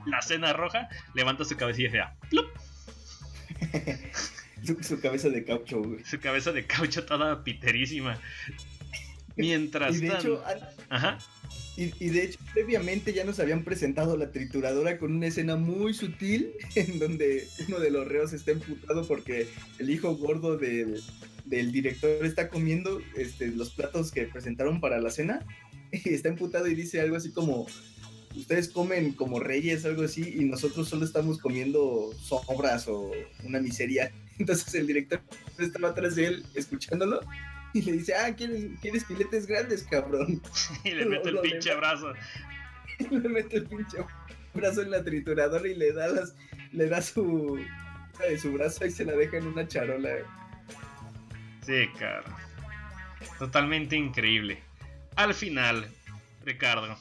la 0.05 0.21
cena 0.21 0.53
roja, 0.53 0.87
levanta 1.13 1.43
su 1.45 1.55
cabecilla 1.57 1.91
fea. 1.91 2.15
¡Plup! 2.29 2.47
su, 4.63 4.81
su 4.83 4.99
cabeza 5.01 5.29
de 5.29 5.43
caucho, 5.43 5.81
güey. 5.81 6.03
Su 6.05 6.19
cabeza 6.19 6.51
de 6.51 6.65
caucho 6.65 7.05
toda 7.05 7.43
piterísima. 7.43 8.19
Mientras 9.35 9.97
Y 9.97 9.99
de 10.01 10.07
tan- 10.09 10.19
hecho, 10.19 10.43
Ajá. 10.89 11.19
y, 11.75 11.93
y 12.03 12.09
de 12.09 12.23
hecho, 12.23 12.39
previamente 12.53 13.13
ya 13.13 13.23
nos 13.23 13.39
habían 13.39 13.63
presentado 13.63 14.17
la 14.17 14.31
trituradora 14.31 14.97
con 14.97 15.15
una 15.15 15.27
escena 15.27 15.55
muy 15.55 15.93
sutil 15.93 16.53
en 16.75 16.97
donde 16.97 17.47
uno 17.67 17.79
de 17.79 17.91
los 17.91 18.07
reos 18.07 18.33
está 18.33 18.51
emputado 18.51 19.05
porque 19.07 19.47
el 19.77 19.89
hijo 19.91 20.15
gordo 20.15 20.57
del, 20.57 21.03
del 21.47 21.71
director 21.71 22.25
está 22.25 22.49
comiendo 22.49 22.99
este, 23.15 23.47
los 23.47 23.71
platos 23.71 24.11
que 24.11 24.23
presentaron 24.23 24.79
para 24.79 24.99
la 24.99 25.09
cena 25.09 25.45
y 25.91 26.13
está 26.13 26.29
emputado 26.29 26.67
y 26.67 26.75
dice 26.75 27.01
algo 27.01 27.15
así 27.15 27.31
como 27.31 27.67
ustedes 28.35 28.69
comen 28.69 29.13
como 29.13 29.39
reyes 29.39 29.85
algo 29.85 30.03
así 30.03 30.35
y 30.35 30.45
nosotros 30.45 30.89
solo 30.89 31.05
estamos 31.05 31.39
comiendo 31.39 32.11
sobras 32.21 32.87
o 32.87 33.11
una 33.43 33.59
miseria 33.59 34.11
entonces 34.39 34.73
el 34.75 34.87
director 34.87 35.21
estaba 35.57 35.89
atrás 35.89 36.15
de 36.15 36.27
él 36.27 36.45
escuchándolo 36.53 37.21
y 37.73 37.81
le 37.81 37.93
dice 37.93 38.13
ah 38.15 38.35
quieres, 38.35 38.65
quieres 38.81 39.05
filetes 39.05 39.47
grandes 39.47 39.83
cabrón 39.83 40.41
Y 40.83 40.91
le 40.91 41.05
mete 41.05 41.29
el 41.29 41.39
pinche 41.39 41.75
brazo. 41.75 42.13
le 43.11 43.29
mete 43.29 43.57
el 43.57 43.67
pinche 43.67 43.97
brazo 44.53 44.81
en 44.81 44.91
la 44.91 45.03
trituradora 45.03 45.67
y 45.67 45.75
le 45.75 45.93
da 45.93 46.07
las 46.07 46.35
le 46.71 46.87
da 46.87 47.01
su 47.01 47.59
de 48.25 48.37
su 48.37 48.51
brazo 48.53 48.85
y 48.85 48.91
se 48.91 49.05
la 49.05 49.13
deja 49.13 49.37
en 49.37 49.47
una 49.47 49.67
charola. 49.67 50.09
Totalmente 53.39 53.95
increíble. 53.95 54.63
Al 55.15 55.33
final, 55.33 55.87
Ricardo, 56.43 56.97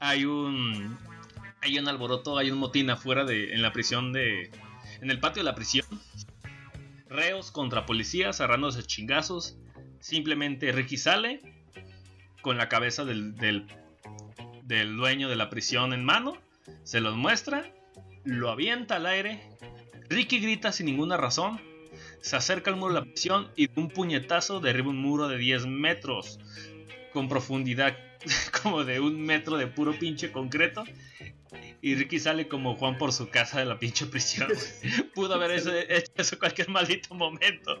hay 0.00 0.24
un 0.24 0.98
hay 1.60 1.78
un 1.78 1.88
alboroto, 1.88 2.38
hay 2.38 2.50
un 2.50 2.58
motín 2.58 2.88
afuera 2.90 3.24
de 3.24 3.52
en 3.52 3.62
la 3.62 3.72
prisión 3.72 4.12
de 4.12 4.50
en 5.00 5.10
el 5.10 5.20
patio 5.20 5.42
de 5.42 5.50
la 5.50 5.54
prisión. 5.54 5.86
Reos 7.08 7.50
contra 7.50 7.86
policías 7.86 8.40
agarrándose 8.40 8.82
chingazos. 8.82 9.56
Simplemente 10.00 10.72
Ricky 10.72 10.96
sale 10.96 11.40
con 12.42 12.56
la 12.56 12.68
cabeza 12.68 13.04
del, 13.04 13.34
del, 13.34 13.66
del 14.62 14.96
dueño 14.96 15.28
de 15.28 15.36
la 15.36 15.50
prisión 15.50 15.92
en 15.92 16.04
mano, 16.04 16.36
se 16.84 17.00
los 17.00 17.16
muestra, 17.16 17.72
lo 18.24 18.50
avienta 18.50 18.96
al 18.96 19.06
aire. 19.06 19.42
Ricky 20.08 20.38
grita 20.38 20.72
sin 20.72 20.86
ninguna 20.86 21.16
razón, 21.16 21.60
se 22.20 22.36
acerca 22.36 22.70
al 22.70 22.76
muro 22.76 22.94
de 22.94 23.00
la 23.00 23.06
prisión 23.06 23.50
y 23.56 23.68
de 23.68 23.80
un 23.80 23.88
puñetazo 23.88 24.60
derriba 24.60 24.90
un 24.90 25.00
muro 25.00 25.28
de 25.28 25.38
10 25.38 25.66
metros 25.66 26.38
con 27.12 27.28
profundidad 27.28 27.96
como 28.62 28.84
de 28.84 29.00
un 29.00 29.20
metro 29.20 29.56
de 29.56 29.66
puro 29.66 29.98
pinche 29.98 30.32
concreto. 30.32 30.84
Y 31.80 31.94
Ricky 31.94 32.18
sale 32.18 32.48
como 32.48 32.74
Juan 32.74 32.98
por 32.98 33.12
su 33.12 33.30
casa 33.30 33.60
de 33.60 33.64
la 33.64 33.78
pinche 33.78 34.06
prisión. 34.06 34.48
Pudo 35.14 35.34
haber 35.34 35.52
hecho, 35.52 35.70
eso 36.16 36.38
cualquier 36.38 36.68
maldito 36.68 37.14
momento. 37.14 37.78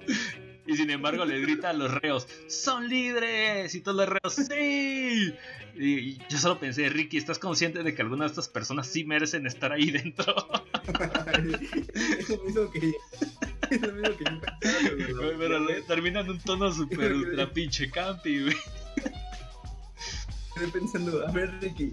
Y 0.66 0.76
sin 0.76 0.90
embargo 0.90 1.24
le 1.24 1.40
grita 1.40 1.70
a 1.70 1.72
los 1.72 1.90
reos, 1.90 2.28
¡son 2.46 2.88
libres! 2.88 3.74
Y 3.74 3.80
todos 3.80 3.96
los 3.96 4.08
reos, 4.08 4.34
¡sí! 4.34 5.34
Y 5.74 6.18
yo 6.28 6.38
solo 6.38 6.60
pensé, 6.60 6.88
Ricky, 6.88 7.16
¿estás 7.16 7.38
consciente 7.38 7.82
de 7.82 7.94
que 7.94 8.02
algunas 8.02 8.30
de 8.30 8.32
estas 8.32 8.48
personas 8.48 8.86
sí 8.86 9.04
merecen 9.04 9.46
estar 9.46 9.72
ahí 9.72 9.90
dentro? 9.90 10.34
es 12.18 12.28
lo 12.28 12.44
mismo 12.44 12.70
que, 12.70 12.92
es 13.74 13.80
lo 13.80 13.92
mismo 13.92 14.16
que 14.16 14.24
yo 14.24 14.40
pensaba, 14.40 15.20
güey. 15.20 15.38
Pero 15.38 15.58
le- 15.60 15.82
termina 15.82 16.20
en 16.20 16.30
un 16.30 16.38
tono 16.40 16.72
super 16.74 17.12
ultra 17.12 17.50
pinche 17.52 17.90
campi, 17.90 18.42
güey. 18.42 18.56
Estoy 20.54 20.70
pensando, 20.80 21.26
a 21.26 21.30
ver, 21.30 21.52
Ricky, 21.60 21.92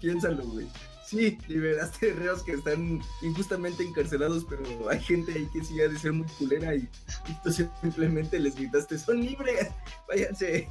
piénsalo, 0.00 0.42
güey. 0.44 0.66
Sí, 1.06 1.38
liberaste 1.48 2.12
reos 2.12 2.42
que 2.42 2.52
están 2.52 3.00
injustamente 3.22 3.82
encarcelados, 3.82 4.44
pero 4.48 4.90
hay 4.90 5.00
gente 5.00 5.32
ahí 5.32 5.48
que 5.52 5.64
sí 5.64 5.80
ha 5.80 5.88
de 5.88 5.98
ser 5.98 6.12
muy 6.12 6.26
culera 6.38 6.74
y, 6.74 6.80
y 6.80 7.42
tú 7.42 7.50
simplemente 7.80 8.38
les 8.38 8.54
gritaste, 8.54 8.98
son 8.98 9.22
libres, 9.24 9.68
váyanse. 10.06 10.68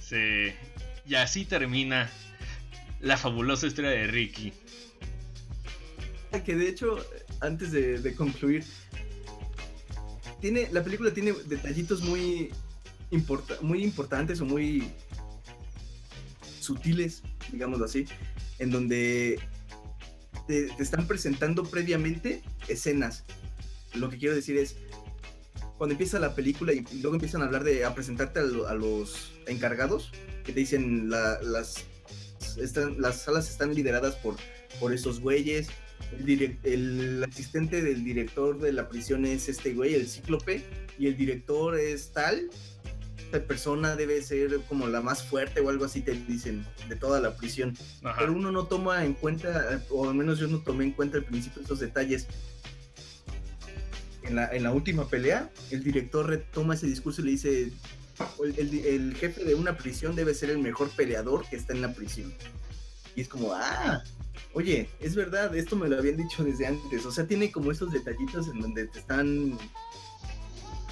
Sí. 0.00 0.52
Y 1.06 1.14
así 1.14 1.44
termina 1.44 2.10
la 3.00 3.16
fabulosa 3.16 3.68
historia 3.68 3.90
de 3.90 4.06
Ricky. 4.08 4.52
Que 6.44 6.54
de 6.56 6.68
hecho, 6.68 6.98
antes 7.40 7.70
de, 7.72 7.98
de 8.00 8.14
concluir, 8.14 8.64
tiene, 10.40 10.68
la 10.72 10.82
película 10.82 11.12
tiene 11.12 11.32
detallitos 11.46 12.02
muy, 12.02 12.50
importa- 13.10 13.56
muy 13.62 13.82
importantes 13.82 14.40
o 14.40 14.44
muy 14.44 14.90
sutiles, 16.60 17.22
digámoslo 17.52 17.84
así, 17.84 18.06
en 18.58 18.70
donde 18.70 19.38
te, 20.46 20.66
están 20.82 21.06
presentando 21.06 21.64
previamente 21.64 22.42
escenas. 22.68 23.24
Lo 23.94 24.10
que 24.10 24.18
quiero 24.18 24.34
decir 24.34 24.56
es, 24.58 24.76
cuando 25.78 25.92
empieza 25.92 26.18
la 26.18 26.34
película 26.34 26.72
y, 26.72 26.84
luego 27.00 27.14
empiezan 27.14 27.42
a 27.42 27.46
hablar 27.46 27.64
de, 27.64 27.84
a 27.84 27.94
presentarte 27.94 28.40
a, 28.40 28.42
lo- 28.42 28.68
a 28.68 28.74
los 28.74 29.32
encargados, 29.46 30.10
que 30.44 30.52
te 30.52 30.60
dicen 30.60 31.10
la- 31.10 31.40
las, 31.42 31.84
las 32.98 33.22
salas 33.22 33.50
están 33.50 33.74
lideradas 33.74 34.16
por, 34.16 34.36
por 34.80 34.92
esos 34.92 35.20
güeyes, 35.20 35.68
el, 36.18 36.58
el 36.62 37.24
asistente 37.24 37.82
del 37.82 38.04
director 38.04 38.58
de 38.60 38.72
la 38.72 38.88
prisión 38.88 39.24
es 39.24 39.48
este 39.48 39.74
güey, 39.74 39.94
el 39.94 40.06
cíclope, 40.08 40.64
y 40.98 41.06
el 41.06 41.16
director 41.16 41.78
es 41.78 42.12
tal. 42.12 42.48
Esta 43.18 43.42
persona 43.44 43.96
debe 43.96 44.22
ser 44.22 44.60
como 44.68 44.86
la 44.86 45.00
más 45.00 45.24
fuerte 45.24 45.60
o 45.60 45.68
algo 45.68 45.84
así, 45.84 46.00
te 46.00 46.12
dicen, 46.12 46.64
de 46.88 46.94
toda 46.94 47.20
la 47.20 47.36
prisión. 47.36 47.76
Ajá. 48.04 48.20
Pero 48.20 48.32
uno 48.32 48.52
no 48.52 48.66
toma 48.66 49.04
en 49.04 49.14
cuenta, 49.14 49.82
o 49.90 50.08
al 50.08 50.14
menos 50.14 50.38
yo 50.38 50.46
no 50.46 50.60
tomé 50.60 50.84
en 50.84 50.92
cuenta 50.92 51.18
al 51.18 51.24
principio 51.24 51.60
estos 51.62 51.80
detalles. 51.80 52.28
En 54.22 54.36
la, 54.36 54.48
en 54.48 54.62
la 54.62 54.72
última 54.72 55.08
pelea, 55.08 55.50
el 55.70 55.82
director 55.82 56.26
retoma 56.28 56.74
ese 56.74 56.86
discurso 56.86 57.20
y 57.20 57.24
le 57.24 57.30
dice, 57.32 57.72
el, 58.44 58.58
el- 58.58 58.86
el 58.86 59.14
jefe 59.14 59.44
de 59.44 59.54
una 59.54 59.76
prisión 59.76 60.14
debe 60.16 60.32
ser 60.34 60.50
el 60.50 60.58
mejor 60.58 60.88
peleador 60.90 61.48
que 61.48 61.56
está 61.56 61.72
en 61.72 61.80
la 61.82 61.92
prisión. 61.94 62.32
Y 63.14 63.20
es 63.22 63.28
como, 63.28 63.52
ah, 63.54 64.02
oye, 64.56 64.88
es 65.00 65.14
verdad, 65.14 65.54
esto 65.54 65.76
me 65.76 65.86
lo 65.88 65.98
habían 65.98 66.16
dicho 66.16 66.42
desde 66.42 66.66
antes. 66.66 67.04
O 67.06 67.12
sea, 67.12 67.26
tiene 67.26 67.52
como 67.52 67.70
estos 67.70 67.92
detallitos 67.92 68.48
en 68.48 68.60
donde 68.60 68.86
te 68.88 68.98
están, 68.98 69.56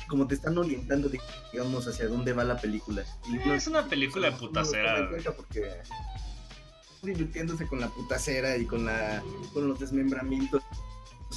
como 0.09 0.27
te 0.27 0.35
están 0.35 0.57
orientando, 0.59 1.11
digamos, 1.53 1.87
hacia 1.89 2.07
dónde 2.09 2.33
va 2.35 2.45
la 2.45 2.61
película. 2.61 3.03
Y 3.27 3.39
uno- 3.39 3.55
Es 3.55 3.67
una 3.67 3.89
película 3.89 4.29
toma 4.29 4.37
en 4.37 4.49
putacera. 4.53 5.09
cuenta 5.09 5.33
Porque 5.35 5.65
divirtiéndose 7.03 7.67
con 7.67 7.81
la 7.81 7.89
putacera 7.89 8.57
y 8.57 8.65
con 8.67 8.87
la 8.87 9.23
con 9.53 9.69
los 9.69 9.79
desmembramientos 9.81 10.62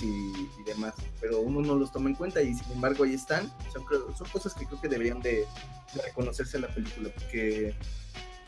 y, 0.02 0.06
y 0.06 0.64
demás, 0.66 0.94
pero 1.20 1.40
uno 1.40 1.62
no 1.62 1.76
los 1.76 1.92
toma 1.92 2.10
en 2.10 2.16
cuenta 2.16 2.42
y 2.42 2.54
sin 2.54 2.72
embargo 2.74 3.04
ahí 3.04 3.14
están. 3.16 3.52
Son, 3.74 3.84
cosas 4.32 4.54
que 4.54 4.66
creo 4.66 4.80
que 4.80 4.88
deberían 4.90 5.20
de, 5.22 5.46
de 5.94 6.02
reconocerse 6.06 6.58
en 6.58 6.64
la 6.64 6.74
película, 6.74 7.10
porque 7.16 7.76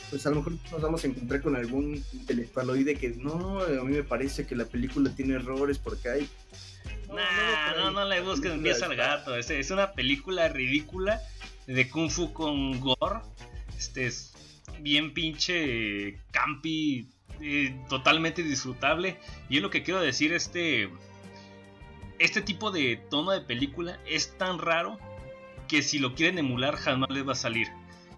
pues 0.09 0.25
a 0.25 0.29
lo 0.29 0.37
mejor 0.37 0.53
nos 0.71 0.81
vamos 0.81 1.03
a 1.03 1.07
encontrar 1.07 1.41
con 1.41 1.55
algún 1.55 2.03
intelectualoide 2.13 2.95
que 2.95 3.09
no, 3.09 3.59
a 3.61 3.83
mí 3.83 3.95
me 3.95 4.03
parece 4.03 4.45
que 4.45 4.55
la 4.55 4.65
película 4.65 5.13
tiene 5.15 5.35
errores 5.35 5.77
porque 5.77 6.09
hay... 6.09 6.29
Nah, 7.13 7.75
no, 7.75 7.91
no 7.91 8.05
le 8.05 8.21
busques 8.21 8.55
La 8.55 8.61
pies 8.61 8.81
al 8.83 8.95
gato. 8.95 9.35
Es, 9.35 9.49
es 9.49 9.71
una 9.71 9.93
película 9.93 10.47
ridícula 10.47 11.21
de 11.65 11.89
Kung 11.89 12.09
Fu 12.09 12.33
con 12.33 12.79
gore. 12.79 13.21
Este 13.77 14.05
es 14.05 14.33
bien 14.81 15.13
pinche 15.13 16.19
campi, 16.31 17.07
eh, 17.41 17.75
totalmente 17.89 18.43
disfrutable. 18.43 19.17
Y 19.49 19.57
es 19.57 19.63
lo 19.63 19.69
que 19.69 19.83
quiero 19.83 20.01
decir, 20.01 20.33
este, 20.33 20.89
este 22.19 22.41
tipo 22.41 22.71
de 22.71 22.97
tono 23.09 23.31
de 23.31 23.41
película 23.41 23.99
es 24.05 24.37
tan 24.37 24.59
raro 24.59 24.99
que 25.67 25.81
si 25.83 25.99
lo 25.99 26.15
quieren 26.15 26.37
emular 26.37 26.75
jamás 26.75 27.09
les 27.09 27.27
va 27.27 27.33
a 27.33 27.35
salir. 27.35 27.67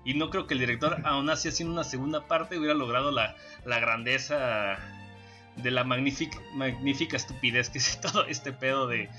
Y 0.04 0.16
no 0.16 0.30
creo 0.30 0.48
que 0.48 0.54
el 0.56 0.60
director, 0.60 0.98
aún 1.04 1.30
así 1.30 1.48
haciendo 1.50 1.74
una 1.74 1.84
segunda 1.84 2.28
parte, 2.28 2.58
hubiera 2.58 2.74
logrado 2.74 3.12
la, 3.12 3.36
la 3.66 3.80
grandeza 3.80 4.78
de 5.58 5.70
la 5.70 5.84
magnífica, 5.84 6.40
magnífica 6.56 7.18
estupidez 7.18 7.70
que 7.70 7.78
es 7.80 8.00
todo 8.02 8.26
este 8.26 8.54
pedo 8.54 8.88
de, 8.88 9.10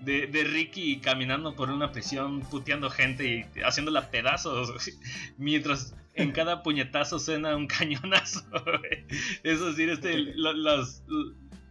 de, 0.00 0.26
de 0.26 0.44
Ricky 0.44 0.98
caminando 1.00 1.54
por 1.54 1.70
una 1.70 1.92
prisión, 1.92 2.40
puteando 2.42 2.90
gente 2.90 3.26
y 3.56 3.60
haciéndola 3.62 4.10
pedazos, 4.10 4.90
mientras 5.38 5.94
en 6.14 6.32
cada 6.32 6.62
puñetazo 6.64 7.18
suena 7.20 7.54
un 7.56 7.66
cañonazo. 7.68 8.42
güey. 8.50 9.06
Es 9.44 9.60
decir, 9.60 9.88
este, 9.90 10.18
lo- 10.18 10.52
las, 10.52 11.02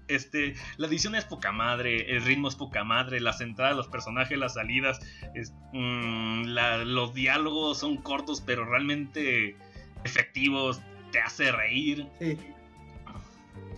este, 0.08 0.56
la 0.78 0.88
edición 0.88 1.16
es 1.16 1.26
poca 1.26 1.52
madre, 1.52 2.12
el 2.16 2.24
ritmo 2.24 2.48
es 2.48 2.56
poca 2.56 2.84
madre, 2.84 3.20
las 3.20 3.42
entradas, 3.42 3.76
los 3.76 3.88
personajes, 3.88 4.38
las 4.38 4.54
salidas, 4.56 5.00
es- 5.36 5.54
mm, 5.74 6.44
la- 6.46 6.78
los 6.86 7.14
diálogos 7.14 7.80
son 7.80 7.98
cortos 7.98 8.42
pero 8.46 8.66
realmente 8.66 9.56
efectivos, 10.04 10.80
te 11.12 11.20
hace 11.20 11.52
reír. 11.52 12.08
Sí, 12.20 12.38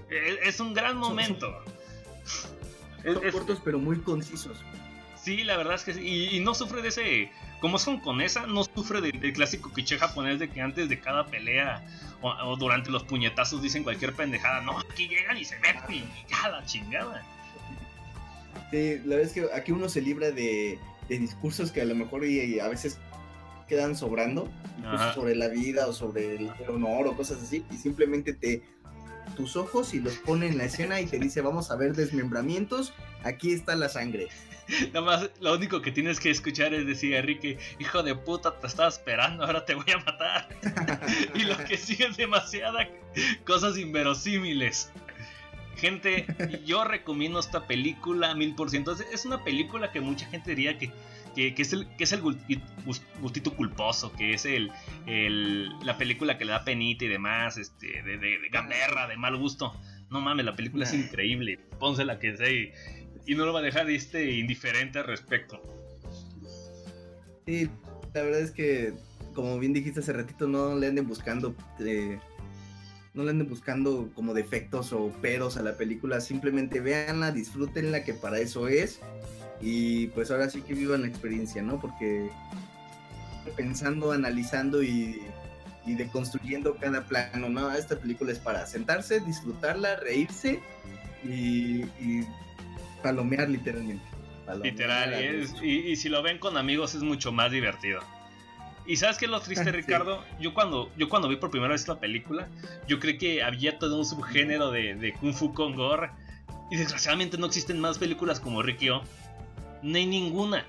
Es, 0.09 0.39
es 0.55 0.59
un 0.59 0.73
gran 0.73 0.97
momento. 0.97 1.53
Son 3.03 3.23
es- 3.25 3.31
cortos 3.33 3.61
pero 3.63 3.79
muy 3.79 3.99
concisos. 3.99 4.57
Sí, 5.21 5.43
la 5.43 5.57
verdad 5.57 5.75
es 5.75 5.83
que 5.83 5.93
sí. 5.93 6.01
Y, 6.01 6.37
y 6.37 6.39
no 6.39 6.53
sufre 6.55 6.81
de 6.81 6.87
ese. 6.89 7.31
Como 7.59 7.75
es 7.77 7.85
hongkonesa, 7.87 8.47
no 8.47 8.63
sufre 8.63 9.01
de- 9.01 9.11
del 9.11 9.33
clásico 9.33 9.69
cliché 9.71 9.97
japonés 9.99 10.39
de 10.39 10.49
que 10.49 10.61
antes 10.61 10.87
de 10.89 10.99
cada 10.99 11.25
pelea 11.27 11.85
o, 12.21 12.29
o 12.29 12.55
durante 12.57 12.89
los 12.89 13.03
puñetazos 13.03 13.61
dicen 13.61 13.83
cualquier 13.83 14.13
pendejada. 14.13 14.61
No, 14.61 14.77
aquí 14.79 15.07
llegan 15.07 15.37
y 15.37 15.45
se 15.45 15.57
meten 15.59 15.95
y 15.95 16.03
ya 16.29 16.49
la 16.49 16.65
chingada. 16.65 17.23
Sí, 18.71 18.99
la 19.05 19.15
verdad 19.15 19.21
es 19.21 19.33
que 19.33 19.47
aquí 19.53 19.71
uno 19.71 19.89
se 19.89 20.01
libra 20.01 20.31
de, 20.31 20.77
de 21.07 21.19
discursos 21.19 21.71
que 21.71 21.81
a 21.81 21.85
lo 21.85 21.95
mejor 21.95 22.25
y, 22.25 22.39
y 22.39 22.59
a 22.59 22.67
veces 22.67 22.97
quedan 23.67 23.95
sobrando, 23.95 24.49
Ajá. 24.83 25.13
sobre 25.13 25.35
la 25.35 25.47
vida 25.47 25.87
o 25.87 25.93
sobre 25.93 26.35
el 26.35 26.51
honor 26.67 27.07
o 27.07 27.15
cosas 27.15 27.41
así, 27.41 27.63
y 27.71 27.77
simplemente 27.77 28.33
te 28.33 28.63
tus 29.35 29.55
ojos 29.55 29.93
y 29.93 29.99
los 29.99 30.15
pone 30.15 30.47
en 30.47 30.57
la 30.57 30.65
escena 30.65 30.99
y 30.99 31.05
te 31.05 31.19
dice 31.19 31.41
vamos 31.41 31.69
a 31.69 31.75
ver 31.75 31.95
desmembramientos, 31.95 32.93
aquí 33.23 33.53
está 33.53 33.75
la 33.75 33.87
sangre. 33.87 34.27
Nada 34.93 35.01
más, 35.05 35.29
lo 35.41 35.53
único 35.55 35.81
que 35.81 35.91
tienes 35.91 36.19
que 36.19 36.29
escuchar 36.29 36.73
es 36.73 36.85
decir 36.85 37.15
a 37.15 37.19
Enrique, 37.19 37.57
hijo 37.79 38.03
de 38.03 38.15
puta, 38.15 38.59
te 38.59 38.67
estaba 38.67 38.89
esperando, 38.89 39.43
ahora 39.45 39.65
te 39.65 39.73
voy 39.75 39.91
a 39.91 39.97
matar. 39.99 40.47
y 41.35 41.43
lo 41.43 41.57
que 41.57 41.77
sigue 41.77 42.05
es 42.07 42.17
demasiada 42.17 42.87
cosas 43.45 43.77
inverosímiles. 43.77 44.91
Gente, 45.77 46.25
yo 46.65 46.83
recomiendo 46.83 47.39
esta 47.39 47.65
película 47.65 48.35
mil 48.35 48.53
por 48.55 48.69
ciento. 48.69 48.91
Es- 49.13 49.25
una 49.25 49.43
película 49.43 49.91
que 49.93 50.01
mucha 50.01 50.25
gente 50.27 50.49
diría 50.53 50.77
que, 50.77 50.91
que, 51.35 51.55
que 51.55 51.61
es 51.61 51.71
el, 51.71 51.87
que 51.95 52.03
es 52.03 52.11
el 52.11 52.21
gusti- 52.21 52.61
gus- 52.85 53.01
gustito 53.21 53.53
culposo, 53.55 54.11
que 54.11 54.33
es 54.33 54.43
el, 54.45 54.71
el- 55.05 55.69
la 55.85 55.97
película 55.97 56.37
que 56.37 56.43
le 56.43 56.51
da 56.51 56.65
penita 56.65 57.05
y 57.05 57.07
demás, 57.07 57.57
este, 57.57 58.03
de, 58.03 58.17
de, 58.17 58.39
de 58.39 58.49
gamberra, 58.51 59.07
de 59.07 59.15
mal 59.15 59.37
gusto. 59.37 59.73
No 60.09 60.19
mames, 60.21 60.43
la 60.45 60.55
película 60.55 60.83
es 60.85 60.93
increíble. 60.93 61.59
Pónsela 61.79 62.19
que 62.19 62.35
sea 62.35 62.47
y, 63.29 63.35
no 63.35 63.45
lo 63.45 63.53
va 63.53 63.59
a 63.59 63.63
dejar 63.63 63.89
este 63.89 64.31
indiferente 64.31 64.99
al 64.99 65.05
respecto. 65.05 65.61
Sí, 67.45 67.69
la 68.13 68.23
verdad 68.23 68.41
es 68.41 68.51
que, 68.51 68.93
como 69.33 69.59
bien 69.59 69.73
dijiste 69.73 69.99
hace 69.99 70.13
ratito, 70.13 70.47
no 70.47 70.75
le 70.75 70.87
anden 70.87 71.07
buscando. 71.07 71.55
eh, 71.79 72.19
no 73.13 73.23
le 73.23 73.31
anden 73.31 73.49
buscando 73.49 74.11
como 74.13 74.33
defectos 74.33 74.93
o 74.93 75.09
peros 75.21 75.57
a 75.57 75.63
la 75.63 75.75
película. 75.75 76.21
Simplemente 76.21 76.79
véanla, 76.79 77.31
disfrútenla, 77.31 78.03
que 78.03 78.13
para 78.13 78.39
eso 78.39 78.67
es. 78.67 78.99
Y 79.61 80.07
pues 80.07 80.31
ahora 80.31 80.49
sí 80.49 80.61
que 80.61 80.73
vivan 80.73 81.01
la 81.01 81.07
experiencia, 81.07 81.61
¿no? 81.61 81.79
Porque 81.79 82.29
pensando, 83.55 84.11
analizando 84.11 84.83
y, 84.83 85.21
y 85.85 85.95
deconstruyendo 85.95 86.75
cada 86.75 87.05
plano, 87.05 87.49
¿no? 87.49 87.71
Esta 87.71 87.99
película 87.99 88.31
es 88.31 88.39
para 88.39 88.65
sentarse, 88.65 89.19
disfrutarla, 89.19 89.97
reírse 89.97 90.59
y 91.23 91.83
palomear 93.01 93.49
literalmente. 93.49 94.03
Palomear 94.45 94.73
Literal, 94.73 95.13
es- 95.13 95.55
y- 95.61 95.91
y 95.91 95.95
si 95.95 96.09
lo 96.09 96.21
ven 96.23 96.37
con 96.39 96.57
amigos 96.57 96.95
es 96.95 97.01
mucho 97.03 97.31
más 97.31 97.51
divertido. 97.51 98.01
¿Y 98.87 98.95
sabes 98.95 99.17
qué 99.19 99.25
es 99.25 99.31
lo 99.31 99.39
triste, 99.41 99.63
Sí. 99.65 99.71
Ricardo? 99.71 100.23
Yo 100.39 100.53
cuando, 100.53 100.91
yo 100.97 101.09
cuando 101.09 101.27
vi 101.27 101.35
por 101.35 101.51
primera 101.51 101.73
vez 101.73 101.87
la 101.87 101.99
película, 101.99 102.47
yo 102.87 102.99
creí 102.99 103.17
que 103.17 103.43
había 103.43 103.77
todo 103.77 103.97
un 103.99 104.05
subgénero 104.05 104.71
de, 104.71 104.95
de 104.95 105.13
Kung 105.13 105.33
Fu 105.33 105.53
con 105.53 105.75
gore. 105.75 106.09
Y 106.71 106.75
desgraciadamente 106.77 107.37
no 107.37 107.45
existen 107.47 107.79
más 107.79 107.97
películas 107.97 108.39
como 108.39 108.61
Rikyo. 108.61 109.01
No 109.83 109.97
hay 109.97 110.05
ninguna. 110.05 110.65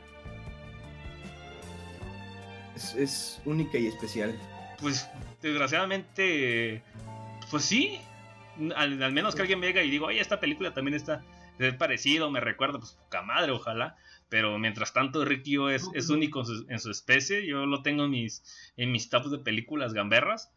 Es, 2.77 2.95
es 2.95 3.41
única 3.45 3.79
y 3.79 3.87
especial. 3.87 4.35
Pues 4.81 5.09
desgraciadamente, 5.43 6.83
pues 7.51 7.65
sí. 7.65 8.01
Al, 8.77 9.03
al 9.03 9.13
menos 9.13 9.35
que 9.35 9.43
alguien 9.43 9.61
venga 9.61 9.83
y 9.83 9.91
diga, 9.91 10.07
oye, 10.07 10.21
esta 10.21 10.41
película 10.41 10.73
también 10.75 10.95
está 10.95 11.23
es 11.69 11.75
parecido, 11.75 12.31
me 12.31 12.41
recuerda, 12.41 12.79
pues 12.79 12.93
poca 12.93 13.23
madre, 13.23 13.53
ojalá. 13.53 13.97
Pero 14.29 14.59
mientras 14.59 14.93
tanto, 14.93 15.25
Rikyo 15.25 15.71
es, 15.71 15.89
es 15.95 16.09
único 16.09 16.41
en 16.41 16.47
su, 16.47 16.67
en 16.69 16.79
su 16.79 16.91
especie. 16.91 17.45
Yo 17.47 17.67
lo 17.67 17.83
tengo 17.83 18.05
en 18.05 18.11
mis, 18.11 18.45
en 18.77 18.93
mis 18.93 19.09
tops 19.11 19.31
de 19.31 19.39
películas 19.39 19.93
gamberras. 19.93 20.53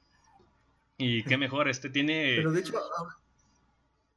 Y 0.98 1.24
qué 1.24 1.38
mejor, 1.38 1.68
este 1.68 1.90
tiene. 1.90 2.34
Pero 2.38 2.52
de 2.52 2.60
hecho, 2.60 2.74
ahora- 2.78 3.18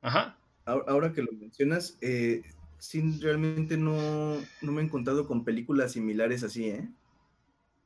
Ajá. 0.02 0.38
ahora, 0.66 0.84
ahora 0.88 1.12
que 1.12 1.22
lo 1.22 1.32
mencionas, 1.32 1.96
eh, 2.02 2.42
sí, 2.78 3.18
realmente 3.20 3.76
no, 3.78 4.36
no 4.60 4.72
me 4.72 4.82
he 4.82 4.84
encontrado 4.84 5.26
con 5.26 5.42
películas 5.44 5.92
similares 5.92 6.42
así, 6.42 6.68
¿eh? 6.68 6.86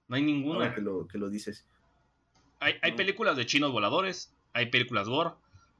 No 0.08 0.16
hay 0.16 0.22
Ahora 0.22 0.32
ninguna. 0.34 0.74
que 0.74 0.80
lo, 0.80 1.06
que 1.06 1.18
lo 1.18 1.30
dices. 1.30 1.64
Hay, 2.58 2.74
hay 2.82 2.92
películas 2.92 3.36
de 3.36 3.46
chinos 3.46 3.70
voladores, 3.70 4.34
hay 4.52 4.66
películas 4.66 5.08
gore, 5.08 5.30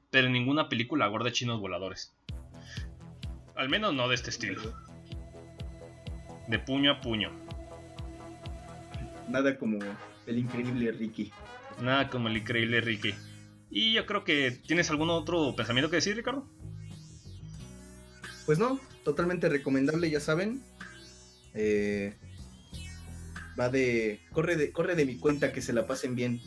pero 0.09 0.29
ninguna 0.29 0.69
película 0.69 1.05
gore 1.07 1.25
de 1.25 1.33
chinos 1.33 1.59
voladores. 1.59 2.15
Al 3.61 3.69
menos 3.69 3.93
no 3.93 4.07
de 4.09 4.15
este 4.15 4.31
estilo. 4.31 4.59
De 6.47 6.57
puño 6.57 6.93
a 6.93 6.99
puño. 6.99 7.29
Nada 9.29 9.55
como 9.59 9.77
el 10.25 10.37
increíble 10.39 10.91
Ricky. 10.91 11.31
Nada 11.79 12.09
como 12.09 12.27
el 12.27 12.37
increíble 12.37 12.81
Ricky. 12.81 13.13
Y 13.69 13.93
yo 13.93 14.07
creo 14.07 14.23
que 14.23 14.49
tienes 14.49 14.89
algún 14.89 15.11
otro 15.11 15.55
pensamiento 15.55 15.91
que 15.91 15.97
decir, 15.97 16.15
Ricardo. 16.15 16.43
Pues 18.47 18.57
no, 18.57 18.79
totalmente 19.03 19.47
recomendable, 19.47 20.09
ya 20.09 20.19
saben. 20.19 20.63
Eh, 21.53 22.15
va 23.59 23.69
de 23.69 24.21
corre, 24.31 24.55
de. 24.55 24.71
corre 24.71 24.95
de 24.95 25.05
mi 25.05 25.17
cuenta 25.19 25.53
que 25.53 25.61
se 25.61 25.71
la 25.71 25.85
pasen 25.85 26.15
bien 26.15 26.41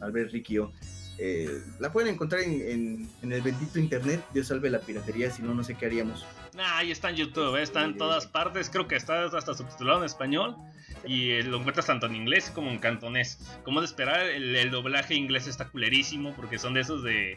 al 0.00 0.10
ver 0.10 0.32
Rikio. 0.32 0.72
Eh, 1.18 1.62
la 1.80 1.92
pueden 1.92 2.12
encontrar 2.12 2.42
en, 2.42 2.60
en- 2.60 3.10
en 3.22 3.32
el 3.32 3.40
bendito 3.42 3.78
internet. 3.78 4.22
Dios 4.34 4.48
salve 4.48 4.68
la 4.68 4.80
piratería, 4.80 5.30
si 5.30 5.42
no, 5.42 5.54
no 5.54 5.64
sé 5.64 5.74
qué 5.74 5.86
haríamos. 5.86 6.26
Nah, 6.56 6.78
ahí 6.78 6.90
está 6.90 7.10
en 7.10 7.16
YouTube, 7.16 7.56
eh, 7.56 7.62
está 7.62 7.84
en 7.84 7.98
todas 7.98 8.26
partes. 8.26 8.70
Creo 8.70 8.88
que 8.88 8.96
está 8.96 9.26
hasta 9.26 9.54
subtitulado 9.54 9.98
en 9.98 10.06
español. 10.06 10.56
Y 11.04 11.32
eh, 11.32 11.42
lo 11.42 11.58
encuentras 11.58 11.86
tanto 11.86 12.06
en 12.06 12.16
inglés 12.16 12.50
como 12.52 12.70
en 12.70 12.78
cantonés. 12.78 13.38
Como 13.62 13.80
de 13.80 13.86
esperar, 13.86 14.20
el, 14.20 14.56
el 14.56 14.70
doblaje 14.70 15.14
inglés 15.14 15.46
está 15.46 15.68
culerísimo 15.68 16.32
porque 16.34 16.58
son 16.58 16.72
de 16.72 16.80
esos 16.80 17.02
de, 17.02 17.36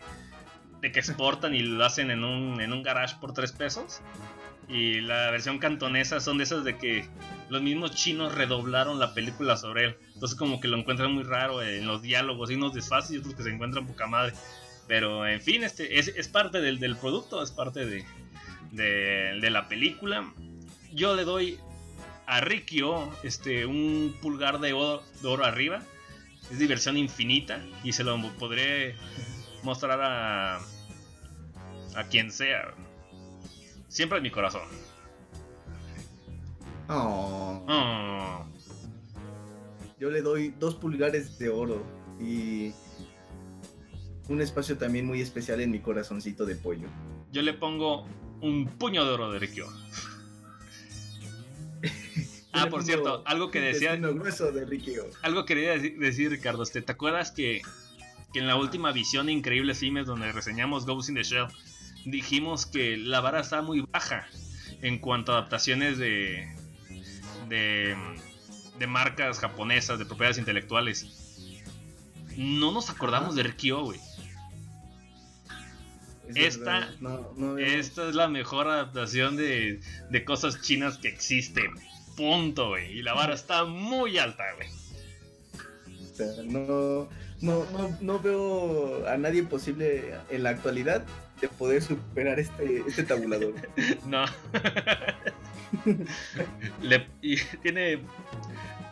de 0.82 0.92
que 0.94 1.00
exportan 1.00 1.54
y 1.54 1.60
lo 1.60 1.84
hacen 1.84 2.12
en 2.12 2.24
un, 2.24 2.62
en 2.62 2.72
un 2.72 2.82
garage 2.82 3.18
por 3.20 3.34
3 3.34 3.52
pesos. 3.52 4.02
Y 4.70 5.02
la 5.02 5.32
versión 5.32 5.60
cantonesa 5.60 6.22
son 6.22 6.38
de 6.38 6.46
esas 6.46 6.64
de 6.64 6.78
que 6.78 7.06
los 7.50 7.62
mismos 7.62 7.92
chinos 7.92 8.34
redoblaron 8.34 9.00
la 9.00 9.14
película 9.14 9.58
sobre 9.58 9.86
él. 9.86 9.98
Entonces 10.14 10.38
como 10.38 10.62
que 10.62 10.70
lo 10.70 10.78
encuentran 10.78 11.12
muy 11.12 11.24
raro 11.24 11.62
en 11.62 11.86
los 11.88 12.02
diálogos, 12.02 12.52
y 12.52 12.56
unos 12.56 12.74
desfases 12.74 13.12
y 13.12 13.18
otros 13.18 13.36
que 13.36 13.44
se 13.44 13.50
encuentran 13.50 13.86
poca 13.86 14.08
madre. 14.08 14.34
Pero 14.88 15.28
en 15.28 15.42
fin, 15.42 15.64
este 15.64 16.00
es, 16.00 16.08
es 16.08 16.28
parte 16.28 16.62
del, 16.62 16.80
del 16.80 16.96
producto, 16.96 17.44
es 17.44 17.52
parte 17.52 17.86
de, 17.86 18.06
de, 18.72 19.40
de 19.42 19.50
la 19.50 19.68
película. 19.68 20.32
Yo 20.94 21.16
le 21.16 21.24
doy 21.24 21.58
a 22.26 22.42
Rikio 22.42 23.10
este, 23.24 23.66
un 23.66 24.16
pulgar 24.22 24.60
de 24.60 24.74
oro, 24.74 25.04
de 25.22 25.28
oro 25.28 25.46
arriba. 25.46 25.82
Es 26.52 26.60
diversión 26.60 26.98
infinita 26.98 27.64
y 27.84 27.92
se 27.94 28.04
lo 28.04 28.18
podré 28.38 28.96
mostrar 29.64 30.00
a, 30.02 30.58
a 31.96 32.04
quien 32.10 32.32
sea. 32.32 32.74
Siempre 33.88 34.18
en 34.18 34.24
mi 34.24 34.32
corazón. 34.32 34.64
Oh, 36.88 37.64
Oh, 37.68 38.46
Yo 40.00 40.10
le 40.10 40.22
doy 40.22 40.54
dos 40.60 40.76
pulgares 40.76 41.38
de 41.38 41.50
oro 41.50 41.84
y 42.20 42.72
un 44.28 44.42
espacio 44.42 44.78
también 44.78 45.06
muy 45.06 45.22
especial 45.22 45.62
en 45.62 45.72
mi 45.72 45.80
corazoncito 45.80 46.46
de 46.46 46.56
pollo. 46.56 46.88
yo 47.32 47.42
le 47.42 47.54
pongo 47.54 48.06
un 48.42 48.68
puño 48.68 49.06
de 49.06 49.12
oro 49.12 49.32
de 49.32 49.40
Rikio. 49.40 49.68
Ah, 52.52 52.66
por 52.68 52.84
cierto, 52.84 53.22
algo 53.28 53.52
que 53.52 53.62
decía, 53.62 53.96
de 53.96 54.08
algo 55.22 55.46
quería 55.46 55.78
decir, 55.78 56.32
Ricardo, 56.32 56.66
¿te 56.66 56.92
acuerdas 56.92 57.32
que, 57.32 57.62
que 58.34 58.40
en 58.40 58.48
la 58.48 58.56
última 58.56 58.92
visión 58.92 59.28
de 59.28 59.34
Increíbles 59.34 59.78
Filmes 59.78 60.08
donde 60.08 60.32
reseñamos 60.32 60.88
Ghost 60.88 61.10
in 61.10 61.16
the 61.16 61.24
Shell 61.24 61.46
dijimos 62.06 62.66
que 62.66 62.98
la 62.98 63.22
vara 63.22 63.42
está 63.42 63.62
muy 63.62 63.82
baja 63.82 64.28
en 64.82 64.98
cuanto 64.98 65.32
a 65.32 65.38
adaptaciones 65.38 66.00
de 66.00 66.50
de, 67.50 67.96
de 68.78 68.88
marcas 68.88 69.40
japonesas, 69.40 70.00
de 70.00 70.06
propiedades 70.06 70.38
intelectuales? 70.38 71.08
No 72.38 72.72
nos 72.72 72.90
acordamos 72.90 73.36
de 73.36 73.44
Rikyo, 73.44 73.84
güey. 73.84 74.00
Es 76.30 76.58
Esta- 76.58 76.80
verdad, 76.80 76.90
no, 77.00 77.34
no, 77.38 77.58
Esta 77.58 78.10
es 78.10 78.16
la 78.16 78.28
mejor 78.28 78.68
adaptación 78.68 79.38
de, 79.38 79.80
de 80.10 80.26
cosas 80.26 80.62
chinas 80.62 80.98
que 80.98 81.08
existe. 81.08 81.62
Punto, 82.16 82.70
güey. 82.70 83.00
Y 83.00 83.02
la 83.02 83.14
vara 83.14 83.34
está 83.34 83.66
muy 83.66 84.18
alta, 84.18 84.44
güey. 84.56 84.68
o 86.12 86.16
sea, 86.16 86.28
no, 86.44 87.10
no, 87.42 87.66
no, 87.72 87.98
no 88.02 88.20
veo 88.20 89.08
a 89.08 89.18
nadie 89.18 89.44
posible 89.44 90.14
en 90.30 90.44
la 90.44 90.50
actualidad 90.52 91.04
de 91.40 91.48
poder 91.48 91.82
superar 91.82 92.38
este, 92.40 92.84
este 92.88 93.04
tabulador. 93.04 93.54
No. 94.06 94.26
Le- 96.82 97.08
y 97.22 97.38
tiene 97.62 98.00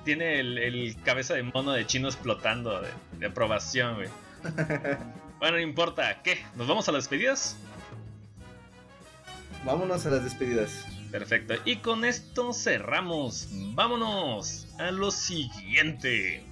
tiene 0.06 0.40
el, 0.40 0.58
el 0.58 0.96
cabeza 1.04 1.34
de 1.34 1.44
mono 1.44 1.74
de 1.74 1.86
chino 1.86 2.08
explotando 2.08 2.82
de, 2.82 2.88
de 3.20 3.26
aprobación, 3.26 3.96
güey. 3.96 4.08
Bueno, 5.40 5.58
no 5.58 5.62
importa. 5.62 6.22
¿Qué? 6.24 6.44
¿Nos 6.56 6.68
vamos 6.68 6.88
a 6.90 6.92
las 6.92 7.04
despedidas? 7.04 7.58
Vámonos 9.64 10.06
a 10.06 10.10
las 10.10 10.24
despedidas. 10.24 10.86
Perfecto. 11.12 11.56
Y 11.66 11.78
con 11.78 12.06
esto 12.06 12.54
cerramos. 12.54 13.50
Vámonos 13.52 14.68
a 14.80 14.92
lo 14.92 15.12
siguiente. 15.12 16.44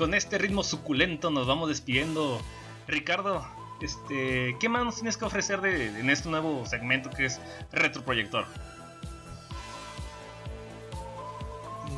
Con 0.00 0.14
este 0.14 0.38
ritmo 0.38 0.64
suculento 0.64 1.30
nos 1.30 1.46
vamos 1.46 1.68
despidiendo. 1.68 2.40
Ricardo, 2.88 3.46
este, 3.82 4.56
¿qué 4.58 4.66
más 4.70 4.82
nos 4.82 4.94
tienes 4.94 5.18
que 5.18 5.26
ofrecer 5.26 5.60
de, 5.60 5.88
en 5.88 6.08
este 6.08 6.30
nuevo 6.30 6.64
segmento 6.64 7.10
que 7.10 7.26
es 7.26 7.38
Retroproyector? 7.70 8.46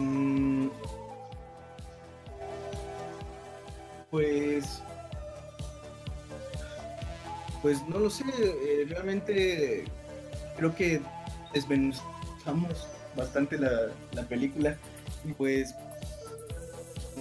Mm, 0.01 0.67
pues. 4.11 4.83
Pues 7.63 7.87
no 7.87 8.01
lo 8.01 8.11
sé, 8.11 8.25
eh, 8.37 8.85
realmente 8.89 9.85
creo 10.57 10.75
que 10.75 11.01
desmenuzamos 11.55 12.89
bastante 13.15 13.57
la, 13.57 13.71
la 14.11 14.23
película 14.25 14.77
y 15.25 15.33
pues 15.35 15.73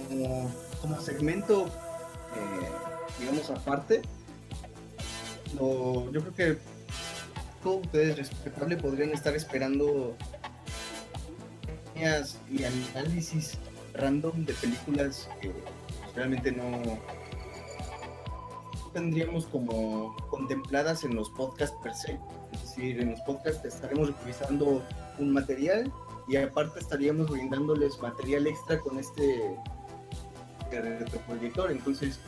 como, 0.08 0.50
como 0.82 1.00
segmento, 1.00 1.66
eh, 2.36 3.20
digamos 3.20 3.48
aparte, 3.50 4.02
yo 5.54 6.10
creo 6.10 6.34
que 6.34 6.58
todos 7.62 7.86
ustedes 7.86 8.16
respetable 8.18 8.76
podrían 8.76 9.10
estar 9.10 9.34
esperando 9.34 10.16
y 12.50 12.64
análisis 12.64 13.58
random 13.94 14.44
de 14.44 14.54
películas 14.54 15.28
que 15.40 15.52
realmente 16.16 16.50
no 16.50 16.98
tendríamos 18.92 19.46
como 19.46 20.16
contempladas 20.28 21.04
en 21.04 21.14
los 21.14 21.30
podcasts 21.30 21.76
per 21.82 21.94
se. 21.94 22.18
Es 22.52 22.62
decir, 22.62 23.00
en 23.00 23.12
los 23.12 23.20
podcasts 23.20 23.64
estaremos 23.64 24.12
revisando 24.20 24.82
un 25.18 25.32
material 25.32 25.92
y 26.26 26.36
aparte 26.36 26.80
estaríamos 26.80 27.30
brindándoles 27.30 28.00
material 28.00 28.48
extra 28.48 28.80
con 28.80 28.98
este 28.98 29.56
retroproyector. 30.80 31.70
Entonces, 31.70 32.18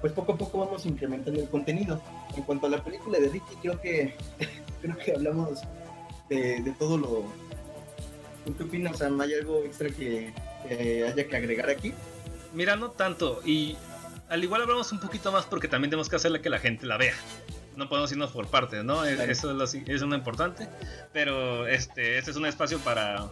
pues 0.00 0.12
poco 0.12 0.32
a 0.32 0.38
poco 0.38 0.58
vamos 0.58 0.86
incrementando 0.86 1.40
el 1.40 1.48
contenido. 1.48 2.00
En 2.36 2.42
cuanto 2.44 2.66
a 2.66 2.70
la 2.70 2.82
película 2.82 3.18
de 3.18 3.28
Ricky, 3.28 3.54
creo 3.60 3.80
que 3.80 4.14
creo 4.82 4.96
que 4.96 5.12
hablamos 5.12 5.60
de, 6.28 6.62
de 6.62 6.72
todo 6.72 6.96
lo. 6.96 7.24
¿Tú 8.44 8.56
qué 8.56 8.64
opinas, 8.64 8.98
Sam? 8.98 9.20
¿Hay 9.20 9.34
algo 9.34 9.64
extra 9.64 9.90
que, 9.90 10.32
que 10.66 11.04
haya 11.04 11.28
que 11.28 11.36
agregar 11.36 11.68
aquí? 11.68 11.92
Mira, 12.54 12.76
no 12.76 12.90
tanto. 12.90 13.40
Y 13.44 13.76
al 14.28 14.42
igual 14.42 14.62
hablamos 14.62 14.90
un 14.92 15.00
poquito 15.00 15.30
más 15.30 15.44
porque 15.44 15.68
también 15.68 15.90
tenemos 15.90 16.08
que 16.08 16.16
hacerle 16.16 16.40
que 16.40 16.50
la 16.50 16.58
gente 16.58 16.86
la 16.86 16.96
vea. 16.96 17.14
No 17.76 17.88
podemos 17.88 18.10
irnos 18.12 18.30
por 18.30 18.46
partes, 18.46 18.84
¿no? 18.84 19.02
Claro. 19.02 19.22
Eso 19.22 19.50
es, 19.50 19.56
lo, 19.74 19.92
es 19.92 20.02
una 20.02 20.16
importante. 20.16 20.68
Pero 21.12 21.66
este, 21.66 22.18
este 22.18 22.30
es 22.30 22.36
un 22.36 22.46
espacio 22.46 22.78
para, 22.78 23.28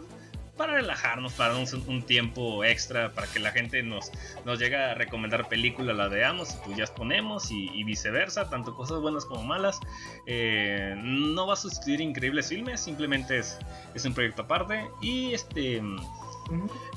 para 0.59 0.74
relajarnos, 0.74 1.32
para 1.32 1.56
un, 1.56 1.66
un 1.86 2.02
tiempo 2.02 2.62
extra, 2.64 3.12
para 3.12 3.26
que 3.28 3.38
la 3.38 3.50
gente 3.52 3.82
nos, 3.82 4.12
nos 4.44 4.59
llegue 4.59 4.76
a 4.76 4.92
recomendar 4.94 5.48
películas, 5.48 5.96
la 5.96 6.09
veamos 6.09 6.52
y 6.52 6.56
pues 6.66 6.76
ya 6.76 6.84
ponemos 6.94 7.50
y, 7.50 7.70
y 7.72 7.84
viceversa, 7.84 8.50
tanto 8.50 8.74
cosas 8.74 9.00
buenas 9.00 9.24
como 9.24 9.42
malas. 9.44 9.78
Eh, 10.26 10.94
no 10.98 11.46
va 11.46 11.54
a 11.54 11.56
sustituir 11.56 12.02
increíbles 12.02 12.48
filmes, 12.48 12.80
simplemente 12.80 13.38
es, 13.38 13.56
es 13.94 14.04
un 14.04 14.12
proyecto 14.12 14.42
aparte. 14.42 14.86
Y 15.00 15.32
este 15.32 15.80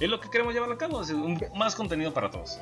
es 0.01 0.09
lo 0.09 0.19
que 0.19 0.29
queremos 0.29 0.53
llevar 0.53 0.71
a 0.71 0.77
cabo, 0.77 1.01
es 1.01 1.11
un- 1.11 1.41
más 1.55 1.75
contenido 1.75 2.13
para 2.13 2.29
todos. 2.29 2.59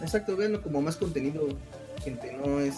Exacto, 0.00 0.36
véanlo 0.36 0.62
como 0.62 0.80
más 0.82 0.96
contenido, 0.96 1.48
gente. 2.04 2.32
No 2.32 2.60
es, 2.60 2.76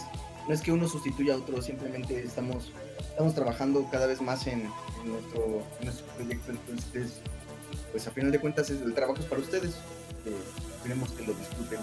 no 0.49 0.55
es 0.55 0.61
que 0.63 0.73
uno 0.73 0.89
sustituya 0.89 1.35
a 1.35 1.37
otro, 1.37 1.61
simplemente 1.61 2.23
estamos, 2.23 2.73
estamos 3.21 3.35
trabajando 3.35 3.87
cada 3.93 4.07
vez 4.07 4.23
más 4.23 4.47
en, 4.47 4.61
en 5.03 5.13
nuestro, 5.13 5.63
en 5.79 5.85
nuestro 5.85 6.07
proyecto. 6.17 6.53
Entonces, 6.53 7.21
pues 7.93 8.07
a 8.07 8.11
final 8.13 8.33
de 8.33 8.39
cuentas 8.39 8.71
el 8.71 8.95
trabajo 8.95 9.21
es 9.21 9.27
para 9.27 9.43
ustedes. 9.43 9.75
Eh, 10.25 10.35
esperemos 10.75 11.11
que 11.11 11.27
lo 11.27 11.35
disfruten. 11.35 11.81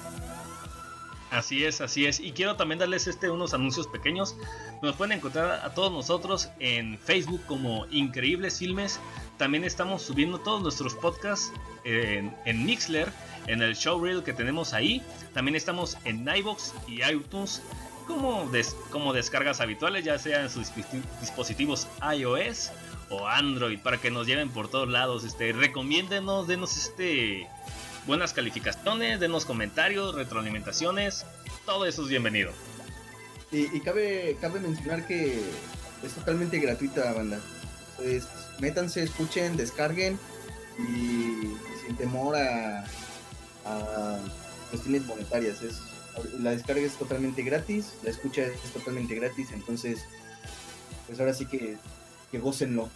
Así 1.30 1.64
es, 1.64 1.80
así 1.80 2.08
es. 2.08 2.20
Y 2.20 2.32
quiero 2.32 2.56
también 2.56 2.80
darles 2.80 3.06
este 3.06 3.30
unos 3.30 3.54
anuncios 3.54 3.86
pequeños. 3.86 4.36
Nos 4.82 4.96
pueden 4.96 5.16
encontrar 5.16 5.64
a 5.64 5.76
todos 5.76 5.92
nosotros 5.92 6.50
en 6.58 6.98
Facebook 6.98 7.42
como 7.46 7.86
Increíbles 7.92 8.58
Filmes. 8.58 9.00
También 9.38 9.64
estamos 9.64 10.02
subiendo 10.02 10.40
todos 10.40 10.64
nuestros 10.64 10.96
podcasts 10.96 11.52
en, 11.84 12.36
en 12.46 12.66
Mixler, 12.66 13.12
en 13.46 13.62
el 13.62 13.76
showreel 13.76 14.24
que 14.24 14.34
tenemos 14.34 14.74
ahí. 14.74 15.04
También 15.36 15.56
estamos 15.56 16.00
en 16.04 16.28
iBox 16.28 16.74
y 16.88 17.04
iTunes 17.04 17.62
como, 18.08 18.50
des- 18.50 18.76
como 18.92 19.14
descargas 19.14 19.60
habituales, 19.62 20.04
ya 20.06 20.18
sea 20.18 20.42
en 20.42 20.50
sus 20.50 20.68
disposi- 20.74 21.04
dispositivos 21.22 21.88
iOS 22.16 22.72
o 23.10 23.28
Android, 23.28 23.80
para 23.80 23.98
que 23.98 24.10
nos 24.12 24.26
lleven 24.28 24.50
por 24.50 24.70
todos 24.70 24.88
lados. 24.90 25.24
Este, 25.24 25.52
recomiéndenos, 25.54 26.48
denos 26.48 26.76
este 26.78 27.48
buenas 28.06 28.32
calificaciones, 28.34 29.20
denos 29.20 29.46
comentarios, 29.46 30.16
retroalimentaciones, 30.16 31.26
todo 31.66 31.86
eso 31.86 32.04
es 32.04 32.10
bienvenido. 32.10 32.52
Y, 33.52 33.76
y 33.76 33.82
cabe, 33.82 34.38
cabe 34.42 34.60
mencionar 34.60 35.06
que 35.08 35.42
es 36.04 36.14
totalmente 36.14 36.60
gratuita, 36.60 37.12
banda. 37.14 37.40
Pues 37.98 38.28
métanse, 38.60 39.04
escuchen, 39.04 39.58
descarguen 39.58 40.20
y, 40.80 41.54
sin 41.86 41.96
temor 41.98 42.36
a, 42.36 42.86
a 43.66 44.20
cuestiones 44.70 45.06
monetarias. 45.06 45.62
Es, 45.62 45.82
la 46.40 46.52
descarga 46.52 46.82
es 46.82 46.94
totalmente 46.94 47.44
gratis, 47.44 47.94
la 48.04 48.10
escucha 48.10 48.44
es 48.44 48.72
totalmente 48.74 49.16
gratis, 49.16 49.52
entonces 49.52 50.06
pues 51.06 51.20
ahora 51.20 51.34
sí 51.34 51.46
que, 51.46 51.78
que 52.32 52.40
gócenlo. 52.40 52.90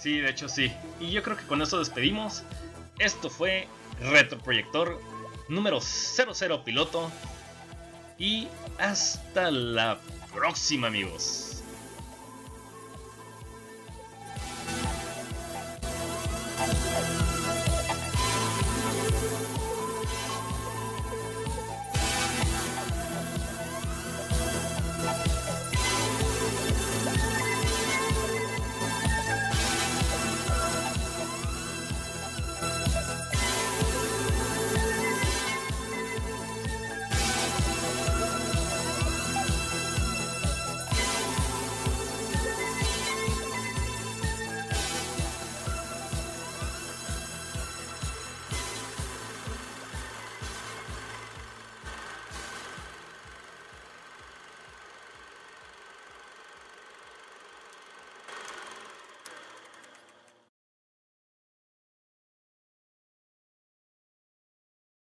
Sí, 0.00 0.18
de 0.18 0.30
hecho 0.30 0.48
sí. 0.48 0.72
Y 0.98 1.10
yo 1.10 1.22
creo 1.22 1.36
que 1.36 1.46
con 1.46 1.60
eso 1.60 1.78
despedimos. 1.78 2.42
Esto 2.98 3.28
fue 3.28 3.68
Retroproyector 4.00 5.00
número 5.48 5.80
00 5.80 6.64
piloto. 6.64 7.10
Y 8.18 8.48
hasta 8.78 9.50
la 9.50 9.98
próxima 10.32 10.88
amigos. 10.88 11.49